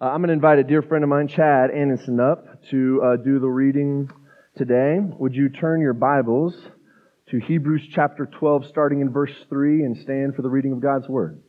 Uh, 0.00 0.04
I'm 0.04 0.20
going 0.20 0.28
to 0.28 0.34
invite 0.34 0.60
a 0.60 0.62
dear 0.62 0.80
friend 0.80 1.02
of 1.02 1.10
mine, 1.10 1.26
Chad 1.26 1.72
Anderson, 1.72 2.20
up 2.20 2.62
to 2.70 3.02
uh, 3.02 3.16
do 3.16 3.40
the 3.40 3.48
reading 3.48 4.08
today. 4.56 5.00
Would 5.00 5.34
you 5.34 5.48
turn 5.48 5.80
your 5.80 5.92
Bibles 5.92 6.54
to 7.30 7.40
Hebrews 7.40 7.82
chapter 7.92 8.24
12, 8.26 8.68
starting 8.68 9.00
in 9.00 9.10
verse 9.10 9.32
3, 9.48 9.82
and 9.82 9.98
stand 9.98 10.36
for 10.36 10.42
the 10.42 10.48
reading 10.48 10.70
of 10.70 10.78
God's 10.78 11.08
Word? 11.08 11.42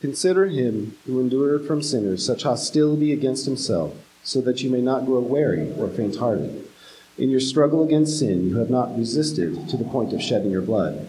Consider 0.00 0.48
him 0.48 0.98
who 1.06 1.18
endured 1.18 1.66
from 1.66 1.82
sinners 1.82 2.26
such 2.26 2.42
hostility 2.42 3.10
against 3.10 3.46
himself, 3.46 3.94
so 4.22 4.42
that 4.42 4.62
you 4.62 4.68
may 4.68 4.82
not 4.82 5.06
grow 5.06 5.20
weary 5.20 5.72
or 5.78 5.88
faint 5.88 6.16
hearted. 6.16 6.68
In 7.16 7.30
your 7.30 7.40
struggle 7.40 7.82
against 7.82 8.18
sin, 8.18 8.50
you 8.50 8.58
have 8.58 8.68
not 8.68 8.94
resisted 8.98 9.66
to 9.70 9.78
the 9.78 9.84
point 9.84 10.12
of 10.12 10.20
shedding 10.20 10.50
your 10.50 10.60
blood. 10.60 11.08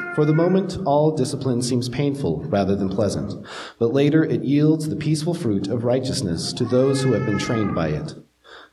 For 0.15 0.25
the 0.25 0.33
moment, 0.33 0.77
all 0.85 1.15
discipline 1.15 1.61
seems 1.61 1.87
painful 1.87 2.43
rather 2.43 2.75
than 2.75 2.89
pleasant, 2.89 3.45
but 3.79 3.93
later 3.93 4.25
it 4.25 4.43
yields 4.43 4.89
the 4.89 4.95
peaceful 4.97 5.33
fruit 5.33 5.67
of 5.67 5.85
righteousness 5.85 6.51
to 6.53 6.65
those 6.65 7.01
who 7.01 7.13
have 7.13 7.25
been 7.25 7.39
trained 7.39 7.73
by 7.73 7.89
it. 7.89 8.15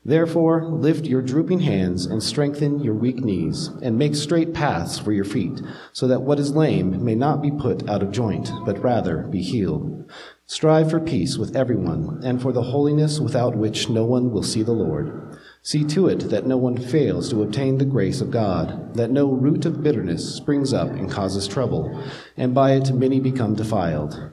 Therefore, 0.05 0.65
lift 0.65 1.07
your 1.07 1.23
drooping 1.23 1.61
hands 1.61 2.07
and 2.07 2.23
strengthen 2.23 2.81
your 2.81 2.95
weak 2.95 3.19
knees, 3.19 3.69
and 3.83 3.97
make 3.97 4.17
straight 4.17 4.53
paths 4.53 4.99
for 4.99 5.13
your 5.13 5.25
feet, 5.25 5.61
so 5.93 6.09
that 6.09 6.23
what 6.23 6.41
is 6.41 6.57
lame 6.57 7.05
may 7.05 7.15
not 7.15 7.41
be 7.41 7.51
put 7.53 7.89
out 7.89 8.03
of 8.03 8.11
joint, 8.11 8.51
but 8.65 8.83
rather 8.83 9.25
be 9.25 9.43
healed. 9.43 10.11
Strive 10.47 10.91
for 10.91 10.99
peace 10.99 11.37
with 11.37 11.55
everyone, 11.55 12.21
and 12.25 12.41
for 12.41 12.53
the 12.53 12.63
holiness 12.63 13.21
without 13.21 13.55
which 13.55 13.89
no 13.89 14.05
one 14.05 14.33
will 14.33 14.43
see 14.43 14.63
the 14.63 14.73
Lord. 14.73 15.28
See 15.69 15.85
to 15.85 16.09
it 16.09 16.31
that 16.31 16.47
no 16.47 16.57
one 16.57 16.79
fails 16.79 17.29
to 17.29 17.43
obtain 17.43 17.77
the 17.77 17.85
grace 17.85 18.23
of 18.23 18.31
God, 18.31 18.95
that 18.95 19.11
no 19.11 19.31
root 19.31 19.67
of 19.67 19.83
bitterness 19.83 20.35
springs 20.35 20.73
up 20.73 20.89
and 20.89 21.11
causes 21.11 21.47
trouble, 21.47 22.03
and 22.39 22.55
by 22.55 22.73
it 22.73 22.95
many 22.95 23.21
become 23.21 23.55
defiled. 23.55 24.33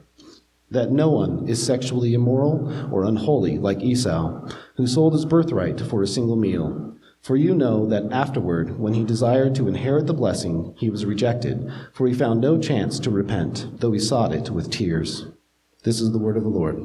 That 0.70 0.92
no 0.92 1.10
one 1.10 1.46
is 1.46 1.62
sexually 1.62 2.14
immoral 2.14 2.90
or 2.90 3.04
unholy 3.04 3.58
like 3.58 3.82
Esau, 3.82 4.48
who 4.78 4.86
sold 4.86 5.12
his 5.12 5.26
birthright 5.26 5.78
for 5.78 6.02
a 6.02 6.06
single 6.06 6.36
meal. 6.36 6.96
For 7.20 7.36
you 7.36 7.54
know 7.54 7.84
that 7.84 8.10
afterward, 8.10 8.78
when 8.78 8.94
he 8.94 9.04
desired 9.04 9.54
to 9.56 9.68
inherit 9.68 10.06
the 10.06 10.14
blessing, 10.14 10.74
he 10.78 10.88
was 10.88 11.04
rejected, 11.04 11.70
for 11.92 12.06
he 12.06 12.14
found 12.14 12.40
no 12.40 12.58
chance 12.58 12.98
to 13.00 13.10
repent, 13.10 13.80
though 13.80 13.92
he 13.92 13.98
sought 13.98 14.32
it 14.32 14.48
with 14.48 14.70
tears. 14.70 15.26
This 15.82 16.00
is 16.00 16.12
the 16.12 16.18
word 16.18 16.38
of 16.38 16.44
the 16.44 16.48
Lord. 16.48 16.80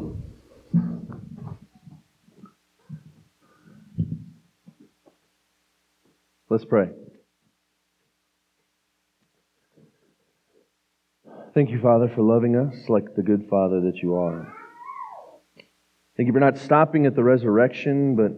Let's 6.52 6.66
pray. 6.66 6.90
Thank 11.54 11.70
you, 11.70 11.80
Father, 11.80 12.12
for 12.14 12.24
loving 12.24 12.58
us 12.58 12.90
like 12.90 13.16
the 13.16 13.24
good 13.24 13.48
Father 13.50 13.80
that 13.86 14.00
you 14.04 14.16
are. 14.16 14.54
Thank 16.18 16.28
you 16.28 16.34
for 16.34 16.42
not 16.42 16.58
stopping 16.58 17.06
at 17.06 17.16
the 17.16 17.24
resurrection, 17.24 18.18
but 18.18 18.34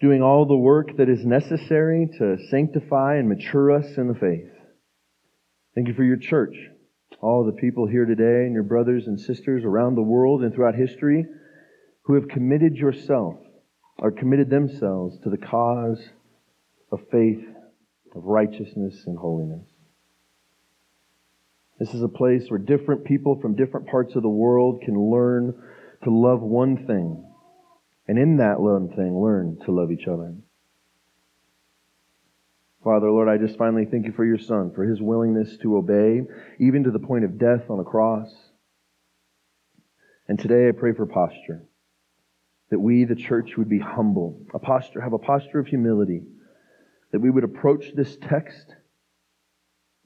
doing 0.00 0.22
all 0.22 0.46
the 0.46 0.56
work 0.56 0.96
that 0.96 1.10
is 1.10 1.26
necessary 1.26 2.08
to 2.16 2.38
sanctify 2.48 3.16
and 3.16 3.28
mature 3.28 3.70
us 3.70 3.98
in 3.98 4.08
the 4.08 4.14
faith. 4.14 4.48
Thank 5.74 5.88
you 5.88 5.94
for 5.94 6.04
your 6.04 6.16
church, 6.16 6.56
all 7.20 7.44
the 7.44 7.60
people 7.60 7.86
here 7.86 8.06
today, 8.06 8.46
and 8.46 8.54
your 8.54 8.62
brothers 8.62 9.06
and 9.06 9.20
sisters 9.20 9.62
around 9.62 9.96
the 9.96 10.00
world 10.00 10.42
and 10.42 10.54
throughout 10.54 10.74
history 10.74 11.26
who 12.04 12.14
have 12.14 12.28
committed 12.28 12.76
yourself 12.76 13.34
or 13.98 14.10
committed 14.10 14.48
themselves 14.48 15.18
to 15.22 15.28
the 15.28 15.36
cause 15.36 16.02
of 16.92 17.00
faith, 17.10 17.42
of 18.14 18.24
righteousness, 18.24 19.04
and 19.06 19.18
holiness. 19.18 19.66
This 21.80 21.94
is 21.94 22.02
a 22.02 22.08
place 22.08 22.44
where 22.48 22.58
different 22.58 23.04
people 23.04 23.40
from 23.40 23.56
different 23.56 23.88
parts 23.88 24.14
of 24.14 24.22
the 24.22 24.28
world 24.28 24.82
can 24.84 25.10
learn 25.10 25.54
to 26.04 26.10
love 26.10 26.42
one 26.42 26.86
thing, 26.86 27.24
and 28.06 28.18
in 28.18 28.36
that 28.36 28.60
one 28.60 28.90
thing, 28.90 29.18
learn 29.18 29.58
to 29.64 29.72
love 29.72 29.90
each 29.90 30.06
other. 30.06 30.34
Father, 32.84 33.10
Lord, 33.10 33.28
I 33.28 33.38
just 33.38 33.56
finally 33.56 33.86
thank 33.86 34.06
you 34.06 34.12
for 34.12 34.24
your 34.24 34.38
Son, 34.38 34.72
for 34.74 34.84
his 34.84 35.00
willingness 35.00 35.56
to 35.62 35.76
obey, 35.76 36.20
even 36.58 36.84
to 36.84 36.90
the 36.90 36.98
point 36.98 37.24
of 37.24 37.38
death 37.38 37.70
on 37.70 37.80
a 37.80 37.84
cross. 37.84 38.30
And 40.28 40.38
today 40.38 40.68
I 40.68 40.72
pray 40.72 40.92
for 40.92 41.06
posture, 41.06 41.64
that 42.70 42.80
we, 42.80 43.04
the 43.04 43.14
church, 43.14 43.56
would 43.56 43.68
be 43.68 43.78
humble, 43.78 44.44
a 44.52 44.58
posture, 44.58 45.00
have 45.00 45.12
a 45.12 45.18
posture 45.18 45.58
of 45.58 45.68
humility 45.68 46.22
that 47.12 47.20
we 47.20 47.30
would 47.30 47.44
approach 47.44 47.86
this 47.94 48.16
text 48.28 48.74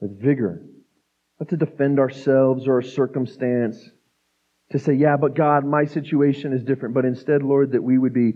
with 0.01 0.21
vigor, 0.21 0.63
not 1.41 1.49
to 1.49 1.57
defend 1.57 1.99
ourselves 1.99 2.67
or 2.67 2.75
our 2.75 2.83
circumstance, 2.83 3.79
to 4.73 4.79
say, 4.79 4.95
yeah, 4.95 5.17
but 5.17 5.35
God, 5.35 5.65
my 5.65 5.85
situation 5.85 6.53
is 6.53 6.65
different, 6.65 6.95
but 6.95 7.05
instead, 7.05 7.43
Lord, 7.43 7.73
that 7.73 7.83
we 7.83 7.97
would 7.97 8.13
be 8.13 8.35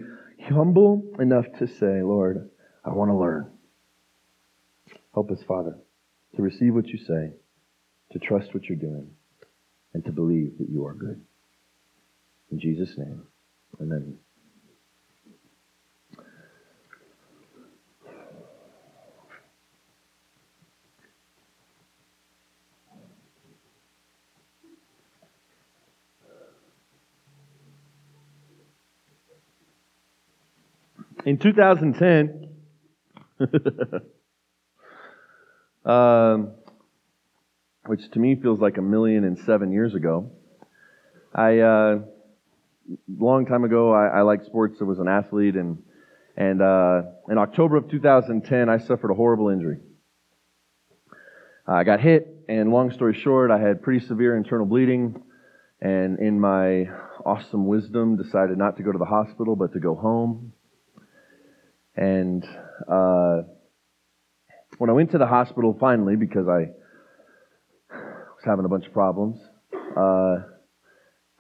humble 0.49 1.03
enough 1.19 1.47
to 1.59 1.67
say, 1.67 2.03
Lord, 2.03 2.51
I 2.85 2.91
want 2.91 3.11
to 3.11 3.17
learn. 3.17 3.51
Help 5.13 5.31
us, 5.33 5.43
Father, 5.47 5.77
to 6.37 6.43
receive 6.43 6.73
what 6.73 6.87
you 6.87 6.99
say, 6.99 7.33
to 8.13 8.19
trust 8.21 8.55
what 8.55 8.65
you're 8.65 8.79
doing, 8.79 9.11
and 9.93 10.05
to 10.05 10.13
believe 10.13 10.59
that 10.59 10.71
you 10.71 10.87
are 10.87 10.95
good. 10.95 11.21
In 12.53 12.61
Jesus' 12.61 12.97
name, 12.97 13.25
amen. 13.81 14.19
In 31.27 31.37
2010, 31.37 32.49
um, 35.85 36.53
which 37.87 38.11
to 38.13 38.19
me 38.19 38.37
feels 38.37 38.59
like 38.59 38.79
a 38.79 38.83
million 38.83 39.25
and 39.25 39.39
seven 39.41 39.71
years 39.71 39.95
ago, 39.95 40.31
I, 41.35 41.59
uh, 41.59 41.99
long 43.19 43.45
time 43.45 43.65
ago, 43.65 43.93
I, 43.93 44.07
I 44.07 44.23
liked 44.23 44.47
sports. 44.47 44.79
I 44.81 44.85
was 44.85 44.99
an 44.99 45.09
athlete, 45.09 45.57
and 45.57 45.83
and 46.37 46.63
uh, 46.63 47.03
in 47.29 47.37
October 47.37 47.77
of 47.77 47.91
2010, 47.91 48.71
I 48.71 48.79
suffered 48.79 49.11
a 49.11 49.15
horrible 49.15 49.51
injury. 49.51 49.79
I 51.67 51.85
got 51.85 52.01
hit, 52.01 52.45
and 52.49 52.71
long 52.71 52.93
story 52.93 53.13
short, 53.15 53.51
I 53.51 53.59
had 53.59 53.83
pretty 53.83 54.07
severe 54.07 54.37
internal 54.37 54.65
bleeding, 54.65 55.23
and 55.83 56.19
in 56.19 56.41
my 56.41 56.87
awesome 57.27 57.67
wisdom, 57.67 58.17
decided 58.17 58.57
not 58.57 58.79
to 58.79 58.83
go 58.83 58.91
to 58.91 58.99
the 58.99 59.05
hospital, 59.05 59.55
but 59.55 59.75
to 59.75 59.81
go 59.81 59.95
home. 59.95 60.55
And 62.01 62.43
uh, 62.91 63.43
when 64.79 64.89
I 64.89 64.95
went 64.95 65.11
to 65.11 65.19
the 65.19 65.27
hospital 65.27 65.77
finally, 65.79 66.17
because 66.17 66.49
I 66.49 66.71
was 67.91 68.43
having 68.43 68.65
a 68.65 68.69
bunch 68.69 68.87
of 68.87 68.95
problems, 68.95 69.39
uh, 69.95 70.37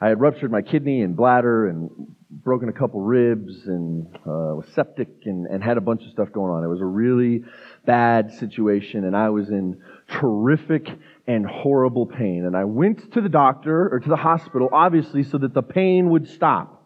I 0.02 0.08
had 0.08 0.20
ruptured 0.20 0.52
my 0.52 0.60
kidney 0.60 1.00
and 1.00 1.16
bladder 1.16 1.66
and 1.66 1.88
broken 2.30 2.68
a 2.68 2.72
couple 2.72 3.00
ribs 3.00 3.66
and 3.66 4.06
uh, 4.16 4.52
was 4.54 4.66
septic 4.74 5.08
and, 5.24 5.46
and 5.46 5.64
had 5.64 5.78
a 5.78 5.80
bunch 5.80 6.02
of 6.04 6.10
stuff 6.10 6.30
going 6.30 6.52
on. 6.52 6.62
It 6.62 6.68
was 6.68 6.82
a 6.82 6.86
really 6.86 7.42
bad 7.86 8.30
situation, 8.32 9.04
and 9.04 9.16
I 9.16 9.30
was 9.30 9.48
in 9.48 9.80
terrific 10.10 10.88
and 11.26 11.46
horrible 11.46 12.04
pain. 12.04 12.44
And 12.44 12.54
I 12.54 12.64
went 12.64 13.12
to 13.14 13.22
the 13.22 13.30
doctor 13.30 13.88
or 13.90 13.98
to 13.98 14.08
the 14.10 14.16
hospital, 14.16 14.68
obviously, 14.72 15.22
so 15.22 15.38
that 15.38 15.54
the 15.54 15.62
pain 15.62 16.10
would 16.10 16.28
stop. 16.28 16.79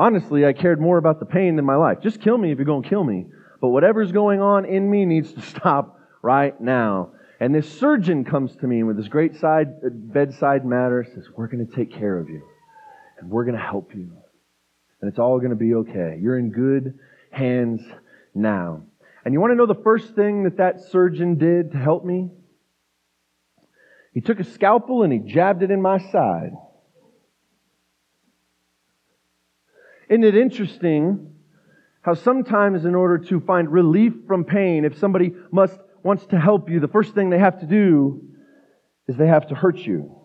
Honestly, 0.00 0.46
I 0.46 0.54
cared 0.54 0.80
more 0.80 0.96
about 0.96 1.20
the 1.20 1.26
pain 1.26 1.56
than 1.56 1.66
my 1.66 1.76
life. 1.76 1.98
Just 2.02 2.22
kill 2.22 2.38
me 2.38 2.50
if 2.50 2.56
you're 2.56 2.64
going 2.64 2.82
to 2.82 2.88
kill 2.88 3.04
me. 3.04 3.26
But 3.60 3.68
whatever's 3.68 4.12
going 4.12 4.40
on 4.40 4.64
in 4.64 4.90
me 4.90 5.04
needs 5.04 5.30
to 5.34 5.42
stop 5.58 6.00
right 6.22 6.58
now. 6.58 7.10
And 7.38 7.54
this 7.54 7.70
surgeon 7.78 8.24
comes 8.24 8.56
to 8.56 8.66
me 8.66 8.82
with 8.82 8.96
this 8.96 9.08
great 9.08 9.36
side, 9.36 9.66
uh, 9.84 9.90
bedside 9.92 10.64
matter, 10.64 11.06
says, 11.14 11.26
We're 11.36 11.48
going 11.48 11.66
to 11.66 11.76
take 11.76 11.92
care 11.92 12.18
of 12.18 12.30
you. 12.30 12.40
And 13.18 13.28
we're 13.28 13.44
going 13.44 13.58
to 13.58 13.62
help 13.62 13.94
you. 13.94 14.10
and 15.02 15.10
it's 15.10 15.18
all 15.18 15.36
going 15.38 15.50
to 15.50 15.56
be 15.56 15.74
okay. 15.74 16.18
You're 16.18 16.38
in 16.38 16.50
good 16.50 16.98
hands 17.30 17.82
now. 18.34 18.80
And 19.26 19.34
you 19.34 19.40
want 19.42 19.50
to 19.50 19.54
know 19.54 19.66
the 19.66 19.82
first 19.82 20.14
thing 20.14 20.44
that 20.44 20.56
that 20.56 20.80
surgeon 20.90 21.36
did 21.36 21.72
to 21.72 21.78
help 21.78 22.06
me? 22.06 22.30
He 24.14 24.22
took 24.22 24.40
a 24.40 24.44
scalpel 24.44 25.02
and 25.02 25.12
he 25.12 25.18
jabbed 25.18 25.62
it 25.62 25.70
in 25.70 25.82
my 25.82 25.98
side. 26.10 26.52
Isn't 30.10 30.24
it 30.24 30.36
interesting 30.36 31.34
how 32.02 32.14
sometimes 32.14 32.84
in 32.84 32.96
order 32.96 33.18
to 33.26 33.38
find 33.40 33.70
relief 33.70 34.12
from 34.26 34.44
pain, 34.44 34.84
if 34.84 34.98
somebody 34.98 35.32
must, 35.52 35.78
wants 36.02 36.26
to 36.26 36.40
help 36.40 36.68
you, 36.68 36.80
the 36.80 36.88
first 36.88 37.14
thing 37.14 37.30
they 37.30 37.38
have 37.38 37.60
to 37.60 37.66
do 37.66 38.20
is 39.06 39.16
they 39.16 39.28
have 39.28 39.48
to 39.48 39.54
hurt 39.54 39.78
you. 39.78 40.16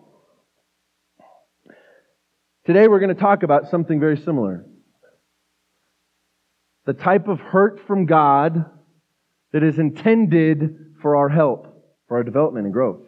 Today 2.64 2.88
we're 2.88 2.98
going 2.98 3.14
to 3.14 3.20
talk 3.20 3.44
about 3.44 3.70
something 3.70 4.00
very 4.00 4.16
similar. 4.16 4.66
The 6.84 6.92
type 6.92 7.28
of 7.28 7.38
hurt 7.38 7.86
from 7.86 8.06
God 8.06 8.64
that 9.52 9.62
is 9.62 9.78
intended 9.78 10.94
for 11.00 11.14
our 11.14 11.28
help, 11.28 11.68
for 12.08 12.16
our 12.16 12.24
development 12.24 12.64
and 12.64 12.72
growth. 12.72 13.02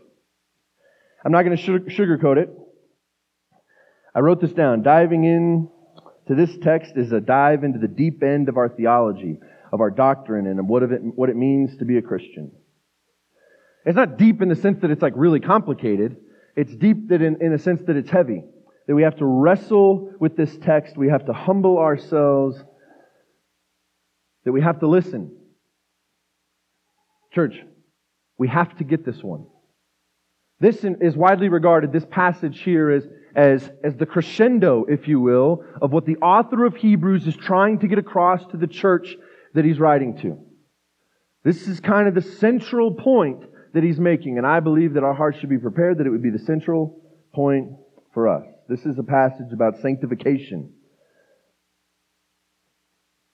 I'm 1.25 1.33
not 1.33 1.43
going 1.43 1.57
to 1.57 1.63
sugarcoat 1.91 2.37
it. 2.37 2.51
I 4.15 4.21
wrote 4.21 4.41
this 4.41 4.53
down. 4.53 4.83
Diving 4.83 5.25
in 5.25 5.69
to 6.29 6.35
this 6.35 6.57
text 6.63 6.93
is 6.97 7.11
a 7.13 7.21
dive 7.21 7.65
into 7.65 7.79
the 7.79 7.89
deep 7.89 8.23
end 8.23 8.49
of 8.49 8.57
our 8.57 8.69
theology, 8.69 9.39
of 9.73 9.81
our 9.81 9.91
doctrine, 9.91 10.47
and 10.47 10.69
what, 10.69 10.83
it, 10.83 11.01
what 11.15 11.31
it 11.31 11.37
means 11.37 11.77
to 11.79 11.85
be 11.85 11.97
a 11.97 12.03
Christian. 12.03 12.53
It's 13.87 13.97
not 13.97 14.19
deep 14.19 14.43
in 14.43 14.51
the 14.51 14.57
sense 14.57 14.83
that 14.83 14.91
it's 14.91 15.01
like 15.01 15.15
really 15.17 15.41
complicated. 15.41 16.19
It's 16.55 16.75
deep 16.75 17.09
that 17.09 17.23
in, 17.23 17.41
in 17.41 17.55
a 17.55 17.59
sense 17.59 17.81
that 17.87 17.97
it's 17.97 18.11
heavy. 18.11 18.43
That 18.87 18.95
we 18.95 19.03
have 19.03 19.17
to 19.17 19.25
wrestle 19.25 20.13
with 20.21 20.37
this 20.37 20.55
text. 20.59 20.97
We 20.97 21.09
have 21.09 21.27
to 21.27 21.33
humble 21.33 21.79
ourselves. 21.79 22.63
That 24.45 24.53
we 24.53 24.61
have 24.61 24.81
to 24.81 24.87
listen. 24.87 25.35
Church, 27.33 27.55
we 28.37 28.49
have 28.49 28.77
to 28.79 28.85
get 28.85 29.07
this 29.07 29.23
one. 29.23 29.47
This 30.61 30.85
is 30.85 31.17
widely 31.17 31.49
regarded, 31.49 31.93
this 31.93 32.07
passage 32.11 32.61
here, 32.63 32.91
as, 32.91 33.07
as, 33.35 33.71
as 33.85 33.97
the 33.97 34.07
crescendo, 34.07 34.85
if 34.89 35.09
you 35.09 35.21
will, 35.21 35.65
of 35.81 35.93
what 35.93 36.07
the 36.07 36.17
author 36.17 36.65
of 36.65 36.77
Hebrews 36.77 37.27
is 37.27 37.37
trying 37.37 37.79
to 37.81 37.89
get 37.89 37.99
across 37.99 38.45
to 38.47 38.57
the 38.57 38.67
church 38.67 39.17
that 39.55 39.65
he's 39.65 39.79
writing 39.79 40.19
to. 40.19 40.39
This 41.45 41.69
is 41.69 41.81
kind 41.81 42.09
of 42.09 42.15
the 42.15 42.23
central 42.23 42.93
point 42.93 43.45
that 43.75 43.83
he's 43.83 44.01
making, 44.01 44.39
and 44.39 44.47
I 44.47 44.61
believe 44.61 44.95
that 44.95 45.05
our 45.05 45.15
hearts 45.15 45.39
should 45.39 45.49
be 45.49 45.59
prepared 45.59 45.99
that 45.99 46.07
it 46.07 46.11
would 46.11 46.23
be 46.23 46.31
the 46.31 46.39
central 46.39 47.01
point 47.33 47.71
for 48.13 48.29
us. 48.29 48.45
This 48.69 48.85
is 48.85 48.99
a 48.99 49.03
passage 49.03 49.53
about 49.53 49.81
sanctification. 49.81 50.73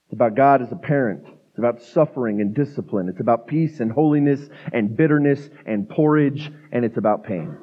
It's 0.06 0.12
about 0.12 0.34
God 0.34 0.62
as 0.62 0.70
a 0.70 0.76
parent. 0.76 1.24
It's 1.26 1.58
about 1.58 1.82
suffering 1.82 2.40
and 2.40 2.54
discipline. 2.54 3.08
It's 3.08 3.20
about 3.20 3.46
peace 3.46 3.80
and 3.80 3.90
holiness 3.90 4.40
and 4.72 4.96
bitterness 4.96 5.48
and 5.66 5.88
porridge, 5.88 6.52
and 6.72 6.84
it's 6.84 6.96
about 6.96 7.24
pain. 7.24 7.56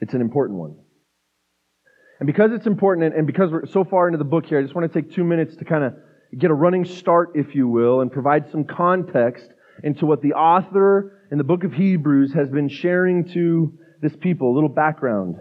It's 0.00 0.14
an 0.14 0.20
important 0.20 0.58
one. 0.58 0.76
And 2.20 2.26
because 2.26 2.52
it's 2.52 2.66
important, 2.66 3.14
and 3.14 3.26
because 3.26 3.50
we're 3.50 3.66
so 3.66 3.84
far 3.84 4.06
into 4.08 4.18
the 4.18 4.24
book 4.24 4.46
here, 4.46 4.58
I 4.58 4.62
just 4.62 4.74
want 4.74 4.90
to 4.90 5.02
take 5.02 5.12
two 5.12 5.24
minutes 5.24 5.56
to 5.56 5.64
kind 5.64 5.84
of 5.84 5.94
get 6.38 6.50
a 6.50 6.54
running 6.54 6.84
start, 6.84 7.32
if 7.34 7.54
you 7.54 7.68
will, 7.68 8.00
and 8.00 8.10
provide 8.10 8.50
some 8.50 8.64
context 8.64 9.48
into 9.82 10.06
what 10.06 10.22
the 10.22 10.32
author 10.32 11.26
in 11.30 11.38
the 11.38 11.44
book 11.44 11.64
of 11.64 11.72
Hebrews 11.72 12.32
has 12.34 12.48
been 12.48 12.68
sharing 12.68 13.28
to 13.32 13.72
this 14.00 14.14
people, 14.16 14.52
a 14.52 14.54
little 14.54 14.68
background, 14.68 15.36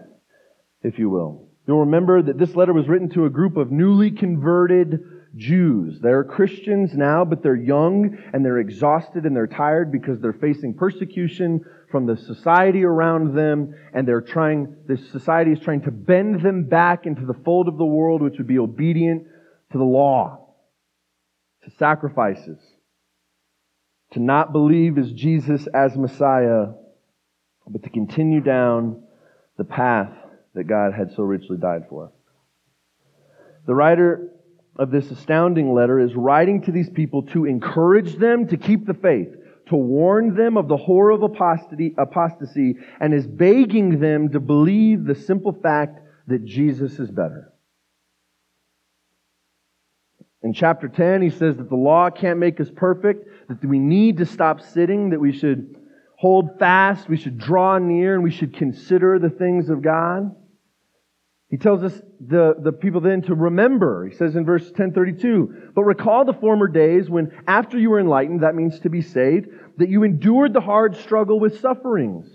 if 0.81 0.97
you 0.97 1.09
will. 1.09 1.50
You'll 1.67 1.81
remember 1.81 2.21
that 2.21 2.38
this 2.38 2.55
letter 2.55 2.73
was 2.73 2.88
written 2.88 3.09
to 3.11 3.25
a 3.25 3.29
group 3.29 3.57
of 3.57 3.71
newly 3.71 4.11
converted 4.11 5.00
Jews. 5.35 6.00
They're 6.00 6.24
Christians 6.24 6.91
now, 6.94 7.25
but 7.25 7.41
they're 7.41 7.56
young 7.56 8.18
and 8.33 8.45
they're 8.45 8.59
exhausted 8.59 9.25
and 9.25 9.35
they're 9.35 9.47
tired 9.47 9.91
because 9.91 10.19
they're 10.19 10.33
facing 10.33 10.75
persecution 10.75 11.62
from 11.91 12.06
the 12.06 12.15
society 12.15 12.83
around 12.83 13.35
them 13.35 13.74
and 13.94 14.07
they're 14.07 14.21
trying, 14.21 14.75
this 14.88 15.09
society 15.12 15.51
is 15.51 15.59
trying 15.59 15.81
to 15.81 15.91
bend 15.91 16.41
them 16.41 16.65
back 16.65 17.06
into 17.06 17.25
the 17.25 17.33
fold 17.45 17.68
of 17.68 17.77
the 17.77 17.85
world 17.85 18.21
which 18.21 18.38
would 18.38 18.47
be 18.47 18.59
obedient 18.59 19.24
to 19.71 19.77
the 19.77 19.83
law, 19.83 20.53
to 21.63 21.71
sacrifices, 21.77 22.59
to 24.12 24.19
not 24.19 24.51
believe 24.51 25.00
as 25.00 25.12
Jesus 25.12 25.68
as 25.74 25.97
Messiah, 25.97 26.68
but 27.68 27.81
to 27.81 27.89
continue 27.89 28.41
down 28.41 29.01
the 29.57 29.63
path 29.63 30.12
that 30.53 30.65
God 30.65 30.94
had 30.94 31.12
so 31.15 31.24
richly 31.24 31.57
died 31.57 31.86
for. 31.89 32.12
The 33.65 33.74
writer 33.74 34.32
of 34.75 34.92
this 34.92 35.12
astounding 35.12 35.74
letter 35.74 36.00
is 36.00 36.16
writing 36.16 36.62
to 36.64 36.72
these 36.72 36.90
people 36.90 37.24
to 37.24 37.46
encourage 37.46 38.16
them 38.16 38.48
to 38.48 38.58
keep 38.58 38.86
the 38.86 38.94
faith, 38.94 39.30
to 39.68 39.75
warn 39.75 40.36
them 40.36 40.58
of 40.58 40.68
the 40.68 40.78
horror 40.78 41.12
of 41.12 41.24
apostasy, 41.24 41.94
apostasy, 41.98 42.75
and 43.00 43.14
is 43.14 43.28
begging 43.28 44.00
them 44.00 44.30
to 44.30 44.40
believe 44.40 45.06
the 45.06 45.16
simple 45.16 45.54
fact 45.54 46.00
that 46.28 46.44
Jesus 46.44 47.00
is 47.00 47.12
better. 47.12 47.54
In 50.42 50.54
chapter 50.54 50.90
10, 50.90 51.22
he 51.22 51.30
says 51.30 51.56
that 51.58 51.70
the 51.70 51.75
law 51.75 52.10
can't 52.10 52.40
make 52.40 52.60
us 52.60 52.70
perfect, 52.75 53.30
that 53.48 53.64
we 53.64 53.80
need 53.80 54.18
to 54.18 54.25
stop 54.25 54.62
sitting, 54.62 55.12
that 55.12 55.20
we 55.20 55.31
should 55.31 55.78
hold 56.18 56.60
fast, 56.60 57.08
we 57.08 57.18
should 57.18 57.38
draw 57.38 57.78
near, 57.78 58.16
and 58.16 58.24
we 58.24 58.31
should 58.31 58.56
consider 58.56 59.20
the 59.20 59.30
things 59.30 59.70
of 59.70 59.81
God. 59.81 60.36
He 61.53 61.59
tells 61.59 61.83
us 61.83 61.94
the, 62.19 62.55
the 62.59 62.71
people 62.71 63.00
then 63.00 63.21
to 63.21 63.35
remember. 63.35 64.07
He 64.07 64.15
says 64.15 64.35
in 64.35 64.44
verse 64.44 64.63
1032, 64.63 65.73
but 65.75 65.83
recall 65.83 66.25
the 66.25 66.33
former 66.33 66.67
days 66.67 67.11
when 67.11 67.31
after 67.45 67.77
you 67.77 67.91
were 67.91 68.00
enlightened, 68.00 68.41
that 68.41 68.55
means 68.55 68.79
to 68.79 68.89
be 68.89 69.03
saved, 69.03 69.50
that 69.77 69.88
you 69.88 70.01
endured 70.01 70.53
the 70.53 70.61
hard 70.61 70.97
struggle 70.97 71.39
with 71.39 71.59
sufferings. 71.59 72.25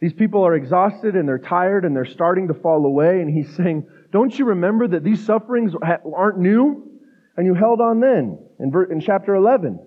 These 0.00 0.14
people 0.14 0.42
are 0.46 0.54
exhausted 0.54 1.16
and 1.16 1.28
they're 1.28 1.38
tired 1.38 1.84
and 1.84 1.94
they're 1.94 2.06
starting 2.06 2.48
to 2.48 2.54
fall 2.54 2.86
away. 2.86 3.20
And 3.20 3.28
he's 3.28 3.54
saying, 3.54 3.86
don't 4.10 4.38
you 4.38 4.46
remember 4.46 4.88
that 4.88 5.04
these 5.04 5.22
sufferings 5.26 5.74
aren't 6.16 6.38
new? 6.38 6.90
And 7.36 7.44
you 7.44 7.52
held 7.52 7.82
on 7.82 8.00
then 8.00 8.38
in, 8.58 8.72
in 8.90 9.00
chapter 9.02 9.34
11. 9.34 9.80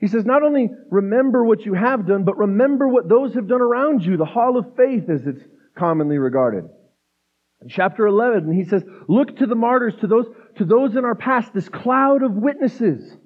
He 0.00 0.08
says, 0.08 0.24
not 0.24 0.42
only 0.42 0.68
remember 0.90 1.44
what 1.44 1.64
you 1.64 1.74
have 1.74 2.08
done, 2.08 2.24
but 2.24 2.38
remember 2.38 2.88
what 2.88 3.08
those 3.08 3.34
have 3.34 3.46
done 3.46 3.62
around 3.62 4.04
you, 4.04 4.16
the 4.16 4.24
hall 4.24 4.58
of 4.58 4.74
faith 4.76 5.08
as 5.08 5.24
it's 5.28 5.44
commonly 5.78 6.18
regarded. 6.18 6.64
Chapter 7.68 8.06
11, 8.06 8.52
he 8.52 8.64
says, 8.64 8.84
look 9.08 9.36
to 9.38 9.46
the 9.46 9.54
martyrs, 9.54 9.94
to 10.00 10.06
those, 10.06 10.26
to 10.56 10.64
those 10.64 10.96
in 10.96 11.04
our 11.04 11.14
past, 11.14 11.52
this 11.54 11.68
cloud 11.68 12.22
of 12.22 12.32
witnesses. 12.32 13.16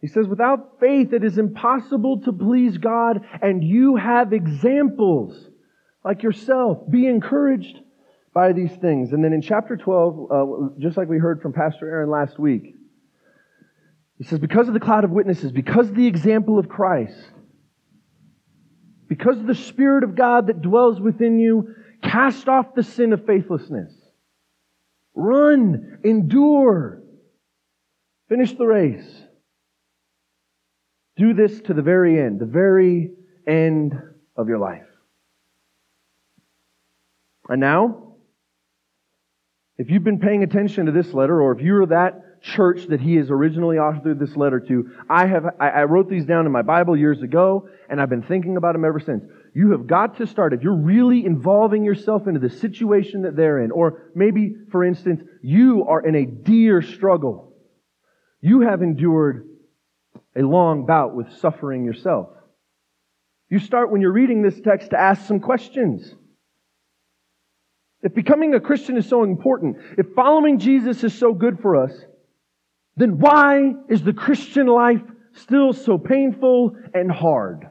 He 0.00 0.08
says, 0.08 0.26
without 0.26 0.78
faith, 0.80 1.12
it 1.12 1.24
is 1.24 1.38
impossible 1.38 2.20
to 2.22 2.32
please 2.32 2.76
God, 2.76 3.24
and 3.40 3.64
you 3.64 3.96
have 3.96 4.32
examples 4.32 5.48
like 6.04 6.22
yourself. 6.22 6.78
Be 6.90 7.06
encouraged 7.06 7.78
by 8.34 8.52
these 8.52 8.72
things. 8.72 9.12
And 9.12 9.24
then 9.24 9.32
in 9.32 9.40
chapter 9.40 9.76
12, 9.76 10.30
uh, 10.30 10.44
just 10.78 10.96
like 10.96 11.08
we 11.08 11.18
heard 11.18 11.40
from 11.40 11.52
Pastor 11.52 11.88
Aaron 11.88 12.10
last 12.10 12.38
week, 12.38 12.74
he 14.18 14.24
says, 14.24 14.38
because 14.38 14.68
of 14.68 14.74
the 14.74 14.80
cloud 14.80 15.04
of 15.04 15.10
witnesses, 15.10 15.52
because 15.52 15.88
of 15.88 15.94
the 15.94 16.06
example 16.06 16.58
of 16.58 16.68
Christ, 16.68 17.30
because 19.08 19.38
of 19.38 19.46
the 19.46 19.54
Spirit 19.54 20.04
of 20.04 20.14
God 20.14 20.48
that 20.48 20.62
dwells 20.62 21.00
within 21.00 21.38
you, 21.38 21.74
Cast 22.04 22.48
off 22.48 22.74
the 22.74 22.82
sin 22.82 23.12
of 23.12 23.26
faithlessness. 23.26 23.92
Run, 25.14 25.98
endure, 26.04 27.02
finish 28.28 28.52
the 28.52 28.66
race. 28.66 29.22
Do 31.16 31.32
this 31.34 31.60
to 31.62 31.74
the 31.74 31.82
very 31.82 32.20
end, 32.20 32.40
the 32.40 32.46
very 32.46 33.12
end 33.46 33.94
of 34.36 34.48
your 34.48 34.58
life. 34.58 34.86
And 37.48 37.60
now, 37.60 38.14
if 39.78 39.90
you've 39.90 40.04
been 40.04 40.18
paying 40.18 40.42
attention 40.42 40.86
to 40.86 40.92
this 40.92 41.12
letter, 41.12 41.40
or 41.40 41.52
if 41.52 41.60
you're 41.60 41.86
that 41.86 42.42
church 42.42 42.86
that 42.88 43.00
he 43.00 43.16
has 43.16 43.30
originally 43.30 43.76
authored 43.76 44.18
this 44.18 44.36
letter 44.36 44.60
to, 44.60 44.90
I 45.08 45.26
have, 45.26 45.46
I 45.60 45.84
wrote 45.84 46.08
these 46.08 46.26
down 46.26 46.46
in 46.46 46.52
my 46.52 46.62
Bible 46.62 46.96
years 46.96 47.22
ago, 47.22 47.68
and 47.88 48.00
I've 48.00 48.10
been 48.10 48.22
thinking 48.22 48.56
about 48.56 48.72
them 48.74 48.84
ever 48.84 49.00
since. 49.00 49.24
You 49.54 49.70
have 49.70 49.86
got 49.86 50.18
to 50.18 50.26
start. 50.26 50.52
If 50.52 50.62
you're 50.62 50.74
really 50.76 51.24
involving 51.24 51.84
yourself 51.84 52.26
into 52.26 52.40
the 52.40 52.50
situation 52.50 53.22
that 53.22 53.36
they're 53.36 53.62
in, 53.62 53.70
or 53.70 54.10
maybe, 54.14 54.56
for 54.72 54.84
instance, 54.84 55.22
you 55.42 55.86
are 55.88 56.04
in 56.04 56.16
a 56.16 56.26
dear 56.26 56.82
struggle. 56.82 57.54
You 58.40 58.62
have 58.62 58.82
endured 58.82 59.48
a 60.36 60.42
long 60.42 60.86
bout 60.86 61.14
with 61.14 61.32
suffering 61.38 61.84
yourself. 61.84 62.30
You 63.48 63.60
start 63.60 63.92
when 63.92 64.00
you're 64.00 64.12
reading 64.12 64.42
this 64.42 64.60
text 64.60 64.90
to 64.90 65.00
ask 65.00 65.26
some 65.28 65.38
questions. 65.38 66.12
If 68.02 68.12
becoming 68.12 68.54
a 68.54 68.60
Christian 68.60 68.96
is 68.96 69.08
so 69.08 69.22
important, 69.22 69.76
if 69.96 70.06
following 70.16 70.58
Jesus 70.58 71.04
is 71.04 71.14
so 71.16 71.32
good 71.32 71.60
for 71.60 71.76
us, 71.76 71.92
then 72.96 73.20
why 73.20 73.72
is 73.88 74.02
the 74.02 74.12
Christian 74.12 74.66
life 74.66 75.02
still 75.34 75.72
so 75.72 75.96
painful 75.96 76.76
and 76.92 77.10
hard? 77.10 77.68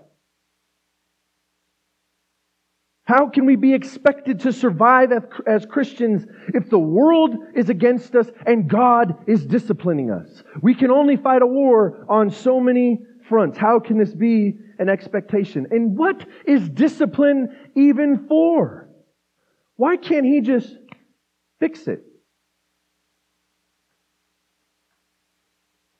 How 3.05 3.27
can 3.27 3.45
we 3.45 3.57
be 3.57 3.73
expected 3.73 4.39
to 4.41 4.53
survive 4.53 5.11
as 5.45 5.65
Christians 5.65 6.25
if 6.53 6.69
the 6.69 6.79
world 6.79 7.35
is 7.53 7.69
against 7.69 8.15
us 8.15 8.27
and 8.45 8.69
God 8.69 9.17
is 9.27 9.45
disciplining 9.45 10.09
us? 10.09 10.43
We 10.61 10.73
can 10.73 10.89
only 10.89 11.17
fight 11.17 11.41
a 11.41 11.47
war 11.47 12.05
on 12.07 12.31
so 12.31 12.61
many 12.61 12.99
fronts. 13.27 13.57
How 13.57 13.79
can 13.79 13.97
this 13.97 14.13
be 14.13 14.57
an 14.79 14.87
expectation? 14.87 15.67
And 15.71 15.97
what 15.97 16.25
is 16.45 16.69
discipline 16.69 17.49
even 17.75 18.25
for? 18.27 18.87
Why 19.75 19.97
can't 19.97 20.25
He 20.25 20.39
just 20.39 20.73
fix 21.59 21.87
it? 21.87 22.03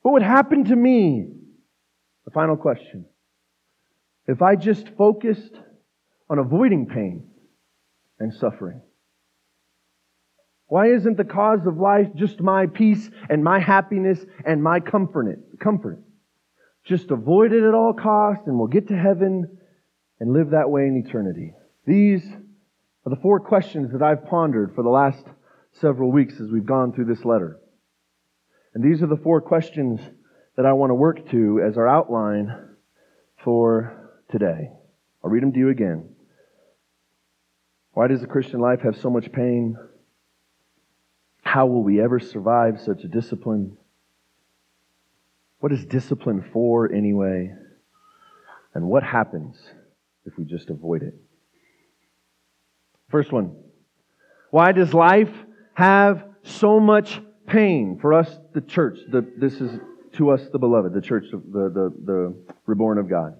What 0.00 0.12
would 0.12 0.22
happen 0.22 0.64
to 0.64 0.76
me? 0.76 1.26
The 2.24 2.30
final 2.30 2.56
question. 2.56 3.04
If 4.26 4.40
I 4.40 4.56
just 4.56 4.88
focused 4.96 5.54
on 6.34 6.40
avoiding 6.40 6.86
pain 6.86 7.22
and 8.18 8.34
suffering? 8.34 8.80
Why 10.66 10.88
isn't 10.88 11.16
the 11.16 11.24
cause 11.24 11.64
of 11.64 11.78
life 11.78 12.08
just 12.16 12.40
my 12.40 12.66
peace 12.66 13.08
and 13.30 13.44
my 13.44 13.60
happiness 13.60 14.18
and 14.44 14.60
my 14.60 14.80
comfort? 14.80 15.38
Comfort. 15.60 16.02
Just 16.84 17.12
avoid 17.12 17.52
it 17.52 17.62
at 17.62 17.72
all 17.72 17.92
costs 17.92 18.48
and 18.48 18.58
we'll 18.58 18.66
get 18.66 18.88
to 18.88 18.96
heaven 18.96 19.58
and 20.18 20.32
live 20.32 20.50
that 20.50 20.70
way 20.70 20.88
in 20.88 20.96
eternity. 21.06 21.52
These 21.86 22.24
are 23.06 23.10
the 23.10 23.22
four 23.22 23.38
questions 23.38 23.92
that 23.92 24.02
I've 24.02 24.26
pondered 24.26 24.74
for 24.74 24.82
the 24.82 24.90
last 24.90 25.24
several 25.80 26.10
weeks 26.10 26.40
as 26.40 26.50
we've 26.50 26.66
gone 26.66 26.92
through 26.92 27.04
this 27.04 27.24
letter. 27.24 27.60
And 28.74 28.82
these 28.82 29.04
are 29.04 29.06
the 29.06 29.22
four 29.22 29.40
questions 29.40 30.00
that 30.56 30.66
I 30.66 30.72
want 30.72 30.90
to 30.90 30.94
work 30.94 31.30
to 31.30 31.62
as 31.64 31.76
our 31.76 31.86
outline 31.86 32.74
for 33.44 34.10
today. 34.32 34.70
I'll 35.22 35.30
read 35.30 35.42
them 35.44 35.52
to 35.52 35.58
you 35.58 35.68
again. 35.68 36.13
Why 37.94 38.08
does 38.08 38.20
the 38.20 38.26
Christian 38.26 38.58
life 38.58 38.80
have 38.80 38.96
so 38.96 39.08
much 39.08 39.30
pain? 39.30 39.76
How 41.42 41.66
will 41.66 41.84
we 41.84 42.02
ever 42.02 42.18
survive 42.18 42.80
such 42.80 43.04
a 43.04 43.08
discipline? 43.08 43.76
What 45.60 45.70
is 45.70 45.86
discipline 45.86 46.44
for 46.52 46.92
anyway? 46.92 47.54
And 48.74 48.88
what 48.88 49.04
happens 49.04 49.56
if 50.26 50.36
we 50.36 50.44
just 50.44 50.70
avoid 50.70 51.02
it? 51.02 51.14
First 53.10 53.30
one. 53.30 53.54
Why 54.50 54.72
does 54.72 54.92
life 54.92 55.32
have 55.74 56.24
so 56.42 56.80
much 56.80 57.20
pain 57.46 57.98
for 58.00 58.12
us, 58.12 58.28
the 58.54 58.60
church? 58.60 58.98
The, 59.10 59.24
this 59.38 59.60
is 59.60 59.78
to 60.14 60.30
us, 60.30 60.48
the 60.52 60.58
beloved, 60.58 60.92
the 60.92 61.00
church, 61.00 61.26
the, 61.30 61.38
the, 61.38 61.92
the 62.04 62.34
reborn 62.66 62.98
of 62.98 63.08
God. 63.08 63.36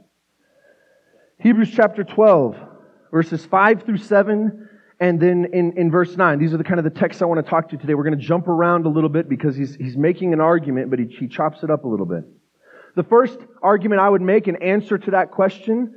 Hebrews 1.41 1.73
chapter 1.75 2.05
12 2.05 2.57
verses 3.15 3.47
5 3.47 3.85
through 3.85 3.99
7, 3.99 4.69
and 4.99 5.21
then 5.21 5.47
in, 5.53 5.79
in 5.79 5.89
verse 5.89 6.17
9. 6.17 6.41
These 6.41 6.53
are 6.53 6.57
the 6.57 6.65
kind 6.65 6.81
of 6.81 6.85
the 6.85 6.91
texts 6.91 7.23
I 7.23 7.27
want 7.27 7.45
to 7.45 7.49
talk 7.49 7.69
to 7.69 7.77
you 7.77 7.79
today. 7.79 7.95
We're 7.95 8.03
going 8.03 8.19
to 8.19 8.25
jump 8.25 8.49
around 8.49 8.87
a 8.87 8.89
little 8.89 9.09
bit 9.09 9.29
because 9.29 9.55
he's, 9.55 9.77
he's 9.77 9.97
making 9.97 10.33
an 10.33 10.41
argument, 10.41 10.91
but 10.91 10.99
he, 10.99 11.07
he 11.07 11.29
chops 11.29 11.63
it 11.63 11.71
up 11.71 11.85
a 11.85 11.89
little 11.89 12.07
bit. 12.07 12.25
The 12.97 13.05
first 13.05 13.39
argument 13.63 14.01
I 14.01 14.11
would 14.11 14.21
make 14.21 14.49
in 14.49 14.61
answer 14.61 14.99
to 14.99 15.13
that 15.13 15.31
question, 15.31 15.95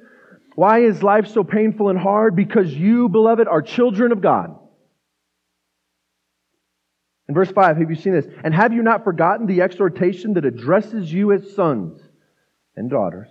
why 0.54 0.82
is 0.82 1.02
life 1.02 1.28
so 1.28 1.44
painful 1.44 1.90
and 1.90 1.98
hard? 1.98 2.36
Because 2.36 2.72
you, 2.72 3.10
beloved, 3.10 3.48
are 3.48 3.64
children 3.64 4.12
of 4.12 4.22
God. 4.22 4.56
In 7.28 7.34
verse 7.34 7.50
5, 7.50 7.78
have 7.78 7.90
you 7.90 7.96
seen 7.96 8.14
this? 8.14 8.28
And 8.44 8.54
have 8.54 8.74
you 8.74 8.84
not 8.84 9.04
forgotten 9.04 9.48
the 9.48 9.62
exhortation 9.62 10.36
that 10.36 10.46
addresses 10.46 11.12
you 11.12 11.32
as 11.32 11.56
sons 11.56 12.00
and 12.76 12.92
daughters? 12.92 13.30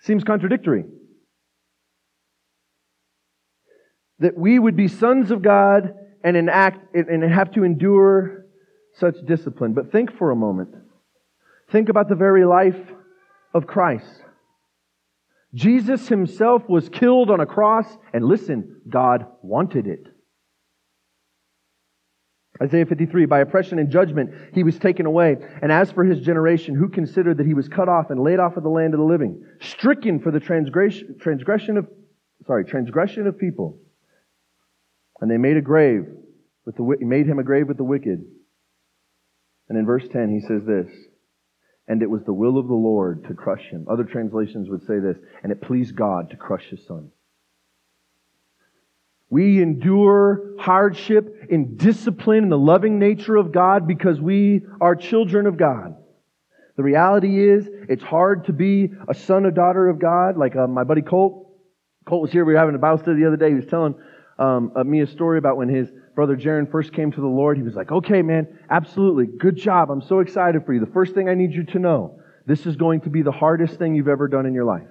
Seems 0.00 0.24
contradictory. 0.24 0.84
That 4.18 4.36
we 4.36 4.58
would 4.58 4.76
be 4.76 4.88
sons 4.88 5.30
of 5.30 5.42
God 5.42 5.94
and 6.24 6.36
enact 6.36 6.94
and 6.94 7.22
have 7.22 7.52
to 7.52 7.64
endure 7.64 8.46
such 8.94 9.14
discipline. 9.26 9.74
But 9.74 9.92
think 9.92 10.16
for 10.16 10.30
a 10.30 10.36
moment. 10.36 10.74
Think 11.70 11.88
about 11.88 12.08
the 12.08 12.16
very 12.16 12.44
life 12.44 12.78
of 13.54 13.66
Christ. 13.66 14.24
Jesus 15.54 16.08
himself 16.08 16.68
was 16.68 16.88
killed 16.88 17.30
on 17.30 17.40
a 17.40 17.46
cross, 17.46 17.86
and 18.12 18.24
listen, 18.24 18.82
God 18.88 19.26
wanted 19.42 19.86
it. 19.86 20.06
Isaiah 22.60 22.86
53, 22.86 23.26
by 23.26 23.40
oppression 23.40 23.78
and 23.78 23.90
judgment 23.90 24.30
he 24.52 24.64
was 24.64 24.78
taken 24.78 25.06
away. 25.06 25.36
And 25.62 25.70
as 25.70 25.92
for 25.92 26.04
his 26.04 26.20
generation, 26.20 26.74
who 26.74 26.88
considered 26.88 27.38
that 27.38 27.46
he 27.46 27.54
was 27.54 27.68
cut 27.68 27.88
off 27.88 28.10
and 28.10 28.20
laid 28.20 28.40
off 28.40 28.56
of 28.56 28.64
the 28.64 28.68
land 28.68 28.94
of 28.94 28.98
the 28.98 29.06
living, 29.06 29.44
stricken 29.60 30.20
for 30.20 30.32
the 30.32 30.40
transgression, 30.40 31.16
transgression 31.20 31.76
of, 31.76 31.86
sorry, 32.46 32.64
transgression 32.64 33.26
of 33.26 33.38
people. 33.38 33.78
And 35.20 35.30
they 35.30 35.36
made 35.36 35.56
a 35.56 35.62
grave 35.62 36.06
with 36.64 36.76
the 36.76 36.96
made 37.00 37.26
him 37.26 37.38
a 37.38 37.44
grave 37.44 37.68
with 37.68 37.76
the 37.76 37.84
wicked. 37.84 38.24
And 39.68 39.78
in 39.78 39.86
verse 39.86 40.06
10 40.10 40.30
he 40.30 40.40
says 40.46 40.64
this, 40.64 40.90
and 41.86 42.02
it 42.02 42.10
was 42.10 42.22
the 42.24 42.32
will 42.32 42.58
of 42.58 42.68
the 42.68 42.74
Lord 42.74 43.24
to 43.24 43.34
crush 43.34 43.62
him. 43.70 43.86
Other 43.88 44.04
translations 44.04 44.68
would 44.68 44.82
say 44.86 44.98
this, 44.98 45.16
and 45.42 45.50
it 45.50 45.62
pleased 45.62 45.96
God 45.96 46.30
to 46.30 46.36
crush 46.36 46.64
his 46.70 46.86
son. 46.86 47.10
We 49.30 49.62
endure 49.62 50.54
hardship 50.58 51.46
in 51.50 51.76
discipline 51.76 52.44
in 52.44 52.50
the 52.50 52.58
loving 52.58 52.98
nature 52.98 53.36
of 53.36 53.52
God 53.52 53.86
because 53.86 54.20
we 54.20 54.62
are 54.80 54.94
children 54.94 55.46
of 55.46 55.56
God. 55.56 55.96
The 56.76 56.82
reality 56.82 57.42
is, 57.42 57.68
it's 57.88 58.04
hard 58.04 58.46
to 58.46 58.52
be 58.52 58.90
a 59.08 59.14
son 59.14 59.44
or 59.44 59.50
daughter 59.50 59.88
of 59.88 59.98
God. 59.98 60.36
Like 60.36 60.56
uh, 60.56 60.66
my 60.66 60.84
buddy 60.84 61.02
Colt. 61.02 61.46
Colt 62.06 62.22
was 62.22 62.30
here. 62.30 62.44
We 62.44 62.54
were 62.54 62.58
having 62.58 62.74
a 62.74 62.78
Bible 62.78 62.98
study 62.98 63.20
the 63.20 63.26
other 63.26 63.36
day. 63.36 63.48
He 63.48 63.56
was 63.56 63.66
telling 63.66 63.94
um, 64.38 64.72
uh, 64.76 64.84
me 64.84 65.00
a 65.00 65.06
story 65.06 65.38
about 65.38 65.56
when 65.56 65.68
his 65.68 65.88
brother 66.14 66.36
Jaron 66.36 66.70
first 66.70 66.92
came 66.92 67.10
to 67.12 67.20
the 67.20 67.26
Lord. 67.26 67.56
He 67.56 67.62
was 67.62 67.74
like, 67.74 67.90
okay, 67.90 68.22
man, 68.22 68.58
absolutely. 68.70 69.26
Good 69.26 69.56
job. 69.56 69.90
I'm 69.90 70.02
so 70.02 70.20
excited 70.20 70.64
for 70.64 70.72
you. 70.72 70.80
The 70.80 70.92
first 70.92 71.14
thing 71.14 71.28
I 71.28 71.34
need 71.34 71.52
you 71.52 71.64
to 71.64 71.78
know, 71.78 72.20
this 72.46 72.66
is 72.66 72.76
going 72.76 73.02
to 73.02 73.10
be 73.10 73.22
the 73.22 73.32
hardest 73.32 73.78
thing 73.78 73.94
you've 73.94 74.08
ever 74.08 74.28
done 74.28 74.46
in 74.46 74.54
your 74.54 74.64
life. 74.64 74.86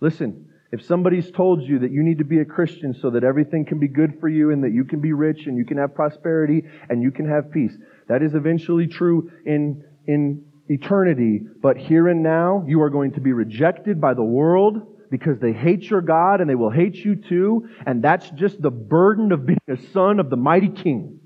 Listen, 0.00 0.48
if 0.72 0.84
somebody's 0.84 1.30
told 1.30 1.62
you 1.62 1.78
that 1.80 1.90
you 1.90 2.02
need 2.02 2.18
to 2.18 2.24
be 2.24 2.40
a 2.40 2.44
Christian 2.44 2.94
so 2.94 3.10
that 3.10 3.24
everything 3.24 3.64
can 3.64 3.78
be 3.78 3.88
good 3.88 4.18
for 4.20 4.28
you 4.28 4.50
and 4.50 4.62
that 4.64 4.72
you 4.72 4.84
can 4.84 5.00
be 5.00 5.12
rich 5.12 5.46
and 5.46 5.56
you 5.56 5.64
can 5.64 5.78
have 5.78 5.94
prosperity 5.94 6.62
and 6.88 7.02
you 7.02 7.10
can 7.10 7.28
have 7.28 7.50
peace, 7.50 7.72
that 8.08 8.22
is 8.22 8.34
eventually 8.34 8.86
true 8.86 9.30
in, 9.44 9.82
in 10.06 10.44
eternity. 10.68 11.40
But 11.62 11.76
here 11.76 12.08
and 12.08 12.22
now, 12.22 12.64
you 12.66 12.82
are 12.82 12.90
going 12.90 13.12
to 13.12 13.20
be 13.20 13.32
rejected 13.32 14.00
by 14.00 14.14
the 14.14 14.24
world 14.24 14.95
because 15.10 15.38
they 15.40 15.52
hate 15.52 15.84
your 15.84 16.00
God 16.00 16.40
and 16.40 16.48
they 16.48 16.54
will 16.54 16.70
hate 16.70 16.96
you 16.96 17.16
too. 17.16 17.68
And 17.86 18.02
that's 18.02 18.28
just 18.30 18.60
the 18.60 18.70
burden 18.70 19.32
of 19.32 19.46
being 19.46 19.58
a 19.68 19.76
son 19.92 20.20
of 20.20 20.30
the 20.30 20.36
mighty 20.36 20.68
king. 20.68 21.20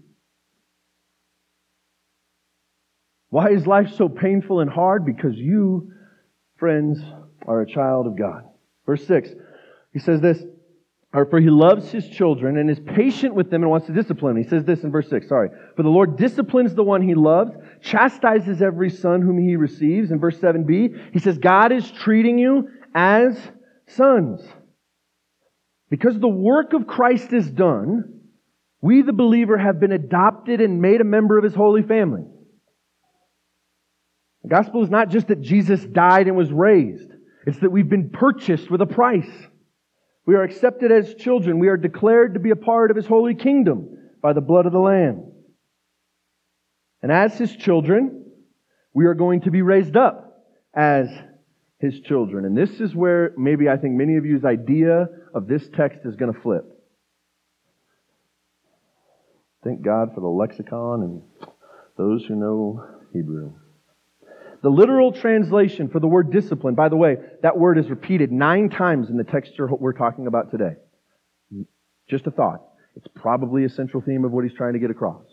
Why 3.31 3.51
is 3.51 3.67
life 3.67 3.93
so 3.97 4.09
painful 4.09 4.61
and 4.61 4.71
hard? 4.71 5.07
Because 5.07 5.37
you, 5.37 5.93
friends, 6.59 6.99
are 7.47 7.63
a 7.63 7.67
child 7.67 8.07
of 8.07 8.19
God. 8.19 8.45
Verse 8.87 9.07
6, 9.07 9.31
he 9.93 10.01
says 10.01 10.21
this, 10.21 10.43
or 11.13 11.27
for 11.27 11.41
he 11.41 11.51
loves 11.51 11.91
his 11.91 12.09
children 12.09 12.57
and 12.57 12.71
is 12.71 12.79
patient 12.79 13.35
with 13.35 13.51
them 13.51 13.63
and 13.63 13.71
wants 13.71 13.87
to 13.87 13.93
discipline. 13.93 14.37
He 14.37 14.49
says 14.49 14.65
this 14.65 14.83
in 14.83 14.93
verse 14.93 15.09
6, 15.11 15.29
sorry. 15.29 15.51
For 15.77 15.83
the 15.83 15.89
Lord 15.89 16.17
disciplines 16.17 16.75
the 16.75 16.85
one 16.85 17.03
he 17.03 17.15
loves, 17.15 17.53
chastises 17.83 18.63
every 18.63 18.91
son 18.91 19.21
whom 19.21 19.39
he 19.39 19.57
receives. 19.57 20.11
In 20.13 20.21
verse 20.21 20.39
7b, 20.39 21.13
he 21.13 21.19
says, 21.19 21.39
God 21.39 21.73
is 21.73 21.91
treating 21.91 22.39
you 22.39 22.69
as 22.95 23.37
sons. 23.97 24.41
Because 25.89 26.19
the 26.19 26.29
work 26.29 26.73
of 26.73 26.87
Christ 26.87 27.33
is 27.33 27.51
done, 27.51 28.21
we, 28.81 29.03
the 29.03 29.13
believer, 29.13 29.59
have 29.59 29.81
been 29.81 29.93
adopted 29.93 30.61
and 30.61 30.81
made 30.81 31.01
a 31.01 31.05
member 31.05 31.37
of 31.37 31.45
his 31.45 31.55
holy 31.55 31.83
family. 31.83 32.23
The 34.43 34.49
gospel 34.49 34.83
is 34.83 34.91
not 34.91 35.11
just 35.11 35.29
that 35.29 35.41
Jesus 35.41 35.85
died 35.85 36.29
and 36.29 36.37
was 36.37 36.51
raised, 36.51 37.11
it's 37.47 37.59
that 37.59 37.71
we've 37.71 37.89
been 37.89 38.11
purchased 38.11 38.71
with 38.71 38.81
a 38.81 38.87
price. 38.87 39.31
We 40.27 40.35
are 40.35 40.43
accepted 40.43 40.93
as 40.93 41.15
children. 41.15 41.59
We 41.59 41.69
are 41.69 41.77
declared 41.77 42.35
to 42.35 42.41
be 42.41 42.51
a 42.51 42.57
part 42.57 42.91
of 42.91 42.97
his 42.97 43.07
holy 43.07 43.35
kingdom 43.35 43.99
by 44.23 44.33
the 44.33 44.41
blood 44.41 44.67
of 44.67 44.73
the 44.73 44.79
Lamb. 44.79 45.33
And 47.03 47.11
as 47.11 47.37
his 47.37 47.57
children, 47.57 48.27
we 48.93 49.07
are 49.07 49.15
going 49.15 49.41
to 49.43 49.51
be 49.51 49.63
raised 49.63 49.97
up 49.97 50.45
as 50.75 51.09
his 51.81 52.01
children. 52.01 52.45
And 52.45 52.57
this 52.57 52.81
is 52.81 52.95
where 52.95 53.33
maybe 53.37 53.69
I 53.69 53.77
think 53.77 53.95
many 53.95 54.17
of 54.17 54.27
you's 54.27 54.45
idea 54.45 55.09
of 55.35 55.47
this 55.49 55.69
text 55.75 56.01
is 56.05 56.17
going 56.17 56.33
to 56.33 56.41
flip. 56.41 56.65
Thank 59.65 59.83
God 59.83 60.15
for 60.15 60.21
the 60.21 60.27
lexicon 60.27 61.03
and 61.03 61.23
those 61.97 62.25
who 62.25 62.35
know 62.35 62.87
Hebrew. 63.13 63.55
The 64.63 64.69
literal 64.69 65.13
translation 65.13 65.89
for 65.89 66.01
the 66.01 66.07
word 66.07 66.31
discipline, 66.31 66.75
by 66.75 66.91
the 66.91 66.97
way, 66.97 67.17
that 67.43 67.59
word 67.59 67.79
is 67.79 67.89
repeated 67.89 68.31
nine 68.31 68.69
times 68.69 69.09
in 69.09 69.17
the 69.17 69.25
text 69.25 69.53
we're 69.59 69.93
talking 69.93 70.27
about 70.27 70.51
today. 70.51 70.75
Just 72.11 72.27
a 72.27 72.31
thought. 72.31 72.61
It's 72.97 73.07
probably 73.15 73.65
a 73.65 73.71
central 73.71 74.03
theme 74.03 74.25
of 74.25 74.33
what 74.33 74.45
he's 74.45 74.57
trying 74.57 74.75
to 74.75 74.79
get 74.79 74.91
across. 74.91 75.25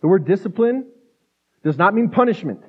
The 0.00 0.08
word 0.08 0.26
discipline 0.26 0.86
does 1.64 1.76
not 1.76 1.94
mean 1.94 2.10
punishment. 2.10 2.60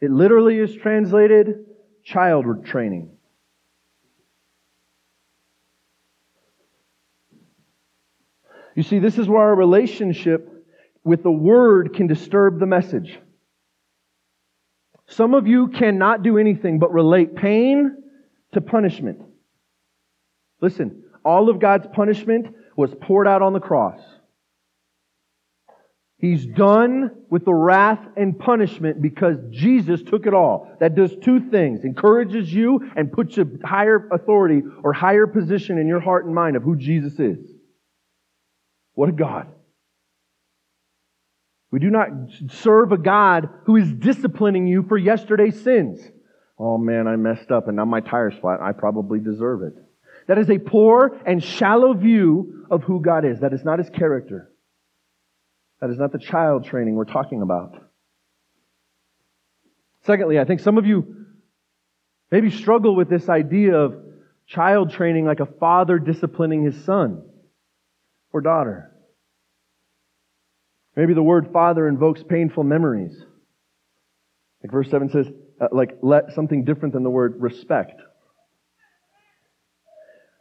It 0.00 0.10
literally 0.10 0.58
is 0.58 0.74
translated 0.74 1.66
child 2.04 2.64
training. 2.64 3.10
You 8.74 8.82
see, 8.82 8.98
this 8.98 9.16
is 9.16 9.26
where 9.26 9.40
our 9.40 9.54
relationship 9.54 10.52
with 11.02 11.22
the 11.22 11.30
Word 11.30 11.94
can 11.94 12.06
disturb 12.06 12.60
the 12.60 12.66
message. 12.66 13.18
Some 15.08 15.34
of 15.34 15.46
you 15.46 15.68
cannot 15.68 16.22
do 16.22 16.36
anything 16.36 16.78
but 16.78 16.92
relate 16.92 17.36
pain 17.36 17.96
to 18.52 18.60
punishment. 18.60 19.22
Listen, 20.60 21.04
all 21.24 21.48
of 21.48 21.58
God's 21.58 21.86
punishment 21.92 22.54
was 22.76 22.94
poured 23.00 23.26
out 23.26 23.40
on 23.40 23.52
the 23.52 23.60
cross. 23.60 24.00
He's 26.18 26.46
done 26.46 27.10
with 27.28 27.44
the 27.44 27.52
wrath 27.52 28.00
and 28.16 28.38
punishment 28.38 29.02
because 29.02 29.36
Jesus 29.50 30.02
took 30.02 30.26
it 30.26 30.32
all. 30.32 30.74
That 30.80 30.94
does 30.94 31.14
two 31.22 31.50
things. 31.50 31.84
Encourages 31.84 32.52
you 32.52 32.90
and 32.96 33.12
puts 33.12 33.36
a 33.36 33.46
higher 33.62 34.08
authority 34.10 34.62
or 34.82 34.94
higher 34.94 35.26
position 35.26 35.76
in 35.78 35.86
your 35.86 36.00
heart 36.00 36.24
and 36.24 36.34
mind 36.34 36.56
of 36.56 36.62
who 36.62 36.76
Jesus 36.76 37.18
is. 37.20 37.38
What 38.94 39.10
a 39.10 39.12
God. 39.12 39.48
We 41.70 41.80
do 41.80 41.90
not 41.90 42.08
serve 42.48 42.92
a 42.92 42.98
God 42.98 43.50
who 43.64 43.76
is 43.76 43.92
disciplining 43.92 44.66
you 44.66 44.84
for 44.84 44.96
yesterday's 44.96 45.60
sins. 45.62 46.00
Oh 46.58 46.78
man, 46.78 47.06
I 47.06 47.16
messed 47.16 47.50
up 47.50 47.68
and 47.68 47.76
now 47.76 47.84
my 47.84 48.00
tire's 48.00 48.38
flat. 48.40 48.62
I 48.62 48.72
probably 48.72 49.20
deserve 49.20 49.60
it. 49.62 49.74
That 50.28 50.38
is 50.38 50.48
a 50.48 50.58
poor 50.58 51.20
and 51.26 51.44
shallow 51.44 51.92
view 51.92 52.66
of 52.70 52.84
who 52.84 53.02
God 53.02 53.26
is. 53.26 53.40
That 53.40 53.52
is 53.52 53.64
not 53.64 53.78
his 53.78 53.90
character. 53.90 54.50
That 55.80 55.90
is 55.90 55.98
not 55.98 56.12
the 56.12 56.18
child 56.18 56.64
training 56.64 56.94
we're 56.94 57.04
talking 57.04 57.42
about. 57.42 57.76
Secondly, 60.04 60.38
I 60.38 60.44
think 60.44 60.60
some 60.60 60.78
of 60.78 60.86
you 60.86 61.26
maybe 62.30 62.50
struggle 62.50 62.94
with 62.94 63.10
this 63.10 63.28
idea 63.28 63.76
of 63.76 63.94
child 64.46 64.92
training 64.92 65.26
like 65.26 65.40
a 65.40 65.46
father 65.46 65.98
disciplining 65.98 66.64
his 66.64 66.84
son 66.84 67.22
or 68.32 68.40
daughter. 68.40 68.92
Maybe 70.94 71.12
the 71.12 71.22
word 71.22 71.50
father 71.52 71.86
invokes 71.88 72.22
painful 72.22 72.64
memories. 72.64 73.22
Like 74.62 74.72
verse 74.72 74.90
7 74.90 75.10
says, 75.10 75.28
uh, 75.60 75.68
like 75.72 75.98
let 76.02 76.32
something 76.32 76.64
different 76.64 76.94
than 76.94 77.02
the 77.02 77.10
word 77.10 77.34
respect. 77.38 78.00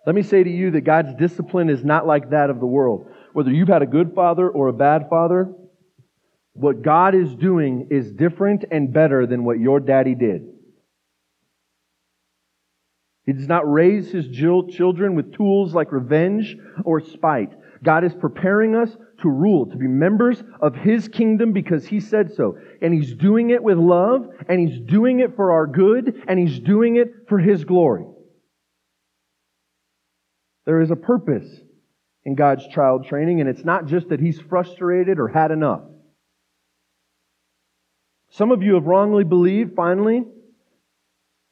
Let 0.05 0.15
me 0.15 0.21
say 0.21 0.43
to 0.43 0.49
you 0.49 0.71
that 0.71 0.81
God's 0.81 1.15
discipline 1.15 1.69
is 1.69 1.83
not 1.83 2.05
like 2.05 2.29
that 2.29 2.49
of 2.49 2.59
the 2.59 2.65
world. 2.65 3.09
Whether 3.35 3.51
you've 3.51 3.67
had 3.67 3.81
a 3.81 3.85
good 3.85 4.13
father 4.15 4.49
or 4.49 4.69
a 4.69 4.73
bad 4.73 5.09
father, 5.09 5.53
what 6.53 6.83
God 6.83 7.13
is 7.13 7.35
doing 7.35 7.89
is 7.91 8.13
different 8.13 8.63
and 8.71 8.93
better 8.93 9.27
than 9.27 9.43
what 9.43 9.59
your 9.59 9.81
daddy 9.81 10.15
did. 10.15 10.43
He 13.25 13.33
does 13.33 13.49
not 13.49 13.69
raise 13.69 14.09
his 14.09 14.29
children 14.29 15.15
with 15.15 15.33
tools 15.33 15.75
like 15.75 15.91
revenge 15.91 16.55
or 16.85 17.01
spite. 17.01 17.51
God 17.83 18.05
is 18.05 18.13
preparing 18.13 18.73
us 18.73 18.95
to 19.21 19.27
rule, 19.27 19.65
to 19.65 19.75
be 19.75 19.85
members 19.85 20.41
of 20.61 20.73
His 20.73 21.09
kingdom 21.09 21.51
because 21.51 21.85
He 21.85 21.99
said 21.99 22.33
so. 22.33 22.57
And 22.81 22.93
He's 22.93 23.13
doing 23.15 23.49
it 23.49 23.61
with 23.61 23.77
love, 23.77 24.29
and 24.47 24.65
He's 24.65 24.79
doing 24.79 25.19
it 25.19 25.35
for 25.35 25.51
our 25.51 25.67
good, 25.67 26.23
and 26.29 26.39
He's 26.39 26.59
doing 26.59 26.95
it 26.95 27.27
for 27.27 27.37
His 27.37 27.65
glory. 27.65 28.05
There 30.65 30.79
is 30.79 30.89
a 30.89 30.95
purpose 30.95 31.64
in 32.25 32.36
God's 32.36 32.67
child 32.67 33.05
training, 33.05 33.39
and 33.39 33.50
it's 33.50 33.63
not 33.63 33.86
just 33.86 34.10
that 34.10 34.20
He's 34.20 34.39
frustrated 34.39 35.20
or 35.20 35.27
had 35.27 35.51
enough. 35.51 35.82
Some 38.32 38.51
of 38.51 38.63
you 38.63 38.74
have 38.74 38.86
wrongly 38.86 39.24
believed, 39.24 39.75
finally, 39.75 40.24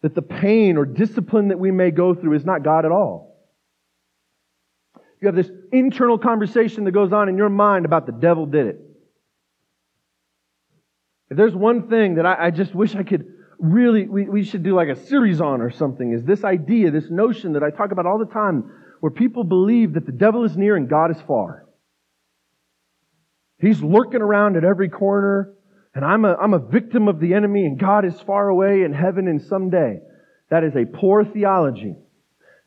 that 0.01 0.15
the 0.15 0.21
pain 0.21 0.75
or 0.75 0.85
discipline 0.85 1.49
that 1.49 1.59
we 1.59 1.71
may 1.71 1.91
go 1.91 2.13
through 2.13 2.33
is 2.33 2.43
not 2.43 2.63
God 2.63 2.85
at 2.85 2.91
all. 2.91 3.37
You 5.21 5.27
have 5.27 5.35
this 5.35 5.49
internal 5.71 6.17
conversation 6.17 6.83
that 6.83 6.91
goes 6.91 7.13
on 7.13 7.29
in 7.29 7.37
your 7.37 7.49
mind 7.49 7.85
about 7.85 8.05
the 8.05 8.11
devil 8.11 8.45
did 8.45 8.67
it. 8.67 8.81
If 11.29 11.37
there's 11.37 11.55
one 11.55 11.87
thing 11.87 12.15
that 12.15 12.25
I, 12.25 12.47
I 12.47 12.51
just 12.51 12.75
wish 12.75 12.95
I 12.95 13.03
could 13.03 13.31
really, 13.57 14.05
we, 14.05 14.25
we 14.25 14.43
should 14.43 14.63
do 14.63 14.75
like 14.75 14.89
a 14.89 14.95
series 14.95 15.39
on 15.39 15.61
or 15.61 15.71
something, 15.71 16.11
is 16.11 16.25
this 16.25 16.43
idea, 16.43 16.91
this 16.91 17.09
notion 17.09 17.53
that 17.53 17.63
I 17.63 17.69
talk 17.69 17.91
about 17.91 18.05
all 18.05 18.17
the 18.17 18.25
time, 18.25 18.69
where 19.03 19.11
people 19.11 19.43
believe 19.43 19.95
that 19.95 20.05
the 20.05 20.13
devil 20.13 20.45
is 20.45 20.55
near 20.55 20.77
and 20.77 20.87
God 20.87 21.11
is 21.11 21.21
far. 21.27 21.65
He's 23.59 23.81
lurking 23.81 24.21
around 24.21 24.55
at 24.55 24.63
every 24.63 24.87
corner, 24.87 25.55
and 25.93 26.05
I'm 26.05 26.23
a, 26.23 26.35
I'm 26.35 26.53
a 26.53 26.59
victim 26.59 27.09
of 27.09 27.19
the 27.19 27.33
enemy, 27.33 27.65
and 27.65 27.77
God 27.77 28.05
is 28.05 28.17
far 28.21 28.47
away 28.47 28.83
in 28.83 28.93
heaven 28.93 29.27
and 29.27 29.41
someday. 29.41 29.99
That 30.49 30.63
is 30.63 30.77
a 30.77 30.85
poor 30.85 31.25
theology. 31.25 31.97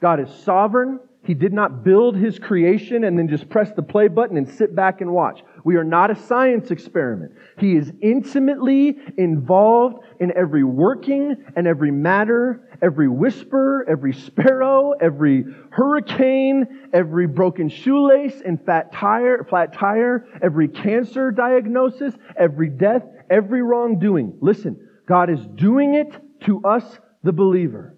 God 0.03 0.21
is 0.21 0.29
sovereign. 0.45 1.01
He 1.25 1.33
did 1.33 1.55
not 1.55 1.83
build 1.83 2.19
his 2.19 2.39
creation 2.39 3.05
and 3.05 3.19
then 3.19 3.29
just 3.29 3.49
press 3.49 3.73
the 3.73 3.83
play 3.83 4.09
button 4.09 4.37
and 4.37 4.47
sit 4.47 4.77
back 4.77 5.01
and 5.01 5.13
watch. 5.13 5.41
We 5.65 5.77
are 5.77 5.85
not 5.85 6.11
a 6.11 6.17
science 6.17 6.71
experiment. 6.71 7.33
He 7.59 7.77
is 7.77 7.91
intimately 8.03 8.99
involved 9.17 10.05
in 10.21 10.37
every 10.37 10.65
working 10.65 11.35
and 11.57 11.67
every 11.67 11.91
matter, 11.91 12.66
every 12.83 13.09
whisper, 13.09 13.85
every 13.89 14.13
sparrow, 14.13 14.93
every 15.01 15.45
hurricane, 15.71 16.89
every 16.93 17.27
broken 17.27 17.69
shoelace 17.69 18.41
and 18.45 18.65
fat 18.65 18.93
tire, 18.93 19.45
flat 19.49 19.73
tire, 19.73 20.27
every 20.43 20.69
cancer 20.69 21.31
diagnosis, 21.31 22.15
every 22.39 22.69
death, 22.69 23.03
every 23.31 23.63
wrongdoing. 23.63 24.39
Listen, 24.41 24.77
God 25.09 25.31
is 25.31 25.41
doing 25.55 25.95
it 25.95 26.15
to 26.47 26.63
us, 26.65 26.85
the 27.23 27.33
believer. 27.33 27.97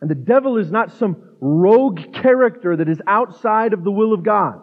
And 0.00 0.10
the 0.10 0.14
devil 0.14 0.58
is 0.58 0.70
not 0.70 0.92
some 0.98 1.16
rogue 1.40 2.12
character 2.12 2.76
that 2.76 2.88
is 2.88 3.00
outside 3.06 3.72
of 3.72 3.84
the 3.84 3.90
will 3.90 4.12
of 4.12 4.22
God. 4.22 4.60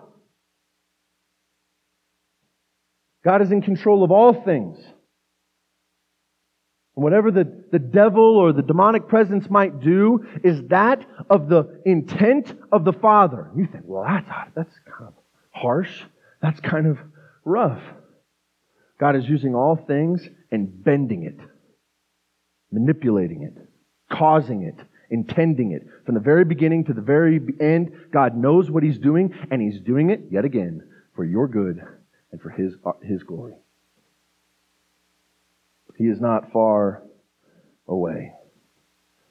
God 3.23 3.41
is 3.41 3.51
in 3.51 3.61
control 3.61 4.03
of 4.03 4.11
all 4.11 4.33
things. 4.33 4.77
Whatever 7.01 7.31
the, 7.31 7.51
the 7.71 7.79
devil 7.79 8.37
or 8.37 8.53
the 8.53 8.61
demonic 8.61 9.07
presence 9.07 9.49
might 9.49 9.79
do 9.79 10.25
is 10.43 10.61
that 10.67 11.05
of 11.29 11.49
the 11.49 11.81
intent 11.85 12.53
of 12.71 12.85
the 12.85 12.93
Father. 12.93 13.49
You 13.55 13.65
think, 13.65 13.85
well, 13.87 14.03
that's, 14.03 14.29
that's 14.55 14.79
kind 14.85 15.07
of 15.07 15.13
harsh. 15.51 16.03
That's 16.41 16.59
kind 16.59 16.87
of 16.87 16.97
rough. 17.43 17.81
God 18.99 19.15
is 19.15 19.27
using 19.27 19.55
all 19.55 19.75
things 19.75 20.27
and 20.51 20.83
bending 20.83 21.23
it, 21.23 21.39
manipulating 22.71 23.43
it, 23.43 23.57
causing 24.15 24.63
it, 24.63 24.75
intending 25.09 25.71
it. 25.71 25.87
From 26.05 26.13
the 26.15 26.21
very 26.21 26.45
beginning 26.45 26.85
to 26.85 26.93
the 26.93 27.01
very 27.01 27.41
end, 27.59 27.91
God 28.11 28.35
knows 28.37 28.69
what 28.69 28.83
He's 28.83 28.99
doing, 28.99 29.33
and 29.49 29.61
He's 29.61 29.81
doing 29.81 30.11
it 30.11 30.21
yet 30.29 30.45
again 30.45 30.83
for 31.15 31.25
your 31.25 31.47
good 31.47 31.81
and 32.31 32.41
for 32.41 32.49
His, 32.49 32.73
uh, 32.85 32.91
His 33.01 33.23
glory. 33.23 33.55
He 36.01 36.07
is 36.07 36.19
not 36.19 36.51
far 36.51 37.03
away. 37.87 38.33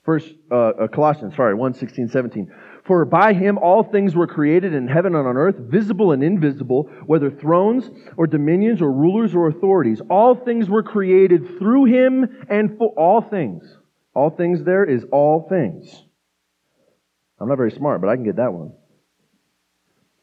First, 0.04 0.32
uh, 0.50 0.54
uh 0.54 0.88
Colossians, 0.88 1.34
sorry, 1.34 1.54
1, 1.54 1.74
16, 1.74 2.08
17. 2.08 2.52
For 2.84 3.04
by 3.04 3.32
him 3.32 3.58
all 3.58 3.82
things 3.82 4.14
were 4.14 4.28
created 4.28 4.72
in 4.72 4.86
heaven 4.86 5.16
and 5.16 5.26
on 5.26 5.36
earth, 5.36 5.56
visible 5.58 6.12
and 6.12 6.22
invisible, 6.22 6.88
whether 7.06 7.28
thrones 7.28 7.90
or 8.16 8.26
dominions 8.28 8.80
or 8.80 8.92
rulers 8.92 9.34
or 9.34 9.48
authorities. 9.48 10.00
All 10.08 10.36
things 10.36 10.68
were 10.68 10.82
created 10.82 11.58
through 11.58 11.86
him 11.86 12.44
and 12.48 12.78
for 12.78 12.90
all 12.96 13.20
things. 13.20 13.64
All 14.14 14.30
things 14.30 14.62
there 14.62 14.84
is 14.84 15.04
all 15.10 15.46
things. 15.48 16.04
I'm 17.40 17.48
not 17.48 17.56
very 17.56 17.72
smart, 17.72 18.00
but 18.00 18.08
I 18.08 18.14
can 18.14 18.24
get 18.24 18.36
that 18.36 18.52
one. 18.52 18.74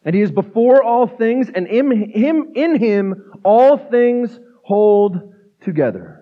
And 0.06 0.16
he 0.16 0.22
is 0.22 0.32
before 0.32 0.82
all 0.82 1.08
things, 1.08 1.50
and 1.54 1.68
in 1.68 2.10
him, 2.12 2.52
in 2.56 2.80
him 2.80 3.34
all 3.44 3.78
things 3.78 4.40
hold 4.64 5.34
together. 5.62 6.16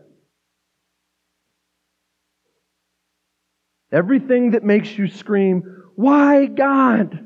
Everything 3.91 4.51
that 4.51 4.63
makes 4.63 4.97
you 4.97 5.07
scream, 5.07 5.83
Why 5.95 6.45
God? 6.45 7.21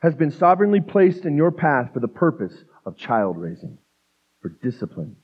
has 0.00 0.14
been 0.16 0.32
sovereignly 0.32 0.80
placed 0.80 1.24
in 1.24 1.36
your 1.36 1.52
path 1.52 1.92
for 1.94 2.00
the 2.00 2.08
purpose 2.08 2.64
of 2.84 2.96
child 2.96 3.38
raising, 3.38 3.78
for 4.40 4.48
discipline, 4.48 5.14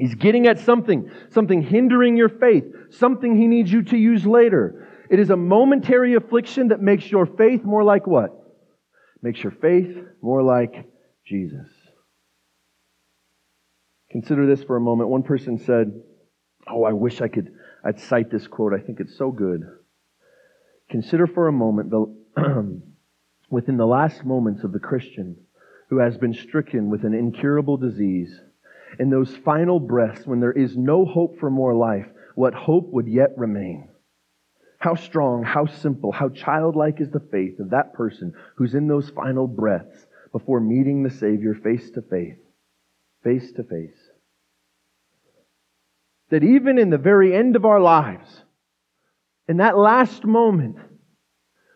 He's 0.00 0.14
getting 0.14 0.46
at 0.46 0.58
something, 0.60 1.10
something 1.28 1.62
hindering 1.62 2.16
your 2.16 2.30
faith, 2.30 2.64
something 2.90 3.36
he 3.36 3.46
needs 3.46 3.70
you 3.70 3.82
to 3.82 3.98
use 3.98 4.24
later. 4.24 4.88
It 5.10 5.18
is 5.18 5.28
a 5.28 5.36
momentary 5.36 6.14
affliction 6.14 6.68
that 6.68 6.80
makes 6.80 7.10
your 7.10 7.26
faith 7.26 7.64
more 7.64 7.84
like 7.84 8.06
what? 8.06 8.30
Makes 9.20 9.42
your 9.42 9.52
faith 9.52 9.94
more 10.22 10.42
like 10.42 10.88
Jesus. 11.26 11.68
Consider 14.10 14.46
this 14.46 14.64
for 14.64 14.76
a 14.76 14.80
moment. 14.80 15.10
One 15.10 15.22
person 15.22 15.58
said, 15.58 15.92
Oh, 16.70 16.84
I 16.84 16.92
wish 16.92 17.20
I 17.20 17.28
could, 17.28 17.52
I'd 17.84 18.00
cite 18.00 18.30
this 18.30 18.46
quote. 18.46 18.72
I 18.72 18.78
think 18.78 19.00
it's 19.00 19.16
so 19.16 19.30
good. 19.30 19.62
Consider 20.88 21.26
for 21.26 21.48
a 21.48 21.52
moment 21.52 21.90
the, 21.90 22.06
within 23.50 23.76
the 23.76 23.86
last 23.86 24.24
moments 24.24 24.64
of 24.64 24.72
the 24.72 24.78
Christian 24.78 25.36
who 25.88 25.98
has 25.98 26.16
been 26.16 26.34
stricken 26.34 26.88
with 26.88 27.04
an 27.04 27.14
incurable 27.14 27.76
disease. 27.76 28.40
In 28.98 29.10
those 29.10 29.36
final 29.36 29.80
breaths, 29.80 30.26
when 30.26 30.40
there 30.40 30.52
is 30.52 30.76
no 30.76 31.04
hope 31.04 31.38
for 31.38 31.50
more 31.50 31.74
life, 31.74 32.06
what 32.34 32.54
hope 32.54 32.88
would 32.92 33.08
yet 33.08 33.30
remain? 33.36 33.88
How 34.78 34.94
strong, 34.94 35.42
how 35.42 35.66
simple, 35.66 36.12
how 36.12 36.28
childlike 36.30 37.00
is 37.00 37.10
the 37.10 37.20
faith 37.20 37.60
of 37.60 37.70
that 37.70 37.92
person 37.92 38.32
who's 38.56 38.74
in 38.74 38.88
those 38.88 39.10
final 39.10 39.46
breaths 39.46 40.06
before 40.32 40.60
meeting 40.60 41.02
the 41.02 41.10
Savior 41.10 41.54
face 41.54 41.90
to 41.90 42.02
face, 42.02 42.38
face 43.22 43.52
to 43.52 43.64
face. 43.64 44.09
That 46.30 46.44
even 46.44 46.78
in 46.78 46.90
the 46.90 46.98
very 46.98 47.34
end 47.34 47.56
of 47.56 47.64
our 47.64 47.80
lives, 47.80 48.44
in 49.48 49.58
that 49.58 49.76
last 49.76 50.24
moment, 50.24 50.76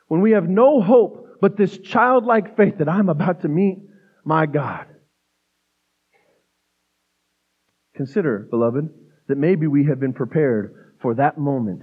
when 0.09 0.21
we 0.21 0.33
have 0.33 0.49
no 0.49 0.81
hope 0.81 1.25
but 1.41 1.57
this 1.57 1.77
childlike 1.79 2.57
faith 2.57 2.79
that 2.79 2.89
I'm 2.89 3.09
about 3.09 3.43
to 3.43 3.49
meet 3.49 3.79
my 4.25 4.47
God. 4.47 4.87
Consider, 7.95 8.47
beloved, 8.51 8.89
that 9.29 9.39
maybe 9.39 9.67
we 9.67 9.85
have 9.85 10.01
been 10.01 10.13
prepared 10.13 10.95
for 11.01 11.15
that 11.15 11.39
moment. 11.39 11.83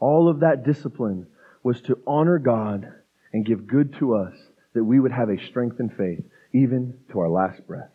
All 0.00 0.28
of 0.28 0.40
that 0.40 0.64
discipline 0.64 1.26
was 1.62 1.80
to 1.82 1.98
honor 2.06 2.38
God 2.38 2.88
and 3.32 3.44
give 3.44 3.66
good 3.66 3.94
to 3.98 4.14
us 4.14 4.34
that 4.74 4.84
we 4.84 5.00
would 5.00 5.12
have 5.12 5.28
a 5.28 5.44
strengthened 5.46 5.92
faith 5.96 6.24
even 6.52 6.98
to 7.12 7.20
our 7.20 7.28
last 7.28 7.66
breath. 7.66 7.90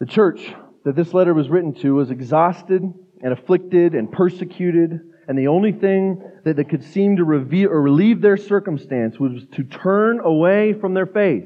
The 0.00 0.06
church 0.06 0.52
that 0.84 0.96
this 0.96 1.12
letter 1.12 1.34
was 1.34 1.50
written 1.50 1.74
to 1.74 1.94
was 1.94 2.10
exhausted 2.10 2.82
and 3.22 3.32
afflicted 3.32 3.94
and 3.94 4.10
persecuted, 4.10 4.98
and 5.28 5.38
the 5.38 5.48
only 5.48 5.72
thing 5.72 6.22
that, 6.44 6.56
that 6.56 6.70
could 6.70 6.82
seem 6.82 7.16
to 7.16 7.24
reveal 7.24 7.68
or 7.68 7.82
relieve 7.82 8.22
their 8.22 8.38
circumstance 8.38 9.20
was 9.20 9.46
to 9.52 9.62
turn 9.62 10.20
away 10.20 10.72
from 10.72 10.94
their 10.94 11.06
faith, 11.06 11.44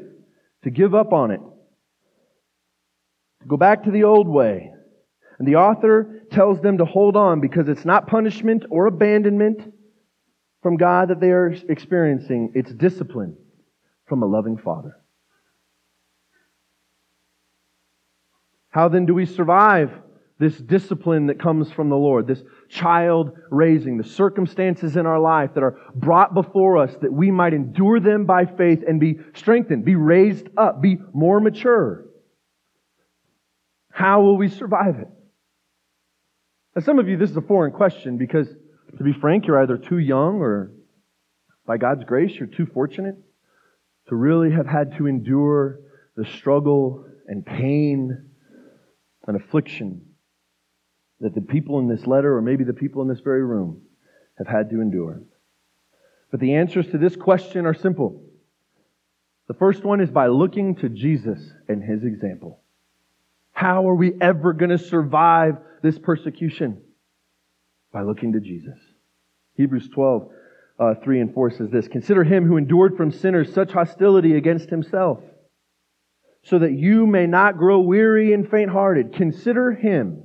to 0.62 0.70
give 0.70 0.94
up 0.94 1.12
on 1.12 1.32
it, 1.32 1.40
to 3.42 3.48
go 3.48 3.56
back 3.56 3.82
to 3.84 3.90
the 3.90 4.04
old 4.04 4.28
way. 4.28 4.70
And 5.40 5.48
the 5.48 5.56
author 5.56 6.22
tells 6.30 6.60
them 6.60 6.78
to 6.78 6.84
hold 6.84 7.16
on 7.16 7.40
because 7.40 7.68
it's 7.68 7.84
not 7.84 8.06
punishment 8.06 8.64
or 8.70 8.86
abandonment 8.86 9.74
from 10.62 10.76
God 10.76 11.08
that 11.08 11.20
they 11.20 11.30
are 11.30 11.48
experiencing, 11.68 12.52
it's 12.54 12.72
discipline 12.72 13.36
from 14.06 14.22
a 14.22 14.26
loving 14.26 14.56
Father. 14.56 14.96
How 18.74 18.88
then 18.88 19.06
do 19.06 19.14
we 19.14 19.24
survive 19.24 19.92
this 20.40 20.58
discipline 20.58 21.28
that 21.28 21.38
comes 21.38 21.70
from 21.70 21.90
the 21.90 21.96
Lord, 21.96 22.26
this 22.26 22.42
child 22.68 23.30
raising, 23.48 23.98
the 23.98 24.02
circumstances 24.02 24.96
in 24.96 25.06
our 25.06 25.20
life 25.20 25.54
that 25.54 25.62
are 25.62 25.78
brought 25.94 26.34
before 26.34 26.78
us 26.78 26.92
that 27.00 27.12
we 27.12 27.30
might 27.30 27.54
endure 27.54 28.00
them 28.00 28.24
by 28.24 28.46
faith 28.46 28.82
and 28.84 28.98
be 28.98 29.20
strengthened, 29.34 29.84
be 29.84 29.94
raised 29.94 30.48
up, 30.56 30.82
be 30.82 30.96
more 31.12 31.38
mature? 31.38 32.06
How 33.92 34.22
will 34.22 34.36
we 34.36 34.48
survive 34.48 34.96
it? 34.96 35.08
Now, 36.74 36.82
some 36.82 36.98
of 36.98 37.08
you, 37.08 37.16
this 37.16 37.30
is 37.30 37.36
a 37.36 37.42
foreign 37.42 37.70
question 37.70 38.18
because, 38.18 38.48
to 38.98 39.04
be 39.04 39.12
frank, 39.12 39.46
you're 39.46 39.62
either 39.62 39.78
too 39.78 39.98
young 39.98 40.40
or, 40.40 40.72
by 41.64 41.76
God's 41.76 42.02
grace, 42.02 42.34
you're 42.34 42.48
too 42.48 42.66
fortunate 42.66 43.14
to 44.08 44.16
really 44.16 44.50
have 44.50 44.66
had 44.66 44.96
to 44.98 45.06
endure 45.06 45.78
the 46.16 46.24
struggle 46.24 47.06
and 47.28 47.46
pain 47.46 48.30
and 49.26 49.36
affliction 49.36 50.02
that 51.20 51.34
the 51.34 51.40
people 51.40 51.78
in 51.78 51.88
this 51.88 52.06
letter, 52.06 52.36
or 52.36 52.42
maybe 52.42 52.64
the 52.64 52.72
people 52.72 53.02
in 53.02 53.08
this 53.08 53.20
very 53.20 53.44
room, 53.44 53.82
have 54.36 54.46
had 54.46 54.70
to 54.70 54.80
endure. 54.80 55.22
But 56.30 56.40
the 56.40 56.54
answers 56.54 56.88
to 56.88 56.98
this 56.98 57.16
question 57.16 57.66
are 57.66 57.74
simple. 57.74 58.22
The 59.46 59.54
first 59.54 59.84
one 59.84 60.00
is 60.00 60.10
by 60.10 60.26
looking 60.26 60.74
to 60.76 60.88
Jesus 60.88 61.38
and 61.68 61.82
his 61.82 62.02
example. 62.02 62.60
How 63.52 63.88
are 63.88 63.94
we 63.94 64.12
ever 64.20 64.52
going 64.52 64.70
to 64.70 64.78
survive 64.78 65.58
this 65.82 65.98
persecution? 65.98 66.82
By 67.92 68.02
looking 68.02 68.32
to 68.32 68.40
Jesus. 68.40 68.78
Hebrews 69.56 69.88
12, 69.90 70.28
uh, 70.80 70.94
3 71.04 71.20
and 71.20 71.32
4 71.32 71.50
says 71.52 71.70
this 71.70 71.86
Consider 71.86 72.24
him 72.24 72.46
who 72.46 72.56
endured 72.56 72.96
from 72.96 73.12
sinners 73.12 73.52
such 73.52 73.70
hostility 73.70 74.36
against 74.36 74.70
himself, 74.70 75.20
so 76.44 76.58
that 76.58 76.72
you 76.72 77.06
may 77.06 77.26
not 77.26 77.58
grow 77.58 77.80
weary 77.80 78.32
and 78.32 78.48
faint 78.48 78.70
hearted. 78.70 79.14
Consider 79.14 79.72
him 79.72 80.24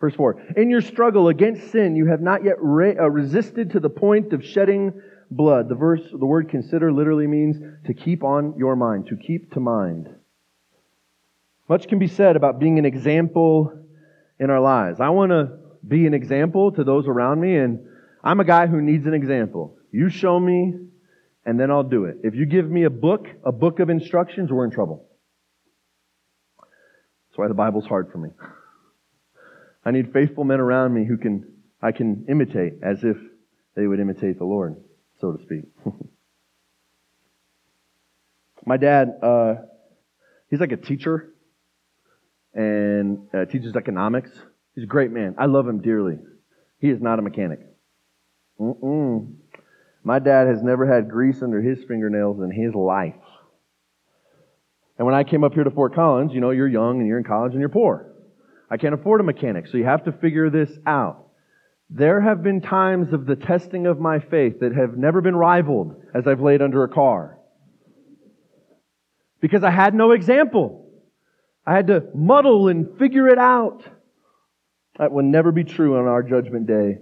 Verse 0.00 0.14
4 0.14 0.40
In 0.56 0.70
your 0.70 0.80
struggle 0.80 1.28
against 1.28 1.72
sin, 1.72 1.96
you 1.96 2.06
have 2.06 2.20
not 2.20 2.44
yet 2.44 2.56
re- 2.60 2.96
uh, 2.96 3.08
resisted 3.08 3.72
to 3.72 3.80
the 3.80 3.90
point 3.90 4.32
of 4.32 4.44
shedding 4.44 5.00
blood. 5.30 5.68
The 5.68 5.74
verse, 5.74 6.02
the 6.10 6.26
word 6.26 6.48
consider 6.48 6.92
literally 6.92 7.26
means 7.26 7.56
to 7.86 7.94
keep 7.94 8.22
on 8.22 8.54
your 8.56 8.76
mind, 8.76 9.08
to 9.08 9.16
keep 9.16 9.52
to 9.54 9.60
mind. 9.60 10.08
Much 11.68 11.88
can 11.88 11.98
be 11.98 12.06
said 12.06 12.36
about 12.36 12.58
being 12.58 12.78
an 12.78 12.84
example 12.84 13.72
in 14.38 14.50
our 14.50 14.60
lives. 14.60 15.00
I 15.00 15.10
want 15.10 15.30
to 15.32 15.58
be 15.86 16.06
an 16.06 16.14
example 16.14 16.72
to 16.72 16.84
those 16.84 17.06
around 17.06 17.40
me, 17.40 17.56
and 17.56 17.86
I'm 18.22 18.40
a 18.40 18.44
guy 18.44 18.66
who 18.66 18.80
needs 18.80 19.06
an 19.06 19.14
example. 19.14 19.76
You 19.90 20.08
show 20.08 20.38
me, 20.38 20.74
and 21.48 21.58
then 21.58 21.70
I'll 21.70 21.82
do 21.82 22.04
it. 22.04 22.18
If 22.24 22.34
you 22.34 22.44
give 22.44 22.70
me 22.70 22.84
a 22.84 22.90
book, 22.90 23.26
a 23.42 23.52
book 23.52 23.80
of 23.80 23.88
instructions, 23.88 24.52
we're 24.52 24.66
in 24.66 24.70
trouble. 24.70 25.08
That's 26.58 27.38
why 27.38 27.48
the 27.48 27.54
Bible's 27.54 27.86
hard 27.86 28.12
for 28.12 28.18
me. 28.18 28.28
I 29.82 29.90
need 29.90 30.12
faithful 30.12 30.44
men 30.44 30.60
around 30.60 30.92
me 30.92 31.06
who 31.06 31.16
can 31.16 31.50
I 31.80 31.92
can 31.92 32.26
imitate 32.28 32.74
as 32.82 33.02
if 33.02 33.16
they 33.74 33.86
would 33.86 33.98
imitate 33.98 34.36
the 34.36 34.44
Lord, 34.44 34.76
so 35.22 35.32
to 35.32 35.42
speak. 35.42 35.64
My 38.66 38.76
dad, 38.76 39.18
uh, 39.22 39.54
he's 40.50 40.60
like 40.60 40.72
a 40.72 40.76
teacher 40.76 41.32
and 42.52 43.26
uh, 43.32 43.46
teaches 43.46 43.74
economics. 43.74 44.32
He's 44.74 44.84
a 44.84 44.86
great 44.86 45.12
man. 45.12 45.34
I 45.38 45.46
love 45.46 45.66
him 45.66 45.80
dearly. 45.80 46.18
He 46.78 46.90
is 46.90 47.00
not 47.00 47.18
a 47.18 47.22
mechanic. 47.22 47.60
Mm-mm. 48.60 49.32
My 50.08 50.20
dad 50.20 50.46
has 50.46 50.62
never 50.62 50.86
had 50.86 51.10
grease 51.10 51.42
under 51.42 51.60
his 51.60 51.84
fingernails 51.84 52.40
in 52.40 52.50
his 52.50 52.74
life. 52.74 53.12
And 54.96 55.04
when 55.04 55.14
I 55.14 55.22
came 55.22 55.44
up 55.44 55.52
here 55.52 55.64
to 55.64 55.70
Fort 55.70 55.94
Collins, 55.94 56.32
you 56.32 56.40
know, 56.40 56.48
you're 56.48 56.66
young 56.66 57.00
and 57.00 57.06
you're 57.06 57.18
in 57.18 57.24
college 57.24 57.52
and 57.52 57.60
you're 57.60 57.68
poor. 57.68 58.10
I 58.70 58.78
can't 58.78 58.94
afford 58.94 59.20
a 59.20 59.22
mechanic, 59.22 59.66
so 59.66 59.76
you 59.76 59.84
have 59.84 60.04
to 60.04 60.12
figure 60.12 60.48
this 60.48 60.70
out. 60.86 61.26
There 61.90 62.22
have 62.22 62.42
been 62.42 62.62
times 62.62 63.12
of 63.12 63.26
the 63.26 63.36
testing 63.36 63.86
of 63.86 64.00
my 64.00 64.18
faith 64.18 64.60
that 64.60 64.74
have 64.74 64.96
never 64.96 65.20
been 65.20 65.36
rivaled 65.36 66.00
as 66.14 66.26
I've 66.26 66.40
laid 66.40 66.62
under 66.62 66.84
a 66.84 66.88
car. 66.88 67.38
Because 69.42 69.62
I 69.62 69.70
had 69.70 69.94
no 69.94 70.12
example. 70.12 70.90
I 71.66 71.74
had 71.74 71.88
to 71.88 72.04
muddle 72.14 72.68
and 72.68 72.98
figure 72.98 73.28
it 73.28 73.38
out. 73.38 73.84
That 74.98 75.12
will 75.12 75.24
never 75.24 75.52
be 75.52 75.64
true 75.64 75.98
on 75.98 76.06
our 76.06 76.22
judgment 76.22 76.66
day. 76.66 76.96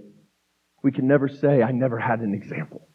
We 0.83 0.90
can 0.90 1.07
never 1.07 1.29
say, 1.29 1.62
I 1.62 1.71
never 1.71 2.01
had 2.01 2.19
an 2.19 2.35
example. 2.35 2.86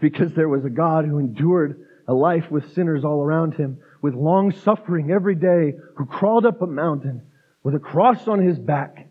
Because 0.00 0.32
there 0.34 0.48
was 0.48 0.64
a 0.64 0.70
God 0.70 1.04
who 1.04 1.18
endured 1.18 1.86
a 2.08 2.14
life 2.14 2.50
with 2.50 2.74
sinners 2.74 3.04
all 3.04 3.22
around 3.22 3.54
him 3.54 3.78
with 4.02 4.14
long 4.14 4.52
suffering 4.52 5.10
every 5.10 5.34
day, 5.34 5.72
who 5.96 6.06
crawled 6.06 6.46
up 6.46 6.62
a 6.62 6.66
mountain 6.66 7.22
with 7.64 7.74
a 7.74 7.80
cross 7.80 8.28
on 8.28 8.40
his 8.40 8.56
back, 8.56 9.08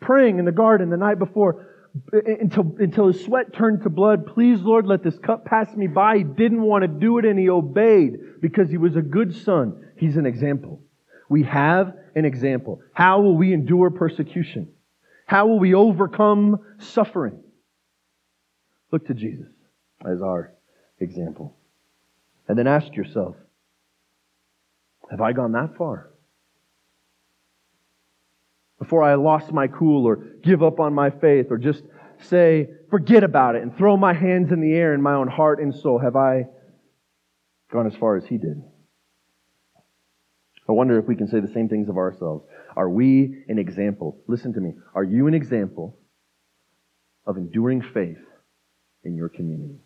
praying 0.00 0.40
in 0.40 0.44
the 0.44 0.50
garden 0.50 0.90
the 0.90 0.96
night 0.96 1.20
before 1.20 1.68
until, 2.12 2.74
until 2.80 3.06
his 3.06 3.24
sweat 3.24 3.54
turned 3.54 3.82
to 3.84 3.90
blood. 3.90 4.26
Please, 4.26 4.60
Lord, 4.60 4.86
let 4.86 5.04
this 5.04 5.16
cup 5.18 5.44
pass 5.44 5.72
me 5.76 5.86
by. 5.86 6.18
He 6.18 6.24
didn't 6.24 6.62
want 6.62 6.82
to 6.82 6.88
do 6.88 7.18
it 7.18 7.24
and 7.24 7.38
he 7.38 7.48
obeyed 7.48 8.40
because 8.40 8.68
he 8.68 8.78
was 8.78 8.96
a 8.96 9.02
good 9.02 9.36
son. 9.44 9.80
He's 9.96 10.16
an 10.16 10.26
example. 10.26 10.82
We 11.28 11.44
have 11.44 11.94
an 12.16 12.24
example. 12.24 12.80
How 12.92 13.20
will 13.20 13.36
we 13.36 13.52
endure 13.52 13.90
persecution? 13.90 14.72
How 15.26 15.46
will 15.46 15.60
we 15.60 15.74
overcome 15.74 16.58
suffering? 16.78 17.43
Look 18.94 19.08
to 19.08 19.14
Jesus 19.14 19.48
as 20.08 20.22
our 20.22 20.54
example. 21.00 21.56
And 22.46 22.56
then 22.56 22.68
ask 22.68 22.94
yourself, 22.94 23.34
have 25.10 25.20
I 25.20 25.32
gone 25.32 25.50
that 25.50 25.76
far? 25.76 26.12
Before 28.78 29.02
I 29.02 29.16
lost 29.16 29.50
my 29.50 29.66
cool 29.66 30.06
or 30.06 30.14
give 30.44 30.62
up 30.62 30.78
on 30.78 30.94
my 30.94 31.10
faith 31.10 31.46
or 31.50 31.58
just 31.58 31.82
say, 32.20 32.68
forget 32.88 33.24
about 33.24 33.56
it 33.56 33.62
and 33.62 33.76
throw 33.76 33.96
my 33.96 34.12
hands 34.12 34.52
in 34.52 34.60
the 34.60 34.72
air 34.74 34.94
in 34.94 35.02
my 35.02 35.14
own 35.14 35.26
heart 35.26 35.58
and 35.60 35.74
soul, 35.74 35.98
have 35.98 36.14
I 36.14 36.44
gone 37.72 37.88
as 37.88 37.96
far 37.96 38.14
as 38.14 38.24
he 38.24 38.38
did? 38.38 38.62
I 40.68 40.70
wonder 40.70 41.00
if 41.00 41.06
we 41.06 41.16
can 41.16 41.26
say 41.26 41.40
the 41.40 41.52
same 41.52 41.68
things 41.68 41.88
of 41.88 41.96
ourselves. 41.96 42.44
Are 42.76 42.88
we 42.88 43.42
an 43.48 43.58
example? 43.58 44.22
Listen 44.28 44.52
to 44.52 44.60
me. 44.60 44.74
Are 44.94 45.02
you 45.02 45.26
an 45.26 45.34
example 45.34 45.98
of 47.26 47.36
enduring 47.36 47.82
faith 47.82 48.18
in 49.04 49.16
your 49.16 49.28
community? 49.28 49.78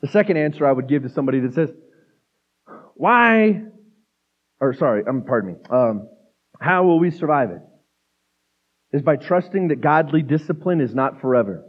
The 0.00 0.08
second 0.08 0.36
answer 0.36 0.66
I 0.66 0.72
would 0.72 0.88
give 0.88 1.02
to 1.02 1.08
somebody 1.08 1.40
that 1.40 1.54
says, 1.54 1.70
Why 2.94 3.62
or 4.64 4.72
sorry, 4.72 5.04
um, 5.06 5.22
pardon 5.22 5.52
me. 5.52 5.58
Um, 5.68 6.08
how 6.60 6.84
will 6.84 6.98
we 6.98 7.10
survive 7.10 7.50
it? 7.50 7.60
Is 8.92 9.02
by 9.02 9.16
trusting 9.16 9.68
that 9.68 9.80
godly 9.80 10.22
discipline 10.22 10.80
is 10.80 10.94
not 10.94 11.20
forever. 11.20 11.64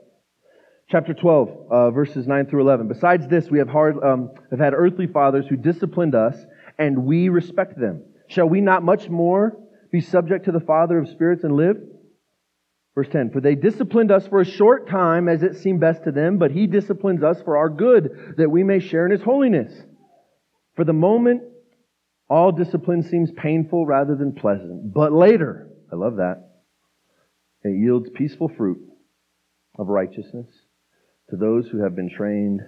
Chapter 0.88 1.14
12, 1.14 1.50
uh, 1.72 1.92
verses 1.92 2.28
9 2.28 2.46
through 2.46 2.62
11. 2.62 2.88
Besides 2.88 3.28
this, 3.28 3.50
we 3.50 3.58
have, 3.58 3.68
hard, 3.68 4.02
um, 4.04 4.30
have 4.52 4.60
had 4.60 4.74
earthly 4.74 5.08
fathers 5.08 5.46
who 5.50 5.58
disciplined 5.58 6.14
us, 6.14 6.38
and 6.78 7.06
we 7.06 7.30
respect 7.30 7.80
them. 7.80 8.04
Shall 8.28 8.48
we 8.48 8.62
not 8.62 8.84
much 8.84 9.10
more 9.10 9.58
be 9.92 10.00
subject 10.00 10.46
to 10.46 10.52
the 10.52 10.60
Father 10.60 11.00
of 11.00 11.10
spirits 11.10 11.44
and 11.44 11.56
live? 11.56 11.78
Verse 12.96 13.10
10 13.12 13.32
For 13.32 13.42
they 13.42 13.56
disciplined 13.56 14.12
us 14.12 14.26
for 14.28 14.42
a 14.42 14.46
short 14.46 14.90
time 14.90 15.28
as 15.28 15.44
it 15.44 15.58
seemed 15.58 15.82
best 15.82 16.06
to 16.06 16.12
them, 16.12 16.38
but 16.38 16.52
he 16.52 16.66
disciplines 16.66 17.22
us 17.22 17.42
for 17.44 17.58
our 17.58 17.70
good, 17.70 18.36
that 18.38 18.50
we 18.50 18.64
may 18.64 18.80
share 18.80 19.06
in 19.06 19.12
his 19.12 19.22
holiness. 19.22 19.72
For 20.76 20.86
the 20.86 20.94
moment, 20.94 21.44
all 22.30 22.52
discipline 22.52 23.04
seems 23.04 23.30
painful 23.32 23.86
rather 23.86 24.16
than 24.16 24.34
pleasant. 24.34 24.94
But 24.94 25.12
later, 25.12 25.70
I 25.92 25.96
love 25.96 26.16
that, 26.16 26.50
it 27.64 27.78
yields 27.78 28.10
peaceful 28.10 28.50
fruit 28.50 28.80
of 29.78 29.88
righteousness 29.88 30.48
to 31.30 31.36
those 31.36 31.68
who 31.68 31.84
have 31.84 31.96
been 31.96 32.10
trained 32.10 32.62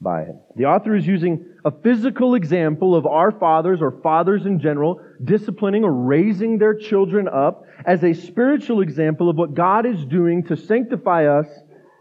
by 0.00 0.22
it. 0.22 0.34
The 0.56 0.66
author 0.66 0.94
is 0.94 1.06
using 1.06 1.44
a 1.64 1.70
physical 1.70 2.34
example 2.34 2.94
of 2.94 3.06
our 3.06 3.32
fathers 3.32 3.80
or 3.82 4.00
fathers 4.02 4.46
in 4.46 4.60
general 4.60 5.00
disciplining 5.22 5.84
or 5.84 5.92
raising 5.92 6.58
their 6.58 6.74
children 6.74 7.28
up 7.28 7.64
as 7.84 8.04
a 8.04 8.12
spiritual 8.12 8.80
example 8.80 9.28
of 9.28 9.36
what 9.36 9.54
God 9.54 9.86
is 9.86 10.04
doing 10.04 10.44
to 10.44 10.56
sanctify 10.56 11.26
us 11.26 11.46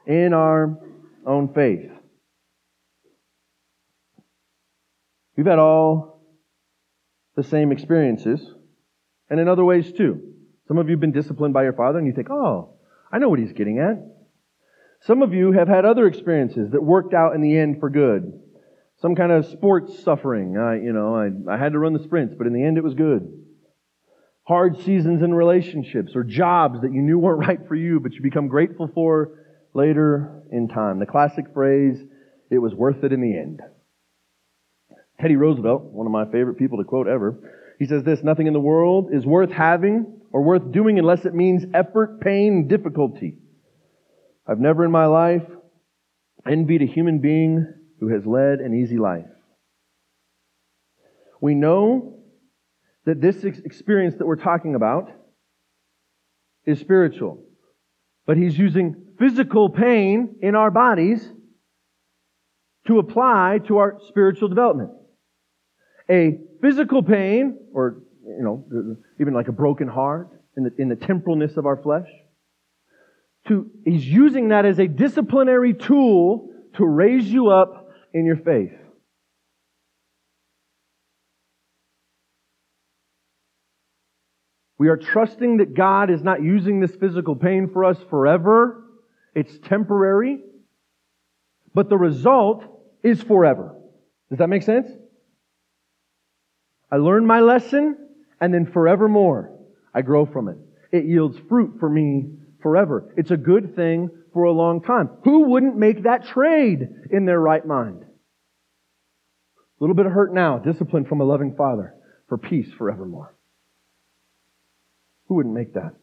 in 0.06 0.34
our 0.34 0.78
own 1.26 1.54
faith. 1.54 1.90
We've 5.36 5.46
had 5.46 5.60
all 5.60 6.24
the 7.36 7.44
same 7.44 7.72
experiences, 7.72 8.42
and 9.30 9.40
in 9.40 9.48
other 9.48 9.64
ways 9.64 9.92
too. 9.92 10.34
Some 10.68 10.80
of 10.80 10.88
you 10.88 10.94
have 10.94 11.00
been 11.00 11.12
disciplined 11.12 11.54
by 11.54 11.64
your 11.64 11.74
father, 11.74 12.00
and 12.00 12.08
you 12.08 12.14
think, 12.14 12.30
oh, 12.30 12.78
I 13.12 13.20
know 13.20 13.30
what 13.30 13.40
he's 13.40 13.54
getting 13.54 13.80
at. 13.80 14.17
Some 15.08 15.22
of 15.22 15.34
you 15.34 15.54
have 15.54 15.70
had 15.70 15.86
other 15.86 16.06
experiences 16.06 16.72
that 16.72 16.84
worked 16.84 17.14
out 17.14 17.34
in 17.34 17.40
the 17.40 17.58
end 17.58 17.80
for 17.80 17.90
good. 17.90 18.42
Some 19.02 19.16
kind 19.16 19.32
of 19.32 19.46
sports 19.46 20.04
suffering. 20.04 20.58
I, 20.58 20.76
you 20.76 20.92
know, 20.92 21.16
I, 21.16 21.54
I 21.54 21.58
had 21.58 21.72
to 21.72 21.80
run 21.80 21.94
the 21.94 22.04
sprints, 22.04 22.36
but 22.38 22.46
in 22.46 22.52
the 22.52 22.62
end 22.62 22.78
it 22.78 22.84
was 22.84 22.94
good. 22.94 23.26
Hard 24.44 24.76
seasons 24.84 25.24
in 25.24 25.34
relationships 25.34 26.12
or 26.14 26.26
jobs 26.26 26.82
that 26.82 26.92
you 26.92 27.02
knew 27.02 27.18
weren't 27.18 27.40
right 27.48 27.60
for 27.70 27.76
you, 27.76 28.02
but 28.02 28.12
you 28.12 28.22
become 28.22 28.50
grateful 28.50 28.90
for 28.94 29.46
later 29.74 30.44
in 30.52 30.68
time. 30.68 31.00
The 31.00 31.06
classic 31.06 31.46
phrase, 31.54 32.04
it 32.52 32.58
was 32.58 32.74
worth 32.74 33.06
it 33.06 33.14
in 33.14 33.22
the 33.22 33.38
end. 33.38 33.62
Teddy 35.22 35.38
Roosevelt, 35.38 35.84
one 35.84 36.06
of 36.06 36.12
my 36.12 36.26
favorite 36.26 36.58
people 36.58 36.80
to 36.80 36.84
quote 36.84 37.08
ever, 37.08 37.40
he 37.80 37.86
says 37.86 38.04
this, 38.04 38.24
nothing 38.24 38.48
in 38.48 38.54
the 38.54 38.60
world 38.60 39.12
is 39.14 39.26
worth 39.26 39.52
having 39.52 40.20
or 40.34 40.42
worth 40.42 40.70
doing 40.74 41.00
unless 41.00 41.24
it 41.24 41.34
means 41.34 41.64
effort, 41.74 42.20
pain, 42.20 42.68
difficulty. 42.68 43.38
I've 44.48 44.60
never 44.60 44.86
in 44.86 44.92
my 44.92 45.06
life 45.06 45.44
envied 46.48 46.82
a 46.82 46.86
human 46.86 47.20
being 47.20 47.74
who 48.00 48.08
has 48.10 48.26
led 48.26 48.60
an 48.60 48.74
easy 48.74 48.98
life. 48.98 49.26
We 51.42 51.54
know 51.54 52.20
that 53.06 53.22
this 53.22 53.44
experience 53.44 54.16
that 54.18 54.26
we're 54.26 54.38
talking 54.38 54.76
about 54.76 55.12
is 56.66 56.80
spiritual, 56.80 57.44
but 58.26 58.38
he's 58.38 58.58
using 58.58 58.96
physical 59.20 59.70
pain 59.70 60.38
in 60.42 60.56
our 60.56 60.72
bodies 60.72 61.32
to 62.88 63.00
apply 63.00 63.60
to 63.68 63.78
our 63.78 64.00
spiritual 64.08 64.48
development. 64.48 64.92
A 66.10 66.40
physical 66.62 67.04
pain, 67.04 67.58
or, 67.74 68.04
you 68.24 68.44
know, 68.44 68.96
even 69.20 69.34
like 69.34 69.50
a 69.50 69.52
broken 69.52 69.88
heart 69.88 70.30
in 70.56 70.64
the, 70.64 70.72
in 70.78 70.88
the 70.88 70.96
temporalness 70.96 71.58
of 71.58 71.66
our 71.66 71.82
flesh, 71.82 72.08
to, 73.48 73.70
he's 73.86 74.06
using 74.06 74.50
that 74.50 74.66
as 74.66 74.80
a 74.80 74.88
disciplinary 74.88 75.74
tool 75.74 76.50
to 76.76 76.86
raise 76.86 77.26
you 77.26 77.50
up 77.50 77.90
in 78.14 78.26
your 78.26 78.38
faith. 78.38 78.74
We 84.78 84.90
are 84.90 84.98
trusting 84.98 85.58
that 85.58 85.74
God 85.74 86.12
is 86.12 86.22
not 86.22 86.44
using 86.44 86.80
this 86.80 86.96
physical 86.96 87.36
pain 87.36 87.70
for 87.72 87.84
us 87.84 87.98
forever. 88.10 88.84
It's 89.34 89.58
temporary. 89.60 90.40
But 91.74 91.90
the 91.90 91.98
result 91.98 92.64
is 93.04 93.22
forever. 93.22 93.76
Does 94.30 94.40
that 94.40 94.50
make 94.50 94.64
sense? 94.64 94.88
I 96.92 96.98
learn 96.98 97.26
my 97.26 97.40
lesson 97.40 97.98
and 98.40 98.54
then 98.54 98.66
forevermore 98.66 99.52
I 99.94 100.02
grow 100.02 100.26
from 100.26 100.48
it. 100.48 100.58
It 100.92 101.06
yields 101.06 101.38
fruit 101.50 101.78
for 101.80 101.90
me 101.90 102.30
forever. 102.62 103.14
It's 103.18 103.32
a 103.32 103.38
good 103.38 103.76
thing 103.76 104.10
for 104.34 104.44
a 104.44 104.52
long 104.52 104.82
time. 104.82 105.10
Who 105.24 105.50
wouldn't 105.50 105.78
make 105.78 106.04
that 106.04 106.26
trade 106.26 106.88
in 107.12 107.26
their 107.26 107.40
right 107.40 107.66
mind? 107.66 108.04
A 108.04 109.84
little 109.84 109.96
bit 109.96 110.06
of 110.06 110.12
hurt 110.12 110.34
now, 110.34 110.58
discipline 110.58 111.06
from 111.06 111.22
a 111.22 111.24
loving 111.24 111.56
father 111.56 111.94
for 112.28 112.38
peace 112.38 112.70
forevermore. 112.78 113.36
Who 115.28 115.36
wouldn't 115.36 115.56
make 115.56 115.74
that? 115.74 115.94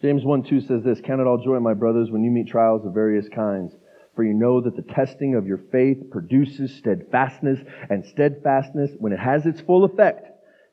James 0.00 0.24
1 0.24 0.44
2 0.44 0.60
says 0.60 0.84
this 0.84 1.00
Count 1.00 1.20
it 1.20 1.26
all 1.26 1.42
joy, 1.42 1.58
my 1.58 1.74
brothers, 1.74 2.10
when 2.10 2.22
you 2.22 2.30
meet 2.30 2.46
trials 2.46 2.86
of 2.86 2.94
various 2.94 3.28
kinds 3.28 3.74
for 4.18 4.24
you 4.24 4.34
know 4.34 4.60
that 4.60 4.74
the 4.74 4.82
testing 4.94 5.36
of 5.36 5.46
your 5.46 5.60
faith 5.70 6.10
produces 6.10 6.76
steadfastness, 6.76 7.60
and 7.88 8.04
steadfastness, 8.04 8.90
when 8.98 9.12
it 9.12 9.18
has 9.20 9.46
its 9.46 9.60
full 9.60 9.84
effect, 9.84 10.26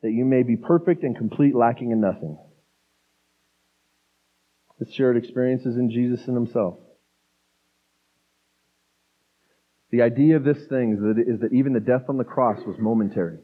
that 0.06 0.12
you 0.12 0.24
may 0.24 0.44
be 0.44 0.56
perfect 0.56 1.02
and 1.02 1.18
complete, 1.18 1.56
lacking 1.56 1.90
in 1.90 2.00
nothing. 2.00 2.38
This 4.80 4.94
shared 4.94 5.18
experiences 5.18 5.78
in 5.78 5.90
Jesus 5.90 6.28
and 6.28 6.36
Himself. 6.36 6.78
The 9.90 10.04
idea 10.04 10.36
of 10.36 10.44
this 10.44 10.64
thing 10.68 10.94
is 10.94 11.00
that, 11.00 11.24
is 11.28 11.40
that 11.40 11.54
even 11.54 11.74
the 11.74 11.80
death 11.80 12.04
on 12.08 12.20
the 12.20 12.24
cross 12.24 12.60
was 12.68 12.76
momentary. 12.78 13.40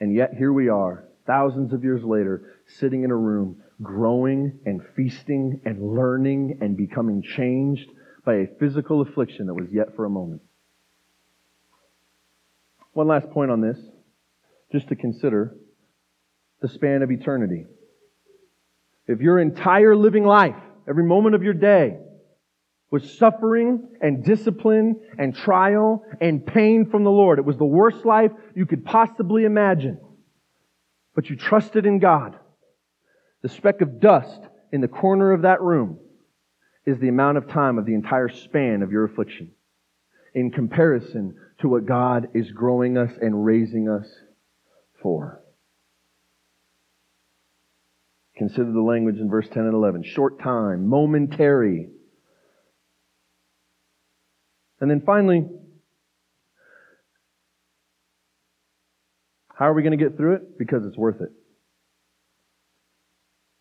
And 0.00 0.14
yet 0.14 0.30
here 0.32 0.50
we 0.50 0.70
are, 0.70 1.04
thousands 1.26 1.74
of 1.74 1.84
years 1.84 2.02
later, 2.02 2.54
sitting 2.78 3.02
in 3.02 3.10
a 3.10 3.16
room, 3.16 3.62
growing 3.82 4.60
and 4.64 4.80
feasting 4.96 5.60
and 5.66 5.94
learning 5.94 6.56
and 6.62 6.74
becoming 6.74 7.22
changed 7.22 7.90
by 8.24 8.36
a 8.36 8.46
physical 8.58 9.02
affliction 9.02 9.48
that 9.48 9.54
was 9.54 9.68
yet 9.70 9.94
for 9.94 10.06
a 10.06 10.10
moment. 10.10 10.40
One 12.94 13.08
last 13.08 13.28
point 13.28 13.50
on 13.50 13.60
this, 13.60 13.78
just 14.72 14.88
to 14.88 14.96
consider 14.96 15.56
the 16.60 16.68
span 16.68 17.02
of 17.02 17.10
eternity. 17.10 17.64
If 19.06 19.20
your 19.20 19.38
entire 19.38 19.96
living 19.96 20.24
life, 20.24 20.56
every 20.88 21.04
moment 21.04 21.34
of 21.34 21.42
your 21.42 21.54
day, 21.54 21.98
was 22.90 23.18
suffering 23.18 23.86
and 24.00 24.24
discipline 24.24 25.00
and 25.18 25.34
trial 25.34 26.04
and 26.20 26.44
pain 26.44 26.90
from 26.90 27.04
the 27.04 27.10
Lord. 27.10 27.38
It 27.38 27.44
was 27.44 27.58
the 27.58 27.64
worst 27.64 28.04
life 28.04 28.32
you 28.54 28.66
could 28.66 28.84
possibly 28.84 29.44
imagine. 29.44 30.00
But 31.14 31.28
you 31.28 31.36
trusted 31.36 31.84
in 31.84 31.98
God. 31.98 32.38
The 33.42 33.48
speck 33.48 33.82
of 33.82 34.00
dust 34.00 34.40
in 34.72 34.80
the 34.80 34.88
corner 34.88 35.32
of 35.32 35.42
that 35.42 35.60
room 35.60 35.98
is 36.86 36.98
the 36.98 37.08
amount 37.08 37.38
of 37.38 37.48
time 37.48 37.78
of 37.78 37.84
the 37.84 37.94
entire 37.94 38.30
span 38.30 38.82
of 38.82 38.90
your 38.90 39.04
affliction 39.04 39.52
in 40.34 40.50
comparison 40.50 41.36
to 41.60 41.68
what 41.68 41.86
God 41.86 42.28
is 42.34 42.50
growing 42.52 42.96
us 42.96 43.10
and 43.20 43.44
raising 43.44 43.88
us 43.88 44.06
for. 45.02 45.42
Consider 48.36 48.72
the 48.72 48.80
language 48.80 49.18
in 49.18 49.28
verse 49.28 49.48
10 49.52 49.64
and 49.64 49.74
11. 49.74 50.04
Short 50.04 50.40
time, 50.40 50.86
momentary. 50.86 51.88
And 54.80 54.88
then 54.88 55.02
finally, 55.04 55.44
how 59.54 59.68
are 59.68 59.74
we 59.74 59.82
going 59.82 59.98
to 59.98 60.02
get 60.02 60.16
through 60.16 60.36
it? 60.36 60.56
Because 60.56 60.86
it's 60.86 60.96
worth 60.96 61.20
it. 61.20 61.30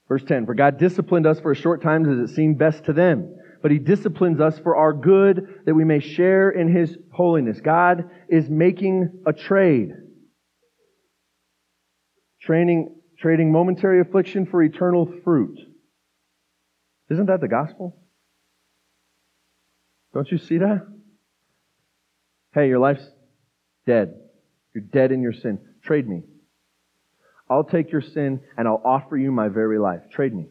Verse 0.07 0.23
10, 0.23 0.45
for 0.45 0.53
God 0.53 0.77
disciplined 0.77 1.25
us 1.25 1.39
for 1.39 1.51
a 1.51 1.55
short 1.55 1.81
time 1.81 2.05
as 2.05 2.29
it 2.29 2.35
seemed 2.35 2.59
best 2.59 2.85
to 2.85 2.93
them. 2.93 3.35
But 3.63 3.71
he 3.71 3.79
disciplines 3.79 4.39
us 4.39 4.59
for 4.59 4.75
our 4.75 4.93
good 4.93 5.61
that 5.65 5.73
we 5.73 5.83
may 5.83 5.99
share 5.99 6.51
in 6.51 6.73
his 6.73 6.95
holiness. 7.11 7.59
God 7.59 8.09
is 8.29 8.47
making 8.47 9.23
a 9.25 9.33
trade. 9.33 9.89
Training, 12.47 12.95
trading 13.19 13.51
momentary 13.51 13.99
affliction 13.99 14.45
for 14.45 14.63
eternal 14.63 15.13
fruit. 15.25 15.59
Isn't 17.09 17.25
that 17.25 17.41
the 17.41 17.49
gospel? 17.49 17.95
Don't 20.13 20.31
you 20.31 20.37
see 20.37 20.59
that? 20.59 20.87
Hey, 22.53 22.69
your 22.69 22.79
life's 22.79 23.05
dead. 23.85 24.13
You're 24.73 24.85
dead 24.85 25.11
in 25.11 25.21
your 25.21 25.33
sin. 25.33 25.59
Trade 25.83 26.07
me. 26.07 26.23
I'll 27.49 27.65
take 27.65 27.91
your 27.91 28.01
sin 28.01 28.39
and 28.57 28.65
I'll 28.65 28.81
offer 28.83 29.17
you 29.17 29.29
my 29.31 29.49
very 29.49 29.77
life. 29.77 30.03
Trade 30.09 30.33
me. 30.33 30.45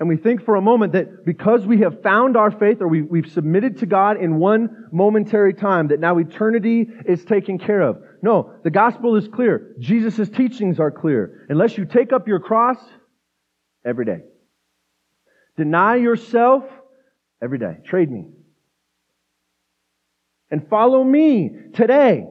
and 0.00 0.08
we 0.08 0.16
think 0.16 0.44
for 0.44 0.56
a 0.56 0.60
moment 0.60 0.94
that 0.94 1.24
because 1.24 1.66
we 1.66 1.80
have 1.80 2.02
found 2.02 2.36
our 2.36 2.50
faith 2.50 2.80
or 2.80 2.88
we, 2.88 3.02
we've 3.02 3.30
submitted 3.30 3.78
to 3.78 3.86
God 3.86 4.16
in 4.16 4.38
one 4.38 4.88
momentary 4.92 5.54
time, 5.54 5.88
that 5.88 6.00
now 6.00 6.18
eternity 6.18 6.88
is 7.06 7.24
taken 7.24 7.58
care 7.58 7.80
of. 7.80 8.02
No, 8.24 8.54
the 8.64 8.70
gospel 8.70 9.16
is 9.16 9.28
clear. 9.28 9.74
Jesus' 9.78 10.30
teachings 10.30 10.80
are 10.80 10.90
clear. 10.90 11.44
Unless 11.50 11.76
you 11.76 11.84
take 11.84 12.10
up 12.10 12.26
your 12.26 12.40
cross 12.40 12.78
every 13.84 14.06
day, 14.06 14.22
deny 15.58 15.96
yourself 15.96 16.64
every 17.42 17.58
day, 17.58 17.76
trade 17.84 18.10
me, 18.10 18.24
and 20.50 20.66
follow 20.70 21.04
me 21.04 21.50
today. 21.74 22.24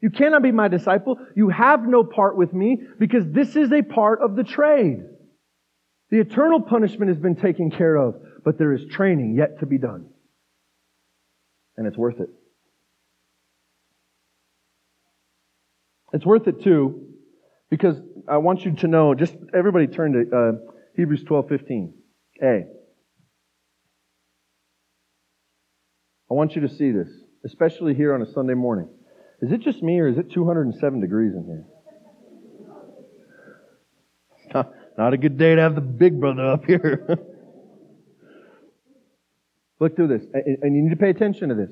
You 0.00 0.10
cannot 0.10 0.44
be 0.44 0.52
my 0.52 0.68
disciple. 0.68 1.18
You 1.34 1.48
have 1.48 1.84
no 1.84 2.04
part 2.04 2.36
with 2.36 2.52
me 2.52 2.78
because 3.00 3.24
this 3.26 3.56
is 3.56 3.72
a 3.72 3.82
part 3.82 4.22
of 4.22 4.36
the 4.36 4.44
trade. 4.44 5.00
The 6.10 6.20
eternal 6.20 6.60
punishment 6.60 7.08
has 7.08 7.18
been 7.18 7.34
taken 7.34 7.72
care 7.72 7.96
of, 7.96 8.14
but 8.44 8.56
there 8.56 8.72
is 8.72 8.82
training 8.88 9.34
yet 9.36 9.58
to 9.58 9.66
be 9.66 9.78
done. 9.78 10.10
And 11.76 11.88
it's 11.88 11.98
worth 11.98 12.20
it. 12.20 12.28
It's 16.12 16.24
worth 16.24 16.48
it 16.48 16.62
too, 16.62 17.08
because 17.70 17.96
I 18.28 18.38
want 18.38 18.64
you 18.64 18.74
to 18.76 18.86
know, 18.86 19.14
just 19.14 19.34
everybody 19.54 19.86
turn 19.86 20.12
to 20.12 20.36
uh, 20.36 20.52
Hebrews 20.96 21.24
12 21.24 21.48
15. 21.48 21.94
A. 22.42 22.64
I 26.30 26.34
want 26.34 26.54
you 26.54 26.62
to 26.62 26.68
see 26.68 26.90
this, 26.90 27.08
especially 27.44 27.94
here 27.94 28.14
on 28.14 28.22
a 28.22 28.26
Sunday 28.32 28.54
morning. 28.54 28.88
Is 29.40 29.52
it 29.52 29.60
just 29.60 29.82
me 29.82 29.98
or 29.98 30.08
is 30.08 30.18
it 30.18 30.30
207 30.32 31.00
degrees 31.00 31.32
in 31.34 31.44
here? 31.44 31.64
Not 34.98 35.14
a 35.14 35.16
good 35.16 35.38
day 35.38 35.54
to 35.54 35.60
have 35.60 35.74
the 35.74 35.80
big 35.80 36.18
brother 36.18 36.44
up 36.44 36.64
here. 36.64 37.06
Look 39.80 39.94
through 39.94 40.08
this. 40.08 40.24
And 40.34 40.74
you 40.74 40.82
need 40.82 40.90
to 40.90 40.96
pay 40.96 41.10
attention 41.10 41.50
to 41.50 41.54
this. 41.54 41.70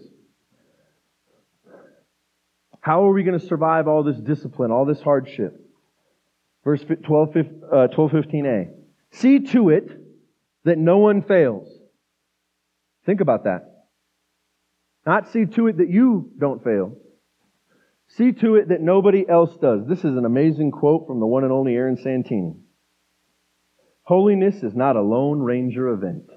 How 2.87 3.05
are 3.05 3.12
we 3.12 3.25
going 3.25 3.37
to 3.37 3.44
survive 3.44 3.88
all 3.88 4.05
this 4.05 4.16
discipline, 4.16 4.70
all 4.70 4.85
this 4.85 5.01
hardship? 5.01 5.61
Verse 6.62 6.85
12, 7.03 7.37
uh, 7.72 7.87
12 7.88 8.11
15a. 8.12 8.68
See 9.11 9.40
to 9.40 9.70
it 9.70 9.90
that 10.62 10.79
no 10.79 10.99
one 10.99 11.22
fails. 11.22 11.66
Think 13.05 13.20
about 13.20 13.42
that. 13.42 13.87
Not 15.05 15.33
see 15.33 15.46
to 15.46 15.66
it 15.66 15.79
that 15.79 15.90
you 15.90 16.31
don't 16.38 16.62
fail. 16.62 16.96
See 18.07 18.31
to 18.31 18.55
it 18.55 18.68
that 18.68 18.81
nobody 18.81 19.29
else 19.29 19.57
does. 19.57 19.88
This 19.88 20.05
is 20.05 20.16
an 20.16 20.25
amazing 20.25 20.70
quote 20.70 21.09
from 21.09 21.18
the 21.18 21.27
one 21.27 21.42
and 21.42 21.53
only 21.53 21.75
Aaron 21.75 21.96
Santini. 21.96 22.55
Holiness 24.03 24.62
is 24.62 24.77
not 24.77 24.94
a 24.94 25.03
Lone 25.03 25.40
Ranger 25.40 25.88
event. 25.88 26.31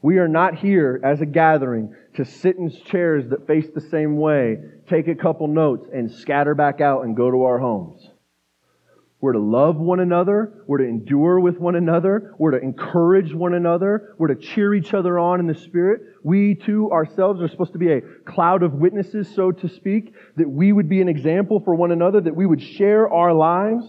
We 0.00 0.18
are 0.18 0.28
not 0.28 0.56
here 0.56 1.00
as 1.02 1.20
a 1.20 1.26
gathering 1.26 1.94
to 2.14 2.24
sit 2.24 2.56
in 2.56 2.70
chairs 2.70 3.28
that 3.30 3.46
face 3.46 3.66
the 3.74 3.80
same 3.80 4.16
way, 4.16 4.58
take 4.88 5.08
a 5.08 5.14
couple 5.14 5.48
notes, 5.48 5.88
and 5.92 6.10
scatter 6.10 6.54
back 6.54 6.80
out 6.80 7.04
and 7.04 7.16
go 7.16 7.30
to 7.30 7.42
our 7.44 7.58
homes. 7.58 8.08
We're 9.20 9.32
to 9.32 9.40
love 9.40 9.76
one 9.76 9.98
another. 9.98 10.62
We're 10.68 10.78
to 10.78 10.84
endure 10.84 11.40
with 11.40 11.58
one 11.58 11.74
another. 11.74 12.34
We're 12.38 12.52
to 12.52 12.60
encourage 12.64 13.34
one 13.34 13.54
another. 13.54 14.14
We're 14.16 14.28
to 14.28 14.36
cheer 14.36 14.72
each 14.74 14.94
other 14.94 15.18
on 15.18 15.40
in 15.40 15.48
the 15.48 15.56
Spirit. 15.56 16.02
We 16.22 16.54
too 16.54 16.90
ourselves 16.92 17.42
are 17.42 17.48
supposed 17.48 17.72
to 17.72 17.80
be 17.80 17.90
a 17.90 18.00
cloud 18.00 18.62
of 18.62 18.74
witnesses, 18.74 19.28
so 19.34 19.50
to 19.50 19.68
speak, 19.68 20.14
that 20.36 20.48
we 20.48 20.72
would 20.72 20.88
be 20.88 21.00
an 21.00 21.08
example 21.08 21.58
for 21.64 21.74
one 21.74 21.90
another, 21.90 22.20
that 22.20 22.36
we 22.36 22.46
would 22.46 22.62
share 22.62 23.12
our 23.12 23.32
lives. 23.32 23.84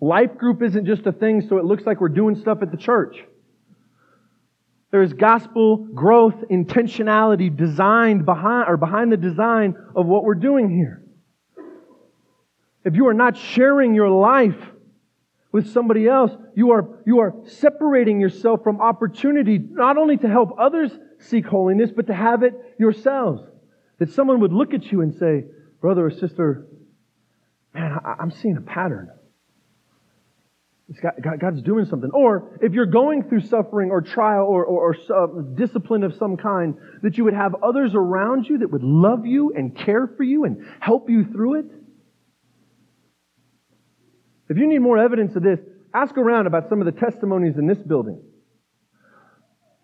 Life 0.00 0.38
group 0.38 0.62
isn't 0.62 0.86
just 0.86 1.04
a 1.06 1.12
thing 1.12 1.40
so 1.48 1.58
it 1.58 1.64
looks 1.64 1.84
like 1.84 2.00
we're 2.00 2.08
doing 2.08 2.36
stuff 2.36 2.58
at 2.62 2.70
the 2.70 2.76
church. 2.76 3.16
There 4.96 5.02
is 5.02 5.12
gospel 5.12 5.76
growth 5.76 6.36
intentionality 6.50 7.54
designed 7.54 8.24
behind, 8.24 8.66
or 8.66 8.78
behind 8.78 9.12
the 9.12 9.18
design 9.18 9.76
of 9.94 10.06
what 10.06 10.24
we're 10.24 10.34
doing 10.34 10.70
here. 10.70 11.02
If 12.82 12.94
you 12.94 13.06
are 13.08 13.12
not 13.12 13.36
sharing 13.36 13.94
your 13.94 14.08
life 14.08 14.56
with 15.52 15.70
somebody 15.70 16.08
else, 16.08 16.32
you 16.54 16.70
are, 16.70 16.88
you 17.04 17.18
are 17.18 17.34
separating 17.44 18.20
yourself 18.20 18.62
from 18.62 18.80
opportunity 18.80 19.58
not 19.58 19.98
only 19.98 20.16
to 20.16 20.28
help 20.30 20.56
others 20.58 20.90
seek 21.18 21.44
holiness, 21.44 21.90
but 21.94 22.06
to 22.06 22.14
have 22.14 22.42
it 22.42 22.54
yourselves. 22.78 23.42
That 23.98 24.10
someone 24.14 24.40
would 24.40 24.54
look 24.54 24.72
at 24.72 24.90
you 24.90 25.02
and 25.02 25.14
say, 25.14 25.44
brother 25.82 26.06
or 26.06 26.10
sister, 26.10 26.68
man, 27.74 27.98
I'm 28.18 28.30
seeing 28.30 28.56
a 28.56 28.62
pattern. 28.62 29.10
God, 31.02 31.40
God's 31.40 31.62
doing 31.62 31.84
something. 31.84 32.10
Or 32.12 32.58
if 32.62 32.72
you're 32.72 32.86
going 32.86 33.28
through 33.28 33.40
suffering 33.40 33.90
or 33.90 34.00
trial 34.00 34.46
or, 34.46 34.64
or, 34.64 34.94
or 34.94 35.24
uh, 35.24 35.42
discipline 35.54 36.04
of 36.04 36.14
some 36.14 36.36
kind, 36.36 36.76
that 37.02 37.18
you 37.18 37.24
would 37.24 37.34
have 37.34 37.56
others 37.62 37.92
around 37.94 38.48
you 38.48 38.58
that 38.58 38.70
would 38.70 38.84
love 38.84 39.26
you 39.26 39.52
and 39.56 39.76
care 39.76 40.06
for 40.06 40.22
you 40.22 40.44
and 40.44 40.64
help 40.80 41.10
you 41.10 41.24
through 41.24 41.60
it. 41.60 41.66
If 44.48 44.58
you 44.58 44.68
need 44.68 44.78
more 44.78 44.96
evidence 44.96 45.34
of 45.34 45.42
this, 45.42 45.58
ask 45.92 46.16
around 46.16 46.46
about 46.46 46.68
some 46.68 46.80
of 46.80 46.86
the 46.86 47.00
testimonies 47.00 47.56
in 47.58 47.66
this 47.66 47.78
building 47.78 48.22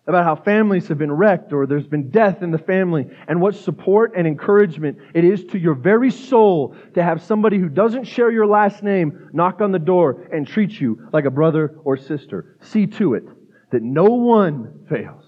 about 0.05 0.25
how 0.25 0.35
families 0.35 0.87
have 0.89 0.97
been 0.97 1.11
wrecked 1.11 1.53
or 1.53 1.65
there's 1.65 1.87
been 1.87 2.09
death 2.09 2.41
in 2.41 2.51
the 2.51 2.57
family 2.57 3.07
and 3.27 3.39
what 3.39 3.55
support 3.55 4.13
and 4.15 4.27
encouragement 4.27 4.97
it 5.13 5.23
is 5.23 5.45
to 5.45 5.57
your 5.57 5.73
very 5.73 6.11
soul 6.11 6.75
to 6.93 7.01
have 7.01 7.23
somebody 7.23 7.57
who 7.57 7.69
doesn't 7.69 8.03
share 8.03 8.29
your 8.29 8.45
last 8.45 8.83
name 8.83 9.29
knock 9.31 9.61
on 9.61 9.71
the 9.71 9.79
door 9.79 10.27
and 10.33 10.45
treat 10.45 10.71
you 10.71 11.07
like 11.13 11.23
a 11.23 11.31
brother 11.31 11.79
or 11.85 11.95
sister. 11.95 12.57
See 12.61 12.85
to 12.87 13.13
it 13.13 13.23
that 13.71 13.81
no 13.81 14.03
one 14.03 14.85
fails 14.89 15.23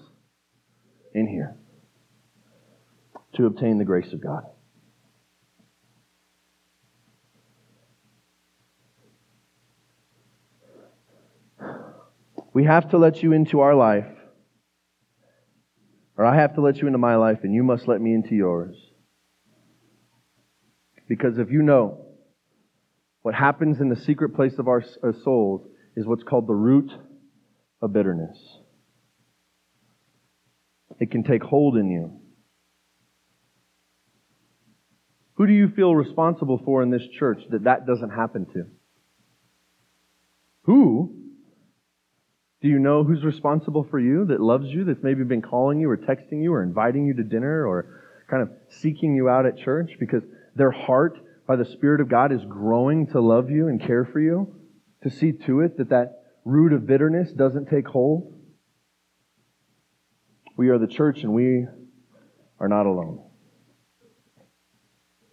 in 1.14 1.26
here 1.26 1.56
to 3.34 3.46
obtain 3.46 3.78
the 3.78 3.84
grace 3.84 4.12
of 4.12 4.22
God. 4.22 4.42
We 12.52 12.64
have 12.64 12.90
to 12.90 12.98
let 12.98 13.22
you 13.22 13.32
into 13.32 13.60
our 13.60 13.74
life 13.74 14.15
or 16.16 16.24
I 16.24 16.36
have 16.36 16.54
to 16.54 16.60
let 16.60 16.76
you 16.76 16.86
into 16.86 16.98
my 16.98 17.16
life 17.16 17.38
and 17.42 17.54
you 17.54 17.62
must 17.62 17.86
let 17.86 18.00
me 18.00 18.14
into 18.14 18.34
yours. 18.34 18.74
Because 21.08 21.38
if 21.38 21.50
you 21.50 21.62
know 21.62 22.06
what 23.22 23.34
happens 23.34 23.80
in 23.80 23.88
the 23.88 23.96
secret 23.96 24.34
place 24.36 24.54
of 24.58 24.68
our 24.68 24.84
uh, 25.02 25.12
souls 25.24 25.66
is 25.96 26.06
what's 26.06 26.22
called 26.22 26.46
the 26.46 26.54
root 26.54 26.90
of 27.82 27.92
bitterness. 27.92 28.38
It 31.00 31.10
can 31.10 31.24
take 31.24 31.42
hold 31.42 31.76
in 31.76 31.90
you. 31.90 32.20
Who 35.34 35.46
do 35.46 35.52
you 35.52 35.68
feel 35.74 35.94
responsible 35.94 36.60
for 36.64 36.82
in 36.82 36.90
this 36.90 37.06
church 37.18 37.40
that 37.50 37.64
that 37.64 37.86
doesn't 37.86 38.10
happen 38.10 38.46
to? 38.54 38.64
Who 40.62 41.25
do 42.62 42.68
you 42.68 42.78
know 42.78 43.04
who's 43.04 43.22
responsible 43.22 43.86
for 43.90 44.00
you, 44.00 44.24
that 44.26 44.40
loves 44.40 44.66
you, 44.68 44.84
that's 44.84 45.02
maybe 45.02 45.24
been 45.24 45.42
calling 45.42 45.78
you 45.78 45.90
or 45.90 45.96
texting 45.96 46.42
you 46.42 46.52
or 46.52 46.62
inviting 46.62 47.06
you 47.06 47.14
to 47.14 47.22
dinner 47.22 47.66
or 47.66 48.02
kind 48.30 48.42
of 48.42 48.50
seeking 48.68 49.14
you 49.14 49.28
out 49.28 49.46
at 49.46 49.58
church 49.58 49.92
because 50.00 50.22
their 50.54 50.70
heart 50.70 51.18
by 51.46 51.56
the 51.56 51.64
Spirit 51.64 52.00
of 52.00 52.08
God 52.08 52.32
is 52.32 52.40
growing 52.48 53.06
to 53.08 53.20
love 53.20 53.50
you 53.50 53.68
and 53.68 53.80
care 53.80 54.04
for 54.04 54.20
you? 54.20 54.54
To 55.02 55.10
see 55.10 55.32
to 55.32 55.60
it 55.60 55.76
that 55.78 55.90
that 55.90 56.22
root 56.44 56.72
of 56.72 56.86
bitterness 56.86 57.30
doesn't 57.30 57.68
take 57.68 57.86
hold? 57.86 58.32
We 60.56 60.70
are 60.70 60.78
the 60.78 60.86
church 60.86 61.22
and 61.22 61.32
we 61.32 61.66
are 62.58 62.68
not 62.68 62.86
alone. 62.86 63.22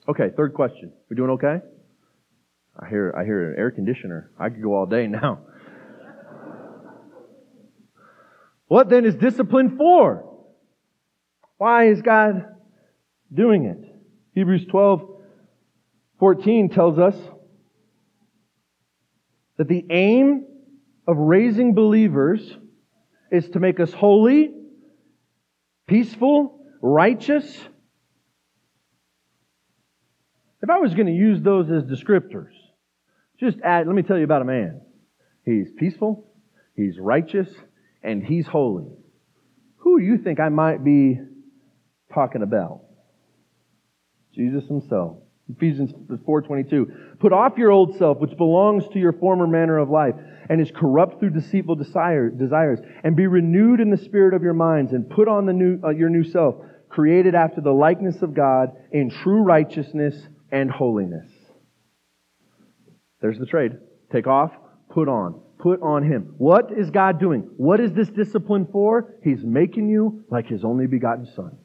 Okay, 0.07 0.29
third 0.35 0.53
question. 0.53 0.91
We 1.09 1.15
doing 1.15 1.31
okay? 1.31 1.61
I 2.77 2.89
hear 2.89 3.13
I 3.17 3.23
hear 3.23 3.51
an 3.51 3.57
air 3.57 3.71
conditioner. 3.71 4.31
I 4.37 4.49
could 4.49 4.61
go 4.61 4.75
all 4.75 4.85
day 4.85 5.07
now. 5.07 5.39
What 8.73 8.89
then 8.89 9.05
is 9.05 9.13
discipline 9.13 9.77
for? 9.77 10.27
Why 11.59 11.89
is 11.89 12.01
God 12.01 12.55
doing 13.31 13.65
it? 13.65 13.77
Hebrews 14.33 14.65
12, 14.65 15.11
14 16.17 16.69
tells 16.69 16.97
us 16.97 17.15
that 19.59 19.67
the 19.67 19.85
aim 19.91 20.47
of 21.07 21.17
raising 21.17 21.75
believers 21.75 22.41
is 23.31 23.47
to 23.49 23.59
make 23.59 23.79
us 23.79 23.93
holy, 23.93 24.55
peaceful, 25.85 26.59
righteous. 26.81 27.45
If 30.63 30.71
I 30.71 30.79
was 30.79 30.95
going 30.95 31.05
to 31.05 31.13
use 31.13 31.43
those 31.43 31.69
as 31.69 31.83
descriptors, 31.83 32.49
just 33.39 33.59
add, 33.63 33.85
let 33.85 33.95
me 33.95 34.01
tell 34.01 34.17
you 34.17 34.23
about 34.23 34.41
a 34.41 34.45
man. 34.45 34.81
He's 35.45 35.69
peaceful, 35.77 36.25
he's 36.75 36.97
righteous, 36.97 37.49
and 38.03 38.23
He's 38.23 38.45
holy. 38.45 38.91
Who 39.77 39.99
do 39.99 40.05
you 40.05 40.17
think 40.17 40.39
I 40.39 40.49
might 40.49 40.83
be 40.83 41.19
talking 42.13 42.41
about? 42.41 42.81
Jesus 44.33 44.67
Himself. 44.67 45.17
Ephesians 45.49 45.93
4:22. 46.25 47.19
Put 47.19 47.33
off 47.33 47.57
your 47.57 47.71
old 47.71 47.97
self, 47.97 48.19
which 48.19 48.35
belongs 48.37 48.87
to 48.89 48.99
your 48.99 49.13
former 49.13 49.45
manner 49.45 49.77
of 49.77 49.89
life, 49.89 50.15
and 50.49 50.61
is 50.61 50.71
corrupt 50.71 51.19
through 51.19 51.31
deceitful 51.31 51.75
desire, 51.75 52.29
desires, 52.29 52.79
and 53.03 53.15
be 53.15 53.27
renewed 53.27 53.79
in 53.79 53.89
the 53.89 53.97
spirit 53.97 54.33
of 54.33 54.41
your 54.41 54.53
minds, 54.53 54.93
and 54.93 55.09
put 55.09 55.27
on 55.27 55.45
the 55.45 55.53
new, 55.53 55.79
uh, 55.83 55.89
your 55.89 56.09
new 56.09 56.23
self, 56.23 56.55
created 56.89 57.35
after 57.35 57.59
the 57.59 57.71
likeness 57.71 58.21
of 58.21 58.33
God 58.33 58.69
in 58.91 59.09
true 59.09 59.41
righteousness 59.41 60.15
and 60.51 60.69
holiness. 60.69 61.29
There's 63.19 63.39
the 63.39 63.45
trade. 63.45 63.77
Take 64.11 64.27
off, 64.27 64.51
put 64.89 65.07
on. 65.07 65.41
Put 65.63 65.81
on 65.81 66.03
Him. 66.03 66.33
What 66.37 66.71
is 66.77 66.91
God 66.91 67.21
doing? 67.21 67.49
What 67.55 67.79
is 67.79 67.93
this 67.93 68.09
discipline 68.09 68.67
for? 68.69 69.15
He's 69.23 69.45
making 69.45 69.87
you 69.87 70.25
like 70.29 70.47
His 70.47 70.65
only 70.65 70.87
begotten 70.87 71.25
Son. 71.25 71.57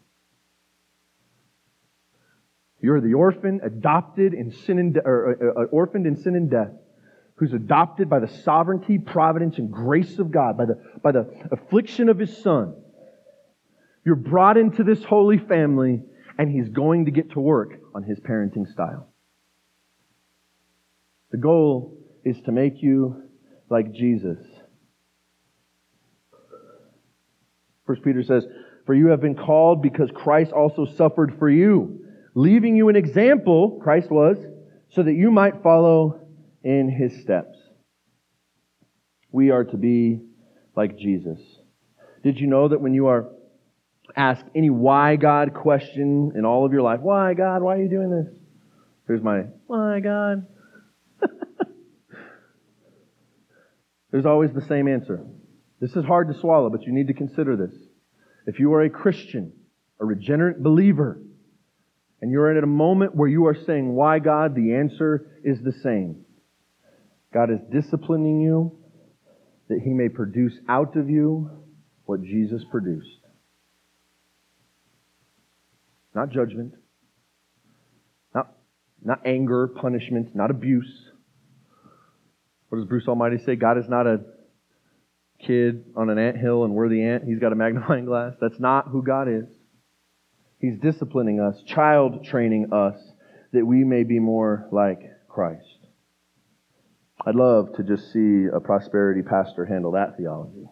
You're 2.80 3.00
the 3.00 3.14
orphan, 3.14 3.60
adopted 3.64 4.34
in 4.34 4.52
sin 4.52 4.78
and 4.78 4.94
de- 4.94 5.00
or, 5.04 5.54
uh, 5.58 5.62
uh, 5.62 5.64
orphaned 5.72 6.06
in 6.06 6.14
sin 6.14 6.36
and 6.36 6.48
death, 6.48 6.70
who's 7.34 7.52
adopted 7.52 8.08
by 8.08 8.20
the 8.20 8.28
sovereignty, 8.28 8.98
providence, 8.98 9.58
and 9.58 9.72
grace 9.72 10.20
of 10.20 10.30
God, 10.30 10.56
by 10.56 10.66
the, 10.66 10.80
by 11.02 11.10
the 11.10 11.28
affliction 11.50 12.08
of 12.08 12.20
His 12.20 12.40
Son. 12.40 12.76
You're 14.06 14.14
brought 14.14 14.56
into 14.56 14.84
this 14.84 15.02
holy 15.02 15.38
family, 15.38 16.02
and 16.38 16.48
He's 16.48 16.68
going 16.68 17.06
to 17.06 17.10
get 17.10 17.32
to 17.32 17.40
work 17.40 17.80
on 17.96 18.04
His 18.04 18.20
parenting 18.20 18.70
style. 18.70 19.08
The 21.32 21.38
goal 21.38 21.98
is 22.24 22.40
to 22.42 22.52
make 22.52 22.80
you 22.80 23.24
like 23.70 23.92
Jesus. 23.92 24.38
First 27.86 28.02
Peter 28.02 28.22
says, 28.22 28.44
For 28.86 28.94
you 28.94 29.08
have 29.08 29.20
been 29.20 29.34
called 29.34 29.82
because 29.82 30.10
Christ 30.14 30.52
also 30.52 30.84
suffered 30.84 31.36
for 31.38 31.48
you 31.48 31.98
leaving 32.38 32.76
you 32.76 32.88
an 32.88 32.94
example, 32.94 33.80
Christ 33.82 34.12
was, 34.12 34.36
so 34.90 35.02
that 35.02 35.12
you 35.12 35.32
might 35.32 35.60
follow 35.60 36.20
in 36.62 36.88
his 36.88 37.20
steps. 37.20 37.58
We 39.32 39.50
are 39.50 39.64
to 39.64 39.76
be 39.76 40.20
like 40.76 40.96
Jesus. 40.96 41.40
Did 42.22 42.38
you 42.38 42.46
know 42.46 42.68
that 42.68 42.80
when 42.80 42.94
you 42.94 43.08
are 43.08 43.28
asked 44.14 44.44
any 44.54 44.70
why 44.70 45.16
God 45.16 45.52
question 45.52 46.32
in 46.36 46.44
all 46.44 46.64
of 46.64 46.72
your 46.72 46.82
life, 46.82 47.00
why 47.00 47.34
God, 47.34 47.60
why 47.60 47.74
are 47.74 47.82
you 47.82 47.88
doing 47.88 48.10
this? 48.10 48.32
Here's 49.08 49.22
my 49.22 49.46
why 49.66 49.98
God. 49.98 50.46
There's 54.10 54.26
always 54.26 54.50
the 54.52 54.66
same 54.66 54.88
answer. 54.88 55.24
This 55.80 55.94
is 55.94 56.04
hard 56.04 56.28
to 56.28 56.40
swallow, 56.40 56.70
but 56.70 56.82
you 56.82 56.92
need 56.92 57.08
to 57.08 57.14
consider 57.14 57.56
this. 57.56 57.74
If 58.46 58.58
you 58.58 58.72
are 58.74 58.82
a 58.82 58.90
Christian, 58.90 59.52
a 60.00 60.04
regenerate 60.04 60.62
believer, 60.62 61.20
and 62.20 62.32
you're 62.32 62.50
in 62.50 62.56
at 62.56 62.64
a 62.64 62.68
moment 62.68 63.14
where 63.14 63.28
you 63.28 63.46
are 63.46 63.56
saying, 63.66 63.92
Why 63.94 64.18
God? 64.18 64.54
the 64.54 64.74
answer 64.74 65.40
is 65.44 65.58
the 65.62 65.72
same. 65.84 66.24
God 67.32 67.50
is 67.50 67.58
disciplining 67.70 68.40
you 68.40 68.78
that 69.68 69.80
He 69.84 69.90
may 69.90 70.08
produce 70.08 70.54
out 70.68 70.96
of 70.96 71.08
you 71.10 71.50
what 72.06 72.22
Jesus 72.22 72.62
produced. 72.70 73.08
Not 76.14 76.30
judgment, 76.30 76.72
not, 78.34 78.54
not 79.04 79.20
anger, 79.26 79.68
punishment, 79.68 80.34
not 80.34 80.50
abuse. 80.50 81.07
What 82.68 82.78
does 82.78 82.86
Bruce 82.86 83.08
Almighty 83.08 83.38
say? 83.38 83.56
God 83.56 83.78
is 83.78 83.88
not 83.88 84.06
a 84.06 84.20
kid 85.44 85.84
on 85.96 86.10
an 86.10 86.18
ant 86.18 86.36
hill 86.36 86.64
and 86.64 86.74
we're 86.74 86.88
the 86.88 87.02
ant. 87.02 87.24
He's 87.24 87.38
got 87.38 87.52
a 87.52 87.56
magnifying 87.56 88.04
glass. 88.04 88.34
That's 88.40 88.58
not 88.60 88.88
who 88.88 89.02
God 89.02 89.28
is. 89.28 89.46
He's 90.60 90.78
disciplining 90.80 91.40
us, 91.40 91.62
child 91.66 92.24
training 92.24 92.72
us, 92.72 92.98
that 93.52 93.64
we 93.64 93.84
may 93.84 94.02
be 94.02 94.18
more 94.18 94.68
like 94.72 95.00
Christ. 95.28 95.62
I'd 97.24 97.34
love 97.34 97.74
to 97.76 97.82
just 97.82 98.12
see 98.12 98.46
a 98.52 98.60
prosperity 98.60 99.22
pastor 99.22 99.64
handle 99.64 99.92
that 99.92 100.16
theology. 100.16 100.68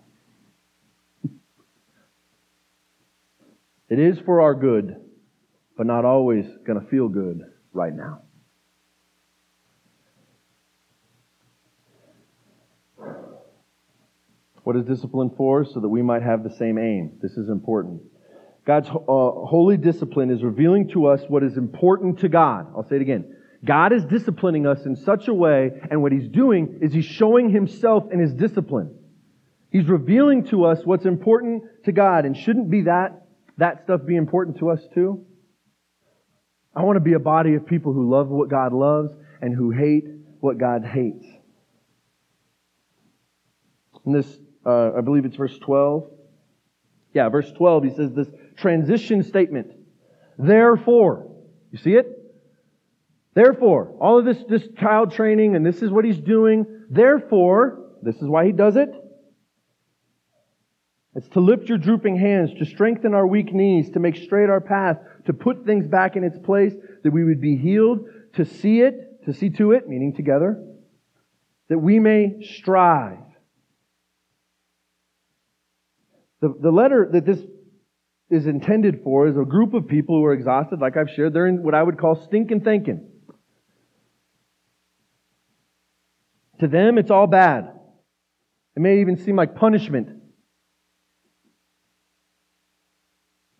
It 3.88 4.00
is 4.00 4.18
for 4.24 4.40
our 4.40 4.54
good, 4.54 4.96
but 5.76 5.86
not 5.86 6.04
always 6.04 6.44
going 6.66 6.80
to 6.80 6.86
feel 6.88 7.08
good 7.08 7.42
right 7.72 7.94
now. 7.94 8.22
What 14.66 14.74
is 14.74 14.84
discipline 14.84 15.30
for? 15.36 15.64
So 15.64 15.78
that 15.78 15.88
we 15.88 16.02
might 16.02 16.22
have 16.22 16.42
the 16.42 16.50
same 16.50 16.76
aim. 16.76 17.12
This 17.22 17.36
is 17.36 17.48
important. 17.48 18.02
God's 18.66 18.88
uh, 18.88 18.96
holy 18.96 19.76
discipline 19.76 20.28
is 20.28 20.42
revealing 20.42 20.88
to 20.88 21.06
us 21.06 21.20
what 21.28 21.44
is 21.44 21.56
important 21.56 22.18
to 22.18 22.28
God. 22.28 22.66
I'll 22.74 22.82
say 22.88 22.96
it 22.96 23.02
again. 23.02 23.32
God 23.64 23.92
is 23.92 24.04
disciplining 24.06 24.66
us 24.66 24.84
in 24.84 24.96
such 24.96 25.28
a 25.28 25.34
way, 25.34 25.70
and 25.88 26.02
what 26.02 26.10
He's 26.10 26.26
doing 26.26 26.80
is 26.82 26.92
He's 26.92 27.04
showing 27.04 27.48
Himself 27.48 28.10
in 28.10 28.18
His 28.18 28.34
discipline. 28.34 28.92
He's 29.70 29.86
revealing 29.86 30.48
to 30.48 30.64
us 30.64 30.80
what's 30.82 31.06
important 31.06 31.62
to 31.84 31.92
God, 31.92 32.24
and 32.24 32.36
shouldn't 32.36 32.68
be 32.68 32.82
that, 32.82 33.24
that 33.58 33.84
stuff 33.84 34.00
be 34.04 34.16
important 34.16 34.58
to 34.58 34.70
us 34.70 34.80
too? 34.92 35.24
I 36.74 36.82
want 36.82 36.96
to 36.96 37.00
be 37.00 37.12
a 37.12 37.20
body 37.20 37.54
of 37.54 37.66
people 37.66 37.92
who 37.92 38.10
love 38.10 38.30
what 38.30 38.48
God 38.48 38.72
loves 38.72 39.12
and 39.40 39.54
who 39.54 39.70
hate 39.70 40.06
what 40.40 40.58
God 40.58 40.84
hates. 40.84 41.24
In 44.04 44.12
this, 44.12 44.38
uh, 44.66 44.92
I 44.96 45.00
believe 45.00 45.24
it's 45.24 45.36
verse 45.36 45.56
12. 45.58 46.10
Yeah, 47.14 47.28
verse 47.28 47.50
12, 47.52 47.84
he 47.84 47.90
says 47.90 48.12
this 48.12 48.28
transition 48.56 49.22
statement. 49.22 49.72
Therefore, 50.38 51.30
you 51.70 51.78
see 51.78 51.94
it? 51.94 52.06
Therefore, 53.34 53.94
all 54.00 54.18
of 54.18 54.24
this, 54.24 54.42
this 54.48 54.66
child 54.78 55.12
training, 55.12 55.56
and 55.56 55.64
this 55.64 55.82
is 55.82 55.90
what 55.90 56.04
he's 56.04 56.18
doing. 56.18 56.84
Therefore, 56.90 57.92
this 58.02 58.16
is 58.16 58.28
why 58.28 58.46
he 58.46 58.52
does 58.52 58.76
it. 58.76 58.90
It's 61.14 61.28
to 61.30 61.40
lift 61.40 61.68
your 61.68 61.78
drooping 61.78 62.18
hands, 62.18 62.50
to 62.58 62.66
strengthen 62.66 63.14
our 63.14 63.26
weak 63.26 63.52
knees, 63.52 63.90
to 63.92 64.00
make 64.00 64.16
straight 64.16 64.50
our 64.50 64.60
path, 64.60 64.98
to 65.26 65.32
put 65.32 65.64
things 65.64 65.86
back 65.86 66.16
in 66.16 66.24
its 66.24 66.38
place, 66.38 66.74
that 67.04 67.10
we 67.10 67.24
would 67.24 67.40
be 67.40 67.56
healed, 67.56 68.06
to 68.34 68.44
see 68.44 68.80
it, 68.80 69.24
to 69.24 69.32
see 69.32 69.48
to 69.50 69.72
it, 69.72 69.88
meaning 69.88 70.14
together, 70.14 70.62
that 71.68 71.78
we 71.78 71.98
may 71.98 72.42
strive. 72.42 73.18
The, 76.40 76.54
the 76.60 76.70
letter 76.70 77.08
that 77.12 77.24
this 77.24 77.40
is 78.28 78.46
intended 78.46 79.00
for 79.04 79.28
is 79.28 79.36
a 79.36 79.44
group 79.44 79.74
of 79.74 79.86
people 79.86 80.16
who 80.16 80.24
are 80.24 80.32
exhausted, 80.32 80.80
like 80.80 80.96
I've 80.96 81.10
shared. 81.10 81.32
They're 81.32 81.46
in 81.46 81.62
what 81.62 81.74
I 81.74 81.82
would 81.82 81.98
call 81.98 82.16
stinking 82.26 82.62
thinking. 82.62 83.08
To 86.60 86.68
them, 86.68 86.98
it's 86.98 87.10
all 87.10 87.26
bad. 87.26 87.70
It 88.76 88.80
may 88.80 89.00
even 89.00 89.16
seem 89.16 89.36
like 89.36 89.54
punishment. 89.54 90.08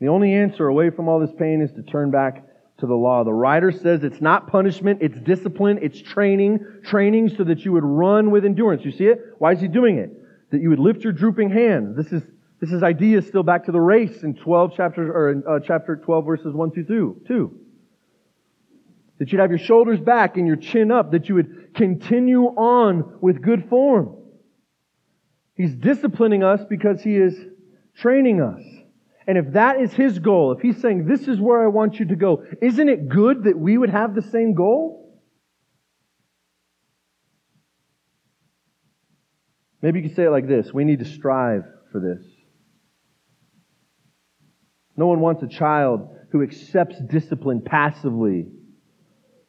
The 0.00 0.08
only 0.08 0.34
answer 0.34 0.66
away 0.66 0.90
from 0.90 1.08
all 1.08 1.20
this 1.20 1.32
pain 1.38 1.62
is 1.62 1.72
to 1.72 1.82
turn 1.82 2.10
back 2.10 2.44
to 2.78 2.86
the 2.86 2.94
law. 2.94 3.24
The 3.24 3.32
writer 3.32 3.72
says 3.72 4.04
it's 4.04 4.20
not 4.20 4.48
punishment, 4.48 4.98
it's 5.00 5.18
discipline, 5.20 5.78
it's 5.80 6.00
training, 6.00 6.58
training 6.84 7.30
so 7.30 7.44
that 7.44 7.64
you 7.64 7.72
would 7.72 7.84
run 7.84 8.30
with 8.30 8.44
endurance. 8.44 8.84
You 8.84 8.92
see 8.92 9.06
it? 9.06 9.18
Why 9.38 9.52
is 9.52 9.60
he 9.60 9.68
doing 9.68 9.96
it? 9.96 10.10
That 10.50 10.60
you 10.60 10.68
would 10.70 10.78
lift 10.78 11.02
your 11.02 11.14
drooping 11.14 11.50
hands. 11.50 11.96
This 11.96 12.12
is 12.12 12.22
this 12.60 12.72
is 12.72 12.82
ideas 12.82 13.26
still 13.26 13.42
back 13.42 13.66
to 13.66 13.72
the 13.72 13.80
race 13.80 14.22
in 14.22 14.34
12 14.34 14.76
chapters, 14.76 15.10
or 15.12 15.30
in 15.30 15.42
uh, 15.48 15.60
chapter 15.60 15.96
12 15.96 16.24
verses 16.24 16.54
1 16.54 16.70
through 16.70 17.20
2. 17.26 17.60
That 19.18 19.32
you'd 19.32 19.40
have 19.40 19.50
your 19.50 19.58
shoulders 19.58 20.00
back 20.00 20.36
and 20.36 20.46
your 20.46 20.56
chin 20.56 20.90
up, 20.90 21.12
that 21.12 21.28
you 21.28 21.34
would 21.34 21.74
continue 21.74 22.44
on 22.44 23.18
with 23.20 23.42
good 23.42 23.68
form. 23.68 24.16
He's 25.54 25.74
disciplining 25.74 26.42
us 26.42 26.60
because 26.68 27.02
he 27.02 27.16
is 27.16 27.34
training 27.96 28.40
us. 28.40 28.62
And 29.26 29.36
if 29.38 29.52
that 29.52 29.80
is 29.80 29.92
his 29.92 30.18
goal, 30.18 30.52
if 30.52 30.60
he's 30.60 30.80
saying, 30.80 31.06
this 31.06 31.28
is 31.28 31.40
where 31.40 31.62
I 31.62 31.66
want 31.66 31.98
you 31.98 32.06
to 32.06 32.16
go, 32.16 32.44
isn't 32.62 32.88
it 32.88 33.08
good 33.08 33.44
that 33.44 33.58
we 33.58 33.76
would 33.76 33.90
have 33.90 34.14
the 34.14 34.22
same 34.22 34.54
goal? 34.54 35.20
Maybe 39.82 40.00
you 40.00 40.08
could 40.08 40.16
say 40.16 40.24
it 40.24 40.30
like 40.30 40.46
this. 40.46 40.72
We 40.72 40.84
need 40.84 41.00
to 41.00 41.04
strive 41.04 41.64
for 41.90 42.00
this. 42.00 42.24
No 44.96 45.06
one 45.06 45.20
wants 45.20 45.42
a 45.42 45.48
child 45.48 46.08
who 46.30 46.42
accepts 46.42 46.98
discipline 47.00 47.60
passively 47.60 48.48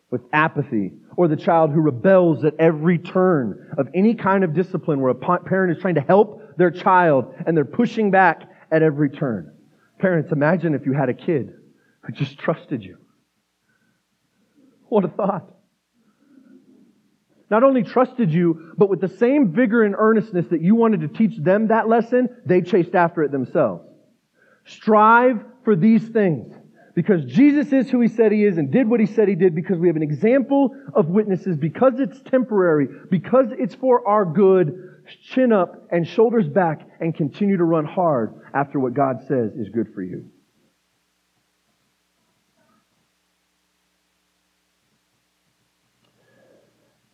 with 0.09 0.21
apathy, 0.31 0.93
or 1.17 1.27
the 1.27 1.35
child 1.35 1.71
who 1.71 1.81
rebels 1.81 2.45
at 2.45 2.53
every 2.59 2.97
turn 2.97 3.73
of 3.77 3.89
any 3.93 4.13
kind 4.13 4.43
of 4.43 4.53
discipline 4.53 5.01
where 5.01 5.11
a 5.11 5.39
parent 5.39 5.75
is 5.75 5.81
trying 5.81 5.95
to 5.95 6.01
help 6.01 6.57
their 6.57 6.71
child 6.71 7.33
and 7.45 7.57
they're 7.57 7.65
pushing 7.65 8.09
back 8.09 8.43
at 8.71 8.81
every 8.81 9.09
turn. 9.09 9.53
Parents, 9.99 10.31
imagine 10.31 10.75
if 10.75 10.85
you 10.85 10.93
had 10.93 11.09
a 11.09 11.13
kid 11.13 11.53
who 12.01 12.13
just 12.13 12.37
trusted 12.37 12.83
you. 12.83 12.97
What 14.87 15.03
a 15.03 15.09
thought. 15.09 15.53
Not 17.49 17.63
only 17.63 17.83
trusted 17.83 18.31
you, 18.31 18.73
but 18.77 18.89
with 18.89 19.01
the 19.01 19.07
same 19.07 19.51
vigor 19.53 19.83
and 19.83 19.95
earnestness 19.97 20.47
that 20.47 20.61
you 20.61 20.75
wanted 20.75 21.01
to 21.01 21.07
teach 21.07 21.37
them 21.37 21.67
that 21.67 21.87
lesson, 21.87 22.29
they 22.45 22.61
chased 22.61 22.93
after 22.93 23.23
it 23.23 23.31
themselves. 23.31 23.85
Strive 24.67 25.43
for 25.63 25.75
these 25.75 26.07
things 26.09 26.53
because 26.93 27.23
Jesus 27.25 27.71
is 27.71 27.91
who 27.91 28.01
he 28.01 28.07
said 28.07 28.31
he 28.31 28.43
is 28.43 28.57
and 28.57 28.71
did 28.71 28.89
what 28.89 28.99
he 28.99 29.05
said 29.05 29.27
he 29.27 29.35
did, 29.35 29.53
because 29.53 29.77
we 29.77 29.87
have 29.87 29.95
an 29.95 30.01
example 30.01 30.75
of 30.95 31.09
witnesses, 31.09 31.55
because 31.55 31.99
it's 31.99 32.19
temporary, 32.23 32.87
because 33.11 33.45
it's 33.51 33.75
for 33.75 34.07
our 34.07 34.25
good, 34.25 35.03
chin 35.21 35.53
up 35.53 35.87
and 35.91 36.07
shoulders 36.07 36.47
back 36.47 36.89
and 36.99 37.13
continue 37.13 37.55
to 37.55 37.63
run 37.63 37.85
hard 37.85 38.33
after 38.53 38.79
what 38.79 38.95
God 38.95 39.19
says 39.27 39.53
is 39.53 39.69
good 39.69 39.93
for 39.93 40.01
you. 40.01 40.29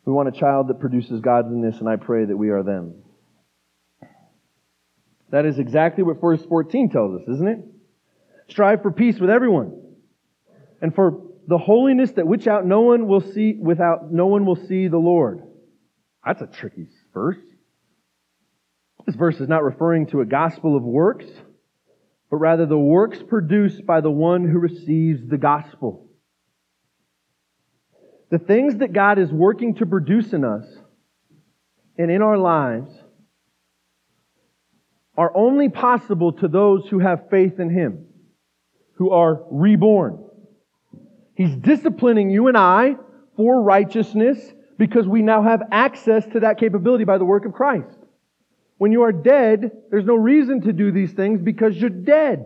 We 0.05 0.13
want 0.13 0.29
a 0.29 0.39
child 0.39 0.69
that 0.69 0.79
produces 0.79 1.19
godliness, 1.19 1.79
and 1.79 1.89
I 1.89 1.97
pray 1.97 2.23
that 2.23 2.37
we 2.37 2.51
are 2.51 2.63
them. 2.63 3.03
That 5.33 5.47
is 5.47 5.57
exactly 5.57 6.03
what 6.03 6.21
verse 6.21 6.45
14 6.45 6.91
tells 6.91 7.19
us, 7.19 7.27
isn't 7.27 7.47
it? 7.47 7.57
Strive 8.49 8.83
for 8.83 8.91
peace 8.91 9.17
with 9.19 9.31
everyone, 9.31 9.81
and 10.79 10.93
for 10.93 11.23
the 11.47 11.57
holiness 11.57 12.11
that 12.11 12.27
which 12.27 12.45
out 12.45 12.67
no 12.67 12.81
one 12.81 13.07
will 13.07 13.19
see 13.19 13.55
without 13.59 14.13
no 14.13 14.27
one 14.27 14.45
will 14.45 14.55
see 14.55 14.87
the 14.87 14.99
Lord. 14.99 15.41
That's 16.23 16.43
a 16.43 16.45
tricky 16.45 16.87
verse. 17.15 17.39
This 19.07 19.15
verse 19.15 19.39
is 19.39 19.49
not 19.49 19.63
referring 19.63 20.05
to 20.07 20.21
a 20.21 20.25
gospel 20.25 20.77
of 20.77 20.83
works, 20.83 21.25
but 22.29 22.37
rather 22.37 22.67
the 22.67 22.77
works 22.77 23.17
produced 23.27 23.87
by 23.87 24.01
the 24.01 24.11
one 24.11 24.47
who 24.47 24.59
receives 24.59 25.27
the 25.27 25.39
gospel. 25.39 26.09
The 28.29 28.37
things 28.37 28.75
that 28.77 28.93
God 28.93 29.17
is 29.17 29.31
working 29.31 29.73
to 29.75 29.87
produce 29.87 30.31
in 30.31 30.45
us 30.45 30.65
and 31.97 32.11
in 32.11 32.21
our 32.21 32.37
lives 32.37 32.93
are 35.17 35.31
only 35.35 35.69
possible 35.69 36.33
to 36.33 36.47
those 36.47 36.87
who 36.89 36.99
have 36.99 37.29
faith 37.29 37.59
in 37.59 37.69
Him, 37.69 38.05
who 38.95 39.11
are 39.11 39.43
reborn. 39.51 40.23
He's 41.35 41.55
disciplining 41.55 42.29
you 42.29 42.47
and 42.47 42.57
I 42.57 42.95
for 43.35 43.61
righteousness 43.61 44.39
because 44.77 45.07
we 45.07 45.21
now 45.21 45.43
have 45.43 45.61
access 45.71 46.25
to 46.33 46.41
that 46.41 46.59
capability 46.59 47.03
by 47.03 47.17
the 47.17 47.25
work 47.25 47.45
of 47.45 47.53
Christ. 47.53 47.97
When 48.77 48.91
you 48.91 49.03
are 49.03 49.11
dead, 49.11 49.71
there's 49.91 50.05
no 50.05 50.15
reason 50.15 50.61
to 50.61 50.73
do 50.73 50.91
these 50.91 51.13
things 51.13 51.41
because 51.41 51.75
you're 51.77 51.89
dead. 51.89 52.45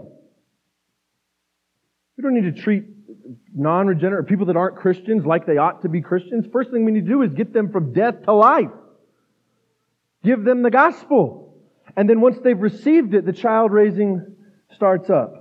We 2.17 2.21
don't 2.21 2.33
need 2.33 2.55
to 2.55 2.61
treat 2.61 2.83
non-regenerate 3.55 4.27
people 4.27 4.47
that 4.47 4.55
aren't 4.55 4.75
Christians 4.75 5.25
like 5.25 5.45
they 5.45 5.57
ought 5.57 5.81
to 5.83 5.89
be 5.89 6.01
Christians. 6.01 6.45
First 6.51 6.71
thing 6.71 6.85
we 6.85 6.91
need 6.91 7.05
to 7.05 7.11
do 7.11 7.21
is 7.21 7.31
get 7.33 7.53
them 7.53 7.71
from 7.71 7.93
death 7.93 8.23
to 8.23 8.33
life. 8.33 8.71
Give 10.23 10.43
them 10.43 10.63
the 10.63 10.71
gospel. 10.71 11.46
And 11.97 12.07
then 12.07 12.21
once 12.21 12.37
they've 12.43 12.57
received 12.57 13.15
it, 13.15 13.25
the 13.25 13.33
child 13.33 13.71
raising 13.71 14.35
starts 14.75 15.09
up. 15.09 15.33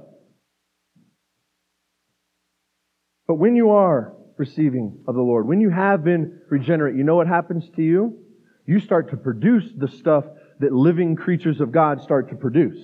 But 3.28 3.34
when 3.34 3.54
you 3.54 3.70
are 3.70 4.14
receiving 4.38 5.04
of 5.06 5.14
the 5.14 5.20
Lord, 5.20 5.46
when 5.46 5.60
you 5.60 5.68
have 5.68 6.02
been 6.02 6.40
regenerate, 6.48 6.96
you 6.96 7.04
know 7.04 7.16
what 7.16 7.26
happens 7.26 7.68
to 7.76 7.82
you? 7.82 8.18
You 8.66 8.80
start 8.80 9.10
to 9.10 9.16
produce 9.18 9.70
the 9.76 9.88
stuff 9.88 10.24
that 10.60 10.72
living 10.72 11.14
creatures 11.14 11.60
of 11.60 11.72
God 11.72 12.00
start 12.00 12.30
to 12.30 12.36
produce. 12.36 12.82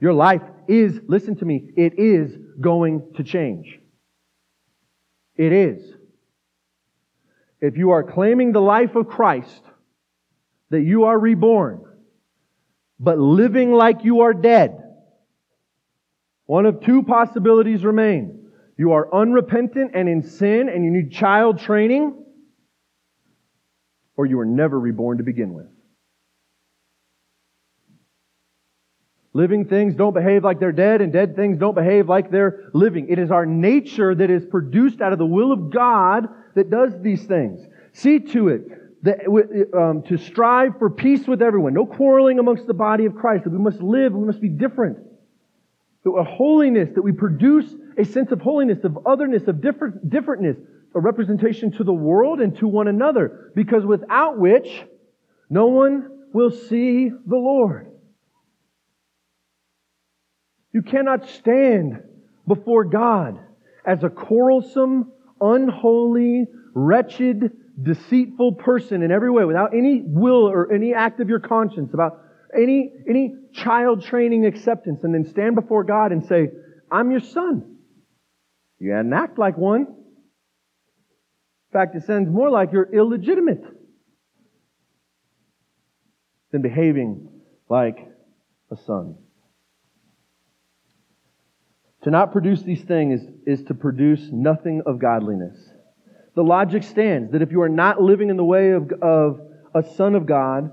Your 0.00 0.14
life 0.14 0.42
is, 0.66 0.98
listen 1.06 1.36
to 1.36 1.44
me, 1.44 1.72
it 1.76 1.98
is 1.98 2.34
going 2.58 3.12
to 3.16 3.22
change. 3.22 3.78
It 5.36 5.52
is. 5.52 5.82
If 7.60 7.76
you 7.76 7.90
are 7.90 8.02
claiming 8.02 8.52
the 8.52 8.60
life 8.60 8.96
of 8.96 9.08
Christ, 9.08 9.62
that 10.70 10.82
you 10.82 11.04
are 11.04 11.18
reborn, 11.18 11.84
but 13.04 13.18
living 13.18 13.72
like 13.72 14.04
you 14.04 14.22
are 14.22 14.32
dead, 14.32 14.80
one 16.46 16.66
of 16.66 16.80
two 16.80 17.02
possibilities 17.02 17.84
remain. 17.84 18.48
You 18.76 18.92
are 18.92 19.14
unrepentant 19.14 19.92
and 19.94 20.08
in 20.08 20.22
sin 20.22 20.68
and 20.68 20.84
you 20.84 20.90
need 20.90 21.12
child 21.12 21.60
training, 21.60 22.24
or 24.16 24.26
you 24.26 24.36
were 24.36 24.44
never 24.44 24.78
reborn 24.78 25.18
to 25.18 25.24
begin 25.24 25.54
with. 25.54 25.66
Living 29.32 29.64
things 29.64 29.96
don't 29.96 30.14
behave 30.14 30.44
like 30.44 30.60
they're 30.60 30.70
dead, 30.70 31.00
and 31.00 31.12
dead 31.12 31.34
things 31.34 31.58
don't 31.58 31.74
behave 31.74 32.08
like 32.08 32.30
they're 32.30 32.70
living. 32.72 33.08
It 33.08 33.18
is 33.18 33.32
our 33.32 33.44
nature 33.44 34.14
that 34.14 34.30
is 34.30 34.44
produced 34.46 35.00
out 35.00 35.12
of 35.12 35.18
the 35.18 35.26
will 35.26 35.50
of 35.50 35.70
God 35.70 36.28
that 36.54 36.70
does 36.70 36.92
these 37.00 37.24
things. 37.24 37.66
See 37.92 38.20
to 38.20 38.48
it 38.48 38.62
um, 39.06 40.02
to 40.08 40.16
strive 40.16 40.78
for 40.78 40.90
peace 40.90 41.26
with 41.26 41.42
everyone. 41.42 41.74
No 41.74 41.86
quarreling 41.86 42.38
amongst 42.38 42.66
the 42.66 42.74
body 42.74 43.04
of 43.04 43.14
Christ. 43.14 43.44
That 43.44 43.50
we 43.50 43.58
must 43.58 43.80
live, 43.80 44.12
we 44.12 44.24
must 44.24 44.40
be 44.40 44.48
different. 44.48 44.98
A 46.06 46.24
holiness, 46.24 46.90
that 46.94 47.02
we 47.02 47.12
produce 47.12 47.66
a 47.96 48.04
sense 48.04 48.30
of 48.30 48.40
holiness, 48.40 48.84
of 48.84 48.98
otherness, 49.06 49.48
of 49.48 49.62
different, 49.62 50.10
differentness, 50.10 50.56
a 50.94 51.00
representation 51.00 51.72
to 51.72 51.84
the 51.84 51.92
world 51.92 52.40
and 52.40 52.56
to 52.58 52.68
one 52.68 52.88
another. 52.88 53.52
Because 53.54 53.84
without 53.84 54.38
which, 54.38 54.84
no 55.48 55.66
one 55.66 56.10
will 56.32 56.50
see 56.50 57.08
the 57.08 57.36
Lord. 57.36 57.90
You 60.72 60.82
cannot 60.82 61.28
stand 61.28 62.02
before 62.46 62.84
God 62.84 63.38
as 63.86 64.02
a 64.02 64.10
quarrelsome, 64.10 65.12
unholy, 65.40 66.46
wretched, 66.74 67.52
deceitful 67.82 68.52
person 68.54 69.02
in 69.02 69.10
every 69.10 69.30
way 69.30 69.44
without 69.44 69.74
any 69.74 70.02
will 70.04 70.48
or 70.48 70.72
any 70.72 70.94
act 70.94 71.20
of 71.20 71.28
your 71.28 71.40
conscience 71.40 71.92
about 71.92 72.20
any, 72.56 72.92
any 73.08 73.34
child 73.52 74.04
training 74.04 74.46
acceptance 74.46 75.00
and 75.02 75.12
then 75.14 75.24
stand 75.24 75.54
before 75.54 75.84
God 75.84 76.12
and 76.12 76.24
say, 76.26 76.48
I'm 76.90 77.10
your 77.10 77.20
son. 77.20 77.76
You 78.78 78.92
hadn't 78.92 79.12
act 79.12 79.38
like 79.38 79.56
one. 79.56 79.80
In 79.80 81.72
fact, 81.72 81.96
it 81.96 82.04
sounds 82.04 82.28
more 82.30 82.50
like 82.50 82.72
you're 82.72 82.88
illegitimate 82.94 83.64
than 86.52 86.62
behaving 86.62 87.28
like 87.68 87.98
a 88.70 88.76
son. 88.76 89.16
To 92.02 92.10
not 92.10 92.32
produce 92.32 92.62
these 92.62 92.82
things 92.82 93.22
is, 93.22 93.28
is 93.60 93.66
to 93.66 93.74
produce 93.74 94.28
nothing 94.30 94.82
of 94.86 94.98
godliness. 94.98 95.56
The 96.34 96.42
logic 96.42 96.82
stands 96.82 97.32
that 97.32 97.42
if 97.42 97.52
you 97.52 97.62
are 97.62 97.68
not 97.68 98.02
living 98.02 98.28
in 98.28 98.36
the 98.36 98.44
way 98.44 98.70
of, 98.70 98.90
of 99.00 99.40
a 99.74 99.82
son 99.94 100.14
of 100.14 100.26
God, 100.26 100.70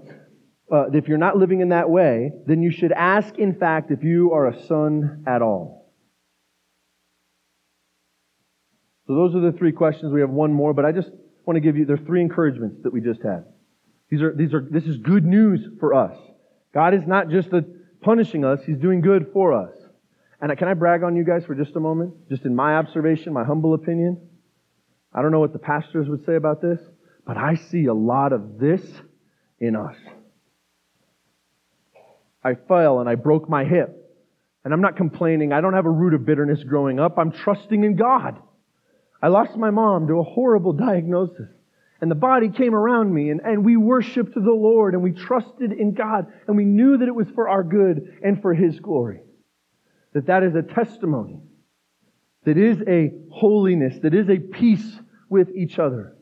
uh, 0.72 0.90
if 0.94 1.08
you're 1.08 1.18
not 1.18 1.38
living 1.38 1.62
in 1.62 1.70
that 1.70 1.90
way, 1.90 2.32
then 2.48 2.62
you 2.62 2.72
should 2.72 2.92
ask, 2.92 3.38
in 3.38 3.54
fact, 3.54 3.92
if 3.92 4.04
you 4.04 4.32
are 4.32 4.48
a 4.48 4.66
son 4.68 5.24
at 5.28 5.42
all. 5.42 5.92
So 9.08 9.16
those 9.16 9.36
are 9.36 9.42
the 9.42 9.52
three 9.52 9.72
questions. 9.72 10.14
We 10.14 10.22
have 10.22 10.30
one 10.30 10.54
more, 10.54 10.74
but 10.74 10.86
I 10.86 10.92
just 10.92 11.10
want 11.46 11.58
to 11.58 11.60
give 11.60 11.76
you, 11.76 11.86
there 11.86 11.96
are 11.96 12.06
three 12.06 12.22
encouragements 12.22 12.78
that 12.84 12.94
we 12.94 13.02
just 13.02 13.22
had. 13.22 13.44
These 14.10 14.22
are, 14.22 14.34
these 14.34 14.54
are, 14.54 14.66
this 14.70 14.86
is 14.86 14.98
good 14.98 15.26
news 15.26 15.68
for 15.80 15.94
us. 15.94 16.18
God 16.74 16.94
is 16.94 17.06
not 17.06 17.30
just 17.30 17.50
punishing 18.02 18.46
us, 18.46 18.62
He's 18.66 18.78
doing 18.78 19.02
good 19.02 19.28
for 19.34 19.54
us. 19.54 19.76
And 20.40 20.58
can 20.58 20.68
I 20.68 20.74
brag 20.74 21.04
on 21.04 21.16
you 21.16 21.24
guys 21.24 21.46
for 21.46 21.54
just 21.54 21.76
a 21.76 21.80
moment? 21.80 22.14
Just 22.30 22.46
in 22.46 22.56
my 22.56 22.78
observation, 22.78 23.34
my 23.34 23.44
humble 23.44 23.74
opinion. 23.74 24.30
I 25.14 25.22
don't 25.22 25.32
know 25.32 25.40
what 25.40 25.54
the 25.54 25.60
pastors 25.60 26.08
would 26.08 26.26
say 26.26 26.36
about 26.36 26.62
this, 26.62 26.80
but 27.26 27.38
I 27.38 27.56
see 27.56 27.86
a 27.86 27.94
lot 27.94 28.34
of 28.34 28.60
this 28.60 28.82
in 29.60 29.76
us. 29.76 29.96
I 32.44 32.56
fell 32.56 33.00
and 33.00 33.10
I 33.10 33.16
broke 33.16 33.50
my 33.50 33.66
hip. 33.66 33.98
And 34.64 34.74
I'm 34.74 34.82
not 34.82 34.96
complaining. 34.96 35.54
I 35.54 35.62
don't 35.62 35.74
have 35.74 35.88
a 35.88 35.92
root 35.92 36.14
of 36.14 36.24
bitterness 36.24 36.64
growing 36.64 37.00
up. 37.00 37.18
I'm 37.18 37.32
trusting 37.32 37.84
in 37.84 37.96
God. 37.96 38.40
I 39.22 39.28
lost 39.28 39.58
my 39.58 39.72
mom 39.72 40.08
to 40.08 40.20
a 40.20 40.24
horrible 40.24 40.74
diagnosis. 40.74 41.50
And 42.00 42.10
the 42.10 42.16
body 42.16 42.50
came 42.50 42.76
around 42.76 43.14
me 43.14 43.32
and, 43.32 43.42
and 43.42 43.66
we 43.66 43.76
worshiped 43.76 44.36
the 44.36 44.42
Lord 44.42 44.94
and 44.94 45.04
we 45.04 45.14
trusted 45.14 45.72
in 45.72 45.94
God 45.94 46.32
and 46.48 46.56
we 46.56 46.66
knew 46.66 46.98
that 46.98 47.08
it 47.08 47.16
was 47.16 47.28
for 47.34 47.50
our 47.50 47.64
good 47.64 48.20
and 48.24 48.42
for 48.42 48.54
His 48.54 48.80
glory 48.80 49.22
that 50.14 50.28
that 50.28 50.44
is 50.44 50.56
a 50.56 50.62
testimony, 50.62 51.40
that 52.46 52.58
is 52.58 52.82
a 52.88 53.12
holiness, 53.32 54.00
that 54.02 54.14
is 54.14 54.30
a 54.30 54.38
peace 54.38 55.00
with 55.30 55.50
each 55.56 55.80
other. 55.80 56.16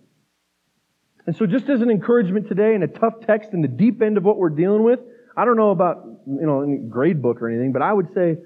And 1.26 1.36
so 1.36 1.46
just 1.46 1.70
as 1.70 1.82
an 1.82 1.90
encouragement 1.90 2.48
today 2.48 2.74
and 2.74 2.84
a 2.84 2.88
tough 2.88 3.14
text 3.26 3.54
in 3.54 3.62
the 3.62 3.68
deep 3.68 4.02
end 4.02 4.18
of 4.18 4.24
what 4.24 4.38
we're 4.38 4.50
dealing 4.50 4.84
with, 4.84 5.00
I 5.38 5.46
don't 5.46 5.58
know 5.58 5.72
about, 5.72 6.04
you 6.26 6.46
know, 6.46 6.62
any 6.62 6.78
grade 6.78 7.22
book 7.22 7.42
or 7.42 7.50
anything, 7.50 7.72
but 7.72 7.82
I 7.82 7.94
would 7.94 8.14
say, 8.14 8.38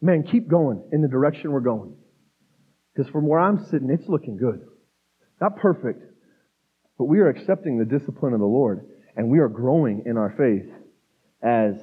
man, 0.00 0.22
keep 0.22 0.48
going 0.48 0.82
in 0.92 1.02
the 1.02 1.08
direction 1.08 1.52
we're 1.52 1.60
going. 1.60 1.94
Because 2.94 3.10
from 3.10 3.26
where 3.26 3.38
I'm 3.38 3.64
sitting, 3.66 3.90
it's 3.90 4.08
looking 4.08 4.36
good. 4.36 4.66
Not 5.40 5.56
perfect, 5.56 6.02
but 6.98 7.04
we 7.04 7.20
are 7.20 7.28
accepting 7.28 7.78
the 7.78 7.84
discipline 7.84 8.32
of 8.32 8.40
the 8.40 8.46
Lord, 8.46 8.86
and 9.16 9.30
we 9.30 9.38
are 9.38 9.48
growing 9.48 10.02
in 10.06 10.16
our 10.16 10.34
faith 10.36 10.70
as 11.42 11.80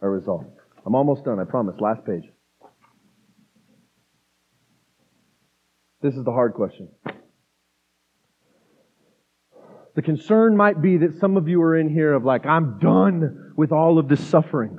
a 0.00 0.08
result. 0.08 0.44
I'm 0.86 0.94
almost 0.94 1.24
done, 1.24 1.40
I 1.40 1.44
promise. 1.44 1.76
Last 1.80 2.04
page. 2.06 2.24
This 6.00 6.14
is 6.14 6.24
the 6.24 6.32
hard 6.32 6.54
question. 6.54 6.88
The 9.94 10.02
concern 10.02 10.56
might 10.56 10.80
be 10.80 10.98
that 10.98 11.18
some 11.18 11.36
of 11.36 11.48
you 11.48 11.60
are 11.62 11.76
in 11.76 11.88
here 11.88 12.12
of 12.12 12.24
like, 12.24 12.46
I'm 12.46 12.78
done 12.78 13.52
with 13.56 13.72
all 13.72 13.98
of 13.98 14.08
this 14.08 14.24
suffering. 14.24 14.78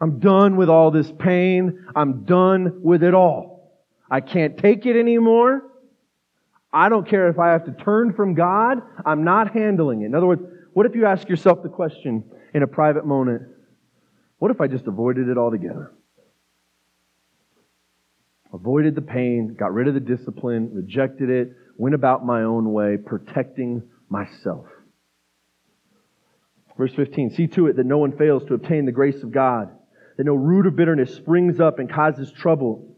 I'm 0.00 0.20
done 0.20 0.56
with 0.56 0.68
all 0.68 0.92
this 0.92 1.10
pain. 1.18 1.86
I'm 1.96 2.24
done 2.24 2.80
with 2.82 3.02
it 3.02 3.14
all. 3.14 3.82
I 4.08 4.20
can't 4.20 4.56
take 4.56 4.86
it 4.86 4.96
anymore. 4.96 5.62
I 6.72 6.88
don't 6.88 7.08
care 7.08 7.28
if 7.28 7.38
I 7.38 7.48
have 7.48 7.64
to 7.64 7.72
turn 7.72 8.12
from 8.12 8.34
God. 8.34 8.78
I'm 9.04 9.24
not 9.24 9.52
handling 9.52 10.02
it. 10.02 10.06
In 10.06 10.14
other 10.14 10.26
words, 10.26 10.42
what 10.72 10.86
if 10.86 10.94
you 10.94 11.06
ask 11.06 11.28
yourself 11.28 11.62
the 11.64 11.68
question 11.68 12.22
in 12.54 12.62
a 12.62 12.66
private 12.68 13.04
moment, 13.04 13.42
what 14.38 14.52
if 14.52 14.60
I 14.60 14.68
just 14.68 14.86
avoided 14.86 15.28
it 15.28 15.36
altogether? 15.36 15.92
Avoided 18.52 18.94
the 18.94 19.02
pain, 19.02 19.54
got 19.58 19.74
rid 19.74 19.88
of 19.88 19.94
the 19.94 20.00
discipline, 20.00 20.70
rejected 20.72 21.28
it, 21.28 21.52
went 21.76 21.94
about 21.94 22.24
my 22.24 22.42
own 22.42 22.72
way, 22.72 22.96
protecting 22.96 23.82
myself. 24.08 24.66
Verse 26.78 26.94
15, 26.94 27.30
see 27.30 27.46
to 27.48 27.66
it 27.66 27.76
that 27.76 27.86
no 27.86 27.98
one 27.98 28.16
fails 28.16 28.44
to 28.44 28.54
obtain 28.54 28.86
the 28.86 28.92
grace 28.92 29.22
of 29.22 29.32
God, 29.32 29.70
that 30.16 30.24
no 30.24 30.34
root 30.34 30.66
of 30.66 30.76
bitterness 30.76 31.14
springs 31.14 31.60
up 31.60 31.78
and 31.78 31.92
causes 31.92 32.32
trouble. 32.32 32.96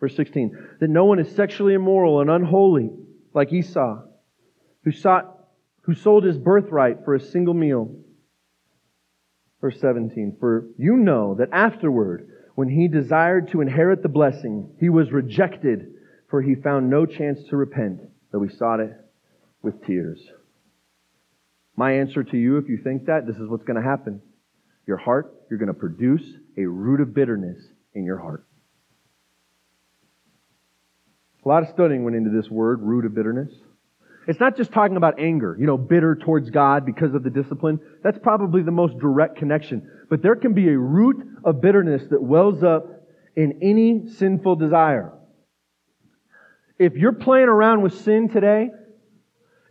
Verse 0.00 0.14
16, 0.16 0.56
that 0.80 0.90
no 0.90 1.04
one 1.04 1.18
is 1.18 1.34
sexually 1.34 1.74
immoral 1.74 2.20
and 2.20 2.28
unholy 2.28 2.90
like 3.32 3.52
Esau, 3.52 4.02
who 4.82 4.92
sought, 4.92 5.46
who 5.82 5.94
sold 5.94 6.24
his 6.24 6.36
birthright 6.36 7.04
for 7.04 7.14
a 7.14 7.20
single 7.20 7.54
meal. 7.54 7.94
Verse 9.60 9.80
17, 9.80 10.36
for 10.38 10.66
you 10.76 10.96
know 10.96 11.36
that 11.36 11.48
afterward, 11.52 12.28
when 12.54 12.68
he 12.68 12.88
desired 12.88 13.50
to 13.50 13.60
inherit 13.60 14.02
the 14.02 14.08
blessing, 14.08 14.70
he 14.78 14.88
was 14.88 15.10
rejected, 15.10 15.94
for 16.28 16.40
he 16.40 16.54
found 16.54 16.88
no 16.88 17.06
chance 17.06 17.38
to 17.50 17.56
repent, 17.56 18.00
though 18.32 18.42
he 18.42 18.54
sought 18.56 18.80
it 18.80 18.92
with 19.62 19.84
tears. 19.84 20.20
My 21.76 21.92
answer 21.92 22.22
to 22.22 22.36
you, 22.36 22.58
if 22.58 22.68
you 22.68 22.78
think 22.78 23.06
that, 23.06 23.26
this 23.26 23.36
is 23.36 23.48
what's 23.48 23.64
going 23.64 23.82
to 23.82 23.88
happen. 23.88 24.22
Your 24.86 24.96
heart, 24.96 25.34
you're 25.50 25.58
going 25.58 25.66
to 25.66 25.74
produce 25.74 26.22
a 26.56 26.64
root 26.66 27.00
of 27.00 27.14
bitterness 27.14 27.58
in 27.94 28.04
your 28.04 28.18
heart. 28.18 28.46
A 31.44 31.48
lot 31.48 31.62
of 31.62 31.70
studying 31.70 32.04
went 32.04 32.16
into 32.16 32.30
this 32.30 32.50
word, 32.50 32.80
root 32.80 33.04
of 33.04 33.14
bitterness. 33.14 33.50
It's 34.26 34.40
not 34.40 34.56
just 34.56 34.72
talking 34.72 34.96
about 34.96 35.20
anger, 35.20 35.56
you 35.58 35.66
know, 35.66 35.76
bitter 35.76 36.16
towards 36.16 36.50
God 36.50 36.86
because 36.86 37.14
of 37.14 37.22
the 37.22 37.30
discipline. 37.30 37.78
That's 38.02 38.18
probably 38.18 38.62
the 38.62 38.70
most 38.70 38.98
direct 38.98 39.36
connection. 39.36 39.90
But 40.08 40.22
there 40.22 40.36
can 40.36 40.54
be 40.54 40.68
a 40.68 40.78
root 40.78 41.26
of 41.44 41.60
bitterness 41.60 42.04
that 42.10 42.22
wells 42.22 42.62
up 42.62 42.86
in 43.36 43.58
any 43.62 44.08
sinful 44.08 44.56
desire. 44.56 45.12
If 46.78 46.94
you're 46.94 47.12
playing 47.12 47.48
around 47.48 47.82
with 47.82 48.00
sin 48.00 48.28
today, 48.28 48.70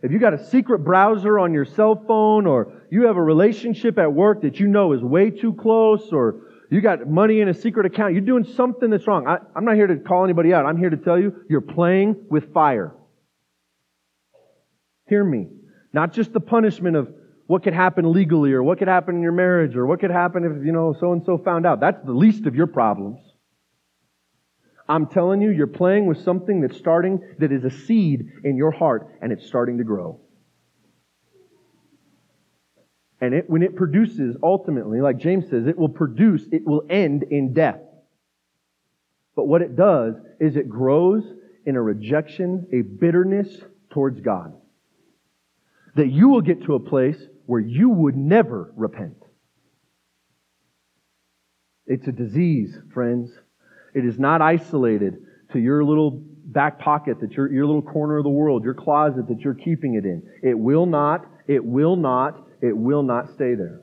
if 0.02 0.12
you 0.12 0.18
got 0.18 0.34
a 0.34 0.44
secret 0.50 0.80
browser 0.80 1.38
on 1.38 1.52
your 1.52 1.64
cell 1.64 2.02
phone 2.06 2.46
or 2.46 2.82
you 2.90 3.06
have 3.06 3.16
a 3.16 3.22
relationship 3.22 3.98
at 3.98 4.12
work 4.12 4.42
that 4.42 4.60
you 4.60 4.68
know 4.68 4.92
is 4.92 5.02
way 5.02 5.30
too 5.30 5.54
close 5.54 6.12
or 6.12 6.42
you 6.70 6.80
got 6.80 7.08
money 7.08 7.40
in 7.40 7.48
a 7.48 7.54
secret 7.54 7.86
account, 7.86 8.12
you're 8.12 8.20
doing 8.20 8.44
something 8.44 8.90
that's 8.90 9.06
wrong. 9.06 9.26
I, 9.26 9.38
I'm 9.56 9.64
not 9.64 9.76
here 9.76 9.86
to 9.86 9.96
call 9.96 10.24
anybody 10.24 10.52
out. 10.52 10.66
I'm 10.66 10.76
here 10.76 10.90
to 10.90 10.96
tell 10.96 11.18
you 11.18 11.34
you're 11.48 11.60
playing 11.60 12.26
with 12.30 12.52
fire. 12.52 12.94
Hear 15.06 15.24
me. 15.24 15.48
Not 15.92 16.12
just 16.12 16.32
the 16.32 16.40
punishment 16.40 16.96
of 16.96 17.12
what 17.46 17.62
could 17.62 17.74
happen 17.74 18.12
legally 18.12 18.52
or 18.52 18.62
what 18.62 18.78
could 18.78 18.88
happen 18.88 19.16
in 19.16 19.22
your 19.22 19.32
marriage 19.32 19.76
or 19.76 19.86
what 19.86 20.00
could 20.00 20.10
happen 20.10 20.44
if, 20.44 20.64
you 20.64 20.72
know, 20.72 20.94
so 20.98 21.12
and 21.12 21.24
so 21.24 21.38
found 21.38 21.66
out. 21.66 21.80
That's 21.80 22.02
the 22.04 22.12
least 22.12 22.46
of 22.46 22.54
your 22.54 22.66
problems. 22.66 23.20
I'm 24.88 25.06
telling 25.06 25.40
you, 25.40 25.50
you're 25.50 25.66
playing 25.66 26.06
with 26.06 26.22
something 26.22 26.60
that's 26.60 26.76
starting, 26.76 27.20
that 27.38 27.52
is 27.52 27.64
a 27.64 27.70
seed 27.70 28.26
in 28.44 28.56
your 28.56 28.70
heart, 28.70 29.08
and 29.22 29.32
it's 29.32 29.46
starting 29.46 29.78
to 29.78 29.84
grow. 29.84 30.20
And 33.20 33.32
it, 33.32 33.48
when 33.48 33.62
it 33.62 33.76
produces, 33.76 34.36
ultimately, 34.42 35.00
like 35.00 35.16
James 35.16 35.48
says, 35.48 35.66
it 35.66 35.78
will 35.78 35.88
produce, 35.88 36.44
it 36.52 36.66
will 36.66 36.82
end 36.90 37.22
in 37.22 37.54
death. 37.54 37.80
But 39.34 39.46
what 39.46 39.62
it 39.62 39.76
does 39.76 40.16
is 40.38 40.56
it 40.56 40.68
grows 40.68 41.24
in 41.64 41.76
a 41.76 41.82
rejection, 41.82 42.66
a 42.72 42.82
bitterness 42.82 43.48
towards 43.90 44.20
God. 44.20 44.54
That 45.94 46.08
you 46.10 46.28
will 46.28 46.40
get 46.40 46.64
to 46.64 46.74
a 46.74 46.80
place 46.80 47.20
where 47.46 47.60
you 47.60 47.88
would 47.88 48.16
never 48.16 48.72
repent. 48.76 49.16
It's 51.86 52.06
a 52.08 52.12
disease, 52.12 52.76
friends. 52.92 53.30
It 53.94 54.04
is 54.04 54.18
not 54.18 54.42
isolated 54.42 55.14
to 55.52 55.58
your 55.58 55.84
little 55.84 56.22
back 56.46 56.80
pocket, 56.80 57.20
that 57.20 57.32
your, 57.32 57.52
your 57.52 57.66
little 57.66 57.82
corner 57.82 58.18
of 58.18 58.24
the 58.24 58.30
world, 58.30 58.64
your 58.64 58.74
closet 58.74 59.28
that 59.28 59.40
you're 59.40 59.54
keeping 59.54 59.94
it 59.94 60.04
in. 60.04 60.22
It 60.42 60.58
will 60.58 60.86
not, 60.86 61.26
it 61.46 61.64
will 61.64 61.96
not, 61.96 62.46
it 62.60 62.76
will 62.76 63.02
not 63.02 63.28
stay 63.34 63.54
there. 63.54 63.80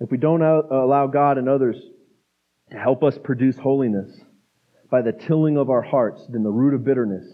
If 0.00 0.10
we 0.10 0.16
don't 0.16 0.42
allow 0.42 1.08
God 1.08 1.38
and 1.38 1.48
others 1.48 1.76
to 2.70 2.78
help 2.78 3.02
us 3.02 3.18
produce 3.18 3.58
holiness 3.58 4.10
by 4.90 5.02
the 5.02 5.12
tilling 5.12 5.56
of 5.56 5.70
our 5.70 5.82
hearts, 5.82 6.26
then 6.28 6.42
the 6.42 6.50
root 6.50 6.74
of 6.74 6.84
bitterness 6.84 7.26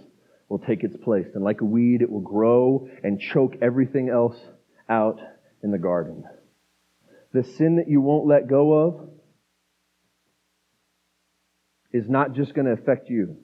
will 0.48 0.58
take 0.58 0.84
its 0.84 0.96
place. 0.96 1.26
And 1.34 1.44
like 1.44 1.60
a 1.60 1.64
weed, 1.64 2.02
it 2.02 2.10
will 2.10 2.20
grow 2.20 2.88
and 3.02 3.20
choke 3.20 3.54
everything 3.62 4.08
else 4.08 4.36
out 4.88 5.20
in 5.62 5.70
the 5.70 5.78
garden 5.78 6.24
the 7.34 7.42
sin 7.42 7.76
that 7.76 7.88
you 7.88 8.00
won't 8.00 8.26
let 8.26 8.48
go 8.48 8.72
of 8.72 9.08
is 11.92 12.08
not 12.08 12.32
just 12.32 12.54
going 12.54 12.66
to 12.66 12.72
affect 12.72 13.10
you. 13.10 13.36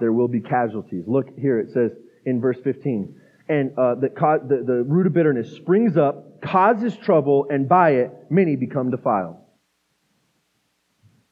There 0.00 0.12
will 0.12 0.28
be 0.28 0.40
casualties. 0.40 1.04
Look 1.06 1.36
here, 1.36 1.58
it 1.58 1.72
says 1.72 1.90
in 2.24 2.40
verse 2.40 2.56
15, 2.64 3.20
and 3.48 3.72
uh, 3.76 3.96
the, 3.96 4.08
the, 4.08 4.64
the 4.64 4.84
root 4.84 5.06
of 5.06 5.12
bitterness 5.12 5.52
springs 5.52 5.96
up, 5.96 6.40
causes 6.40 6.96
trouble, 6.96 7.46
and 7.50 7.68
by 7.68 7.90
it 7.90 8.10
many 8.30 8.56
become 8.56 8.90
defiled. 8.90 9.36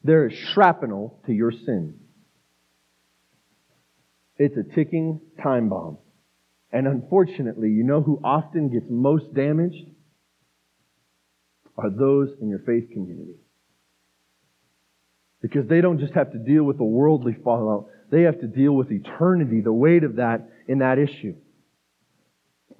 There 0.03 0.27
is 0.27 0.37
shrapnel 0.53 1.21
to 1.25 1.33
your 1.33 1.51
sin. 1.51 1.99
It's 4.37 4.57
a 4.57 4.75
ticking 4.75 5.21
time 5.41 5.69
bomb. 5.69 5.97
And 6.71 6.87
unfortunately, 6.87 7.69
you 7.69 7.83
know 7.83 8.01
who 8.01 8.19
often 8.23 8.69
gets 8.69 8.87
most 8.89 9.33
damaged? 9.33 9.85
are 11.77 11.89
those 11.89 12.29
in 12.41 12.49
your 12.49 12.59
faith 12.59 12.89
community. 12.91 13.35
Because 15.41 15.67
they 15.67 15.81
don't 15.81 15.99
just 15.99 16.13
have 16.13 16.31
to 16.31 16.37
deal 16.37 16.63
with 16.63 16.77
the 16.77 16.83
worldly 16.83 17.35
fallout, 17.43 17.87
they 18.11 18.21
have 18.21 18.39
to 18.41 18.47
deal 18.47 18.73
with 18.73 18.91
eternity, 18.91 19.61
the 19.61 19.73
weight 19.73 20.03
of 20.03 20.17
that 20.17 20.49
in 20.67 20.79
that 20.79 20.99
issue. 20.99 21.35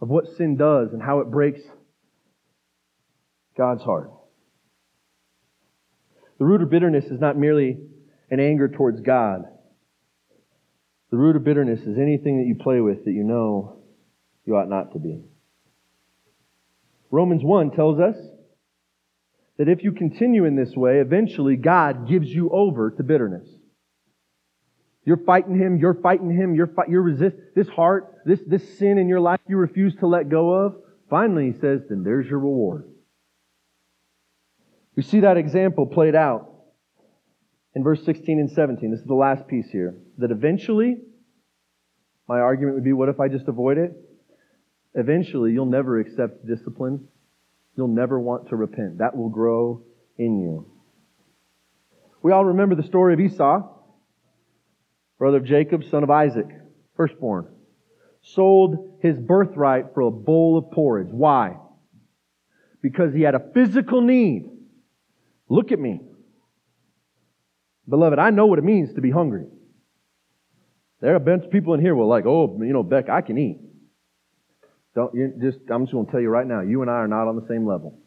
Of 0.01 0.09
what 0.09 0.25
sin 0.37 0.57
does 0.57 0.89
and 0.93 1.01
how 1.01 1.19
it 1.19 1.31
breaks 1.31 1.61
God's 3.57 3.83
heart. 3.83 4.11
The 6.43 6.49
root 6.49 6.61
of 6.61 6.69
bitterness 6.69 7.05
is 7.05 7.21
not 7.21 7.37
merely 7.37 7.77
an 8.29 8.41
anger 8.41 8.67
towards 8.67 8.99
God. 8.99 9.45
The 11.09 11.15
root 11.15 11.37
of 11.37 11.45
bitterness 11.45 11.79
is 11.83 11.97
anything 11.97 12.39
that 12.39 12.45
you 12.45 12.55
play 12.61 12.81
with 12.81 13.05
that 13.05 13.13
you 13.13 13.23
know 13.23 13.81
you 14.43 14.57
ought 14.57 14.67
not 14.67 14.91
to 14.91 14.99
be. 14.99 15.23
Romans 17.11 17.45
1 17.45 17.71
tells 17.71 17.97
us 17.97 18.17
that 19.57 19.69
if 19.69 19.85
you 19.85 19.93
continue 19.93 20.43
in 20.43 20.57
this 20.57 20.75
way, 20.75 20.97
eventually 20.99 21.55
God 21.55 22.09
gives 22.09 22.27
you 22.27 22.49
over 22.49 22.91
to 22.91 23.03
bitterness. 23.03 23.47
You're 25.05 25.23
fighting 25.25 25.57
Him, 25.57 25.77
you're 25.77 25.93
fighting 25.93 26.29
Him, 26.29 26.55
you're, 26.55 26.67
fight, 26.67 26.89
you're 26.89 27.03
resist, 27.03 27.37
this 27.55 27.69
heart, 27.69 28.15
this, 28.25 28.41
this 28.45 28.77
sin 28.77 28.97
in 28.97 29.07
your 29.07 29.21
life 29.21 29.39
you 29.47 29.55
refuse 29.55 29.95
to 30.01 30.07
let 30.07 30.27
go 30.27 30.51
of. 30.51 30.75
Finally, 31.09 31.53
He 31.53 31.59
says, 31.61 31.83
then 31.87 32.03
there's 32.03 32.27
your 32.27 32.39
reward. 32.39 32.92
We 34.95 35.03
see 35.03 35.21
that 35.21 35.37
example 35.37 35.85
played 35.85 36.15
out 36.15 36.51
in 37.75 37.83
verse 37.83 38.03
16 38.05 38.39
and 38.39 38.51
17. 38.51 38.91
This 38.91 38.99
is 38.99 39.07
the 39.07 39.13
last 39.13 39.47
piece 39.47 39.69
here. 39.69 39.95
That 40.19 40.31
eventually, 40.31 40.97
my 42.27 42.39
argument 42.39 42.75
would 42.75 42.83
be, 42.83 42.93
what 42.93 43.09
if 43.09 43.19
I 43.19 43.27
just 43.27 43.47
avoid 43.47 43.77
it? 43.77 43.93
Eventually, 44.93 45.51
you'll 45.51 45.65
never 45.65 45.99
accept 45.99 46.45
discipline 46.45 47.07
You'll 47.75 47.87
never 47.87 48.19
want 48.19 48.49
to 48.49 48.55
repent. 48.55 48.99
That 48.99 49.15
will 49.15 49.29
grow 49.29 49.83
in 50.17 50.39
you. 50.39 50.67
We 52.21 52.31
all 52.31 52.45
remember 52.45 52.75
the 52.75 52.83
story 52.83 53.13
of 53.13 53.19
Esau, 53.19 53.67
brother 55.17 55.37
of 55.37 55.45
Jacob, 55.45 55.83
son 55.89 56.03
of 56.03 56.09
Isaac, 56.09 56.47
firstborn. 56.95 57.47
Sold 58.21 58.99
his 59.01 59.17
birthright 59.17 59.93
for 59.93 60.01
a 60.01 60.11
bowl 60.11 60.57
of 60.57 60.71
porridge. 60.71 61.11
Why? 61.11 61.57
Because 62.81 63.13
he 63.13 63.21
had 63.21 63.35
a 63.35 63.51
physical 63.53 64.01
need. 64.01 64.49
Look 65.53 65.71
at 65.71 65.79
me. 65.79 66.01
Beloved, 67.87 68.17
I 68.17 68.31
know 68.31 68.47
what 68.47 68.57
it 68.57 68.65
means 68.65 68.95
to 68.95 69.01
be 69.01 69.11
hungry. 69.11 69.45
There 70.99 71.13
are 71.13 71.17
a 71.17 71.19
bunch 71.19 71.45
of 71.45 71.51
people 71.51 71.75
in 71.75 71.79
here 71.79 71.93
who 71.93 72.01
are 72.01 72.05
like, 72.05 72.25
oh, 72.25 72.57
you 72.59 72.73
know, 72.73 72.81
Beck, 72.81 73.07
I 73.07 73.21
can 73.21 73.37
eat. 73.37 73.59
Don't 74.95 75.13
you 75.13 75.31
just 75.39 75.59
I'm 75.69 75.83
just 75.83 75.93
going 75.93 76.07
to 76.07 76.11
tell 76.11 76.21
you 76.21 76.29
right 76.29 76.47
now, 76.47 76.61
you 76.61 76.81
and 76.81 76.89
I 76.89 76.95
are 76.95 77.07
not 77.07 77.27
on 77.27 77.35
the 77.35 77.45
same 77.47 77.67
level. 77.67 77.99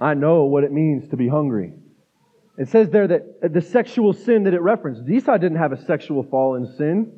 I 0.00 0.14
know 0.14 0.44
what 0.44 0.62
it 0.62 0.70
means 0.70 1.08
to 1.08 1.16
be 1.16 1.26
hungry. 1.26 1.72
It 2.58 2.68
says 2.68 2.88
there 2.90 3.08
that 3.08 3.22
uh, 3.42 3.48
the 3.48 3.62
sexual 3.62 4.12
sin 4.12 4.44
that 4.44 4.54
it 4.54 4.60
referenced, 4.60 5.10
Esau 5.10 5.38
didn't 5.38 5.58
have 5.58 5.72
a 5.72 5.84
sexual 5.86 6.22
fall 6.22 6.54
in 6.54 6.72
sin, 6.76 7.12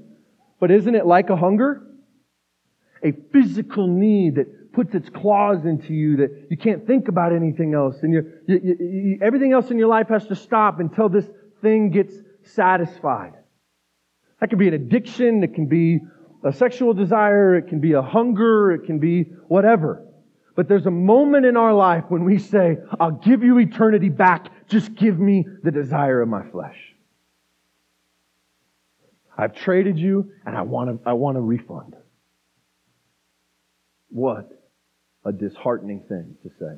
but 0.61 0.71
isn't 0.71 0.95
it 0.95 1.05
like 1.05 1.29
a 1.29 1.37
hunger? 1.37 1.83
A 3.03 3.13
physical 3.33 3.87
need 3.87 4.37
that 4.37 4.64
puts 4.75 4.95
its 4.95 5.09
claws 5.09 5.65
into 5.65 5.95
you 5.95 6.17
that 6.19 6.47
you 6.51 6.57
can't 6.57 6.87
think 6.87 7.09
about 7.09 7.33
anything 7.33 7.75
else. 7.75 7.97
And 8.03 8.13
you, 8.13 8.33
you, 8.47 8.77
you, 8.79 9.19
everything 9.23 9.53
else 9.53 9.71
in 9.71 9.79
your 9.79 9.89
life 9.89 10.09
has 10.09 10.27
to 10.27 10.35
stop 10.35 10.81
until 10.81 11.09
this 11.09 11.27
thing 11.63 11.91
gets 11.91 12.15
satisfied. 12.43 13.33
That 14.41 14.51
can 14.51 14.59
be 14.59 14.69
an 14.69 14.75
addiction. 14.75 15.43
It 15.43 15.55
can 15.55 15.67
be 15.67 16.01
a 16.45 16.53
sexual 16.53 16.93
desire. 16.93 17.57
It 17.57 17.69
can 17.69 17.81
be 17.81 17.93
a 17.93 18.03
hunger. 18.03 18.73
It 18.73 18.85
can 18.85 18.99
be 18.99 19.25
whatever. 19.49 20.05
But 20.57 20.69
there's 20.69 20.87
a 20.87 20.91
moment 20.91 21.47
in 21.47 21.57
our 21.57 21.73
life 21.73 22.05
when 22.09 22.25
we 22.25 22.39
say, 22.39 22.77
I'll 23.01 23.11
give 23.11 23.43
you 23.43 23.59
eternity 23.59 24.09
back. 24.09 24.49
Just 24.69 24.95
give 24.95 25.19
me 25.19 25.47
the 25.63 25.71
desire 25.71 26.21
of 26.21 26.29
my 26.29 26.49
flesh. 26.51 26.77
I've 29.37 29.55
traded 29.55 29.99
you 29.99 30.31
and 30.47 30.57
I 30.57 30.63
want 30.63 30.91
a, 30.91 30.99
I 31.09 31.13
want 31.15 31.37
a 31.37 31.41
refund. 31.41 31.97
What 34.11 34.49
a 35.25 35.33
disheartening 35.33 36.05
thing 36.09 36.37
to 36.43 36.51
say. 36.59 36.77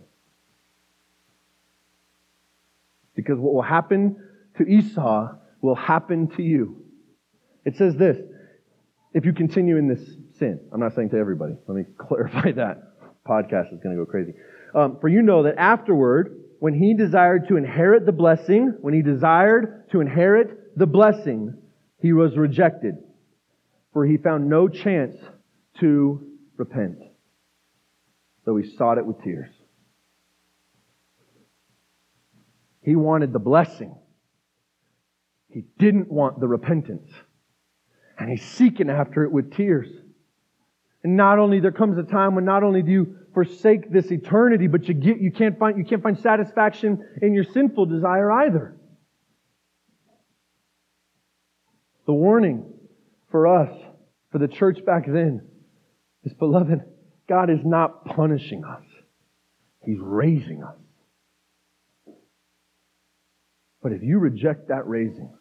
Because 3.14 3.38
what 3.38 3.54
will 3.54 3.62
happen 3.62 4.16
to 4.58 4.64
Esau 4.64 5.34
will 5.62 5.74
happen 5.74 6.28
to 6.36 6.42
you. 6.42 6.84
It 7.64 7.76
says 7.76 7.96
this 7.96 8.18
if 9.12 9.24
you 9.24 9.32
continue 9.32 9.76
in 9.76 9.88
this 9.88 10.00
sin. 10.38 10.60
I'm 10.72 10.80
not 10.80 10.94
saying 10.94 11.10
to 11.10 11.16
everybody. 11.16 11.54
Let 11.66 11.76
me 11.76 11.84
clarify 11.98 12.52
that. 12.52 12.82
Podcast 13.26 13.72
is 13.72 13.80
going 13.82 13.96
to 13.96 14.04
go 14.04 14.06
crazy. 14.08 14.34
Um, 14.74 14.98
for 15.00 15.08
you 15.08 15.22
know 15.22 15.44
that 15.44 15.56
afterward, 15.56 16.44
when 16.60 16.74
he 16.74 16.94
desired 16.94 17.48
to 17.48 17.56
inherit 17.56 18.06
the 18.06 18.12
blessing, 18.12 18.76
when 18.80 18.94
he 18.94 19.02
desired 19.02 19.90
to 19.90 20.00
inherit 20.00 20.76
the 20.76 20.86
blessing, 20.86 21.54
he 22.00 22.12
was 22.12 22.36
rejected, 22.36 22.96
for 23.92 24.06
he 24.06 24.16
found 24.16 24.48
no 24.48 24.68
chance 24.68 25.16
to 25.80 26.26
repent, 26.56 26.98
though 28.46 28.56
he 28.56 28.76
sought 28.76 28.96
it 28.96 29.04
with 29.04 29.20
tears. 29.22 29.50
He 32.80 32.94
wanted 32.94 33.32
the 33.32 33.40
blessing. 33.40 33.94
He 35.50 35.64
didn't 35.78 36.10
want 36.10 36.40
the 36.40 36.46
repentance. 36.46 37.10
And 38.18 38.30
he's 38.30 38.44
seeking 38.44 38.88
after 38.88 39.24
it 39.24 39.32
with 39.32 39.52
tears. 39.52 39.88
And 41.02 41.16
not 41.16 41.38
only 41.38 41.60
there 41.60 41.72
comes 41.72 41.98
a 41.98 42.04
time 42.04 42.34
when 42.36 42.44
not 42.44 42.62
only 42.62 42.82
do 42.82 42.90
you 42.90 43.16
forsake 43.34 43.90
this 43.90 44.10
eternity, 44.10 44.68
but 44.68 44.88
you 44.88 44.94
get 44.94 45.20
you 45.20 45.30
can't 45.30 45.58
find 45.58 45.76
you 45.76 45.84
can't 45.84 46.02
find 46.02 46.18
satisfaction 46.18 47.04
in 47.20 47.34
your 47.34 47.44
sinful 47.44 47.86
desire 47.86 48.30
either. 48.30 48.76
The 52.06 52.12
warning 52.12 52.72
for 53.30 53.46
us, 53.46 53.76
for 54.30 54.38
the 54.38 54.48
church 54.48 54.84
back 54.84 55.06
then, 55.06 55.42
is 56.24 56.32
beloved, 56.32 56.80
God 57.28 57.50
is 57.50 57.60
not 57.64 58.04
punishing 58.04 58.64
us. 58.64 58.84
He's 59.84 59.98
raising 60.00 60.62
us. 60.62 60.76
But 63.82 63.92
if 63.92 64.02
you 64.02 64.18
reject 64.18 64.68
that 64.68 64.86
raising, 64.86 65.32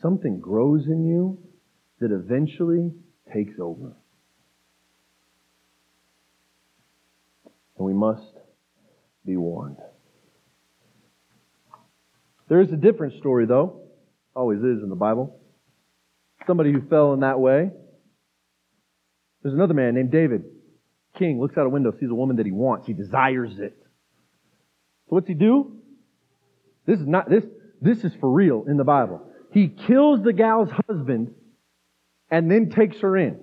something 0.00 0.40
grows 0.40 0.86
in 0.86 1.04
you 1.04 1.38
that 2.00 2.10
eventually 2.10 2.90
takes 3.32 3.54
over. 3.60 3.92
And 7.76 7.86
we 7.86 7.92
must 7.92 8.32
be 9.24 9.36
warned. 9.36 9.78
There 12.48 12.60
is 12.60 12.70
a 12.72 12.76
different 12.76 13.14
story, 13.18 13.46
though. 13.46 13.80
Always 14.34 14.58
is 14.58 14.82
in 14.82 14.88
the 14.88 14.96
Bible. 14.96 15.38
Somebody 16.46 16.72
who 16.72 16.82
fell 16.88 17.12
in 17.12 17.20
that 17.20 17.40
way. 17.40 17.70
There's 19.42 19.54
another 19.54 19.74
man 19.74 19.94
named 19.94 20.10
David. 20.10 20.44
King 21.18 21.40
looks 21.40 21.56
out 21.58 21.66
a 21.66 21.68
window, 21.68 21.92
sees 21.98 22.10
a 22.10 22.14
woman 22.14 22.36
that 22.36 22.46
he 22.46 22.52
wants. 22.52 22.86
He 22.86 22.92
desires 22.92 23.58
it. 23.58 23.76
So 25.08 25.16
what's 25.16 25.28
he 25.28 25.34
do? 25.34 25.76
This 26.86 26.98
is 26.98 27.06
not 27.06 27.28
this 27.28 27.44
this 27.80 28.04
is 28.04 28.12
for 28.20 28.30
real 28.30 28.64
in 28.68 28.76
the 28.76 28.84
Bible. 28.84 29.22
He 29.52 29.68
kills 29.68 30.22
the 30.22 30.32
gal's 30.32 30.70
husband 30.88 31.34
and 32.30 32.50
then 32.50 32.70
takes 32.70 32.98
her 33.00 33.16
in. 33.16 33.40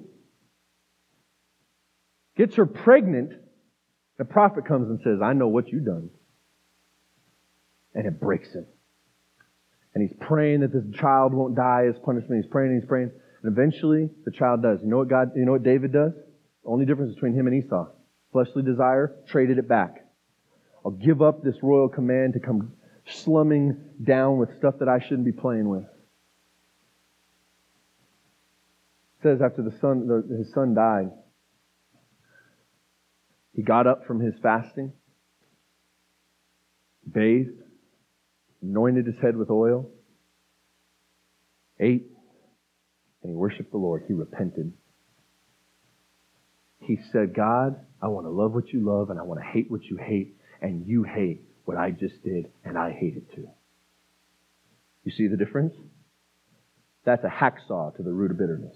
Gets 2.36 2.56
her 2.56 2.66
pregnant. 2.66 3.34
The 4.18 4.26
prophet 4.26 4.66
comes 4.66 4.90
and 4.90 5.00
says, 5.04 5.20
I 5.22 5.34
know 5.34 5.48
what 5.48 5.68
you've 5.70 5.86
done. 5.86 6.10
And 7.94 8.08
it 8.08 8.20
breaks 8.20 8.52
him. 8.54 8.66
And 9.94 10.08
he's 10.08 10.18
praying 10.20 10.62
that 10.62 10.72
this 10.72 10.84
child 11.00 11.34
won't 11.34 11.56
die 11.56 11.86
as 11.90 11.96
punishment. 12.04 12.44
He's 12.44 12.52
praying 12.52 12.80
he's 12.80 12.88
praying. 12.88 13.12
And 13.42 13.52
eventually 13.52 14.10
the 14.26 14.32
child 14.32 14.62
does. 14.62 14.80
You 14.82 14.90
know 14.90 14.98
what 14.98 15.08
God, 15.08 15.32
you 15.36 15.46
know 15.46 15.54
what 15.54 15.64
David 15.64 15.94
does? 15.94 16.14
The 16.64 16.70
only 16.70 16.86
difference 16.86 17.14
between 17.14 17.34
him 17.34 17.48
and 17.48 17.64
Esau. 17.64 17.88
Fleshly 18.32 18.64
desire, 18.64 19.16
traded 19.28 19.58
it 19.58 19.68
back. 19.68 20.06
I'll 20.86 20.92
give 20.92 21.22
up 21.22 21.44
this 21.44 21.56
royal 21.62 21.90
command 21.90 22.34
to 22.34 22.40
come 22.40 22.74
slumming 23.06 23.78
down 24.04 24.38
with 24.38 24.50
stuff 24.58 24.76
that 24.80 24.88
I 24.88 25.00
shouldn't 25.00 25.26
be 25.26 25.32
playing 25.32 25.68
with. 25.68 25.84
It 29.20 29.24
says 29.24 29.42
after 29.42 29.62
the 29.62 29.76
son, 29.82 30.08
the, 30.08 30.38
his 30.38 30.54
son 30.54 30.74
died, 30.74 31.12
he 33.54 33.64
got 33.64 33.88
up 33.88 34.06
from 34.06 34.22
his 34.22 34.36
fasting, 34.42 34.94
bathed, 37.12 37.62
anointed 38.62 39.06
his 39.06 39.16
head 39.22 39.36
with 39.36 39.50
oil, 39.50 39.90
ate, 41.80 42.08
and 43.22 43.32
he 43.32 43.36
worshiped 43.36 43.72
the 43.72 43.78
Lord. 43.78 44.04
He 44.08 44.14
repented. 44.14 44.74
He 46.80 46.98
said, 47.12 47.34
God, 47.34 47.80
I 48.02 48.08
want 48.08 48.26
to 48.26 48.32
love 48.32 48.54
what 48.54 48.70
you 48.70 48.80
love 48.80 49.10
and 49.10 49.20
I 49.20 49.24
want 49.24 49.40
to 49.40 49.46
hate 49.46 49.70
what 49.70 49.84
you 49.84 49.98
hate, 49.98 50.36
and 50.62 50.88
you 50.88 51.04
hate 51.04 51.42
what 51.66 51.78
I 51.78 51.92
just 51.92 52.24
did, 52.24 52.52
and 52.66 52.78
I 52.78 52.92
hate 52.92 53.16
it 53.16 53.34
too. 53.36 53.48
You 55.04 55.12
see 55.12 55.28
the 55.28 55.38
difference? 55.38 55.74
That's 57.06 57.24
a 57.24 57.30
hacksaw 57.30 57.96
to 57.96 58.04
the 58.04 58.12
root 58.12 58.32
of 58.32 58.38
bitterness. 58.38 58.76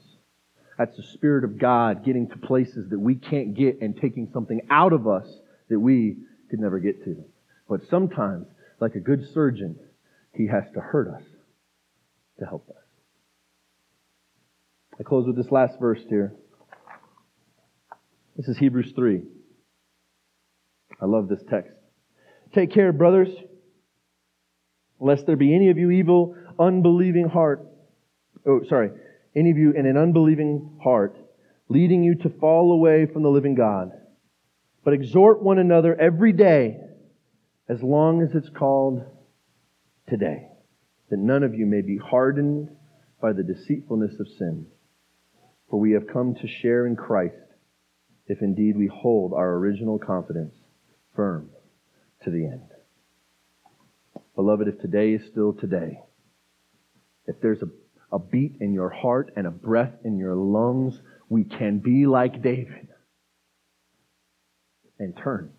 That's 0.78 0.96
the 0.96 1.04
Spirit 1.14 1.44
of 1.44 1.60
God 1.60 2.06
getting 2.06 2.30
to 2.30 2.38
places 2.38 2.90
that 2.90 3.00
we 3.00 3.16
can't 3.16 3.56
get 3.56 3.82
and 3.82 3.96
taking 3.96 4.30
something 4.34 4.62
out 4.70 4.94
of 4.94 5.08
us 5.08 5.28
that 5.70 5.80
we 5.80 6.18
could 6.50 6.60
never 6.60 6.80
get 6.80 7.04
to. 7.06 7.24
But 7.70 7.82
sometimes, 7.90 8.48
like 8.80 8.96
a 8.96 9.00
good 9.00 9.28
surgeon, 9.34 9.78
he 10.34 10.48
has 10.48 10.64
to 10.74 10.80
hurt 10.80 11.08
us 11.08 11.24
to 12.40 12.46
help 12.46 12.70
us. 12.70 12.83
I 15.00 15.04
close 15.04 15.26
with 15.26 15.36
this 15.36 15.52
last 15.52 15.80
verse 15.80 16.02
here. 16.08 16.34
This 18.36 18.48
is 18.48 18.58
Hebrews 18.58 18.94
3. 18.96 19.24
I 21.02 21.06
love 21.06 21.28
this 21.28 21.44
text. 21.50 21.74
Take 22.54 22.72
care, 22.72 22.94
brothers, 22.94 23.30
lest 25.00 25.26
there 25.26 25.36
be 25.36 25.56
any 25.56 25.70
of 25.70 25.78
you 25.78 25.92
evil, 25.92 26.36
unbelieving 26.60 27.28
heart. 27.28 27.66
Oh, 28.46 28.62
sorry 28.70 28.92
any 29.36 29.52
of 29.52 29.58
you 29.58 29.72
in 29.72 29.86
an 29.86 29.98
unbelieving 29.98 30.80
heart, 30.84 31.18
leading 31.70 32.04
you 32.04 32.16
to 32.16 32.30
fall 32.40 32.72
away 32.72 33.06
from 33.06 33.24
the 33.24 33.30
living 33.30 33.56
God. 33.56 33.92
But 34.84 34.94
exhort 34.94 35.42
one 35.42 35.60
another 35.60 36.00
every 36.00 36.34
day, 36.34 36.78
as 37.70 37.82
long 37.82 38.22
as 38.22 38.36
it's 38.36 38.50
called 38.50 39.04
today, 40.08 40.48
that 41.10 41.18
none 41.18 41.44
of 41.44 41.56
you 41.56 41.66
may 41.66 41.82
be 41.82 41.98
hardened 41.98 42.70
by 43.22 43.34
the 43.34 43.44
deceitfulness 43.44 44.20
of 44.20 44.28
sin. 44.38 44.68
For 45.74 45.80
we 45.80 45.94
have 45.94 46.06
come 46.06 46.36
to 46.36 46.48
share 46.48 46.86
in 46.86 46.96
Christ, 46.96 47.34
if 48.28 48.44
indeed 48.44 48.78
we 48.78 48.86
hold 48.86 49.34
our 49.34 49.54
original 49.56 49.98
confidence 49.98 50.54
firm 51.16 51.50
to 52.24 52.30
the 52.30 52.46
end. 52.46 52.70
Beloved, 54.36 54.68
if 54.68 54.80
today 54.80 55.14
is 55.14 55.24
still 55.32 55.52
today, 55.52 55.98
if 57.26 57.42
there's 57.42 57.64
a 57.64 57.70
a 58.16 58.20
beat 58.20 58.58
in 58.60 58.72
your 58.72 58.92
heart 58.92 59.34
and 59.36 59.48
a 59.48 59.50
breath 59.50 59.94
in 60.04 60.20
your 60.20 60.36
lungs, 60.36 61.02
we 61.28 61.44
can 61.44 61.80
be 61.80 62.06
like 62.06 62.44
David 62.44 62.90
and 65.00 65.18
turn. 65.18 65.54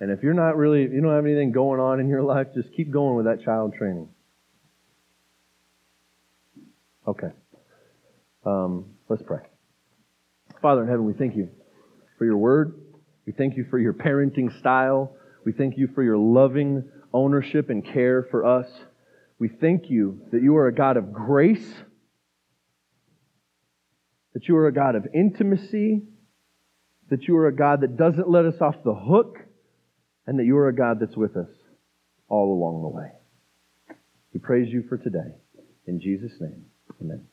And 0.00 0.10
if 0.10 0.24
you're 0.24 0.34
not 0.34 0.56
really, 0.56 0.82
you 0.82 1.00
don't 1.00 1.14
have 1.14 1.24
anything 1.24 1.52
going 1.52 1.78
on 1.78 2.00
in 2.00 2.08
your 2.08 2.24
life, 2.24 2.48
just 2.56 2.72
keep 2.76 2.90
going 2.90 3.14
with 3.14 3.26
that 3.26 3.44
child 3.44 3.74
training. 3.78 4.08
Okay. 7.06 7.28
Um, 8.46 8.86
let's 9.08 9.22
pray. 9.22 9.40
Father 10.62 10.82
in 10.82 10.88
heaven, 10.88 11.04
we 11.04 11.12
thank 11.12 11.36
you 11.36 11.50
for 12.16 12.24
your 12.24 12.38
word. 12.38 12.80
We 13.26 13.32
thank 13.32 13.56
you 13.56 13.66
for 13.68 13.78
your 13.78 13.92
parenting 13.92 14.56
style. 14.60 15.16
We 15.44 15.52
thank 15.52 15.76
you 15.76 15.88
for 15.94 16.02
your 16.02 16.16
loving 16.16 16.84
ownership 17.12 17.70
and 17.70 17.84
care 17.84 18.22
for 18.30 18.44
us. 18.44 18.68
We 19.38 19.48
thank 19.48 19.90
you 19.90 20.20
that 20.32 20.42
you 20.42 20.56
are 20.56 20.68
a 20.68 20.74
God 20.74 20.96
of 20.96 21.12
grace, 21.12 21.66
that 24.32 24.48
you 24.48 24.56
are 24.56 24.68
a 24.68 24.72
God 24.72 24.94
of 24.94 25.06
intimacy, 25.12 26.02
that 27.10 27.24
you 27.24 27.36
are 27.36 27.48
a 27.48 27.54
God 27.54 27.80
that 27.82 27.96
doesn't 27.96 28.30
let 28.30 28.44
us 28.44 28.60
off 28.60 28.76
the 28.84 28.94
hook, 28.94 29.38
and 30.26 30.38
that 30.38 30.44
you 30.44 30.56
are 30.56 30.68
a 30.68 30.74
God 30.74 30.98
that's 31.00 31.16
with 31.16 31.36
us 31.36 31.50
all 32.28 32.52
along 32.52 32.82
the 32.82 32.88
way. 32.88 33.12
We 34.32 34.40
praise 34.40 34.72
you 34.72 34.84
for 34.88 34.98
today. 34.98 35.34
In 35.86 36.00
Jesus' 36.00 36.32
name, 36.40 36.64
amen. 37.00 37.26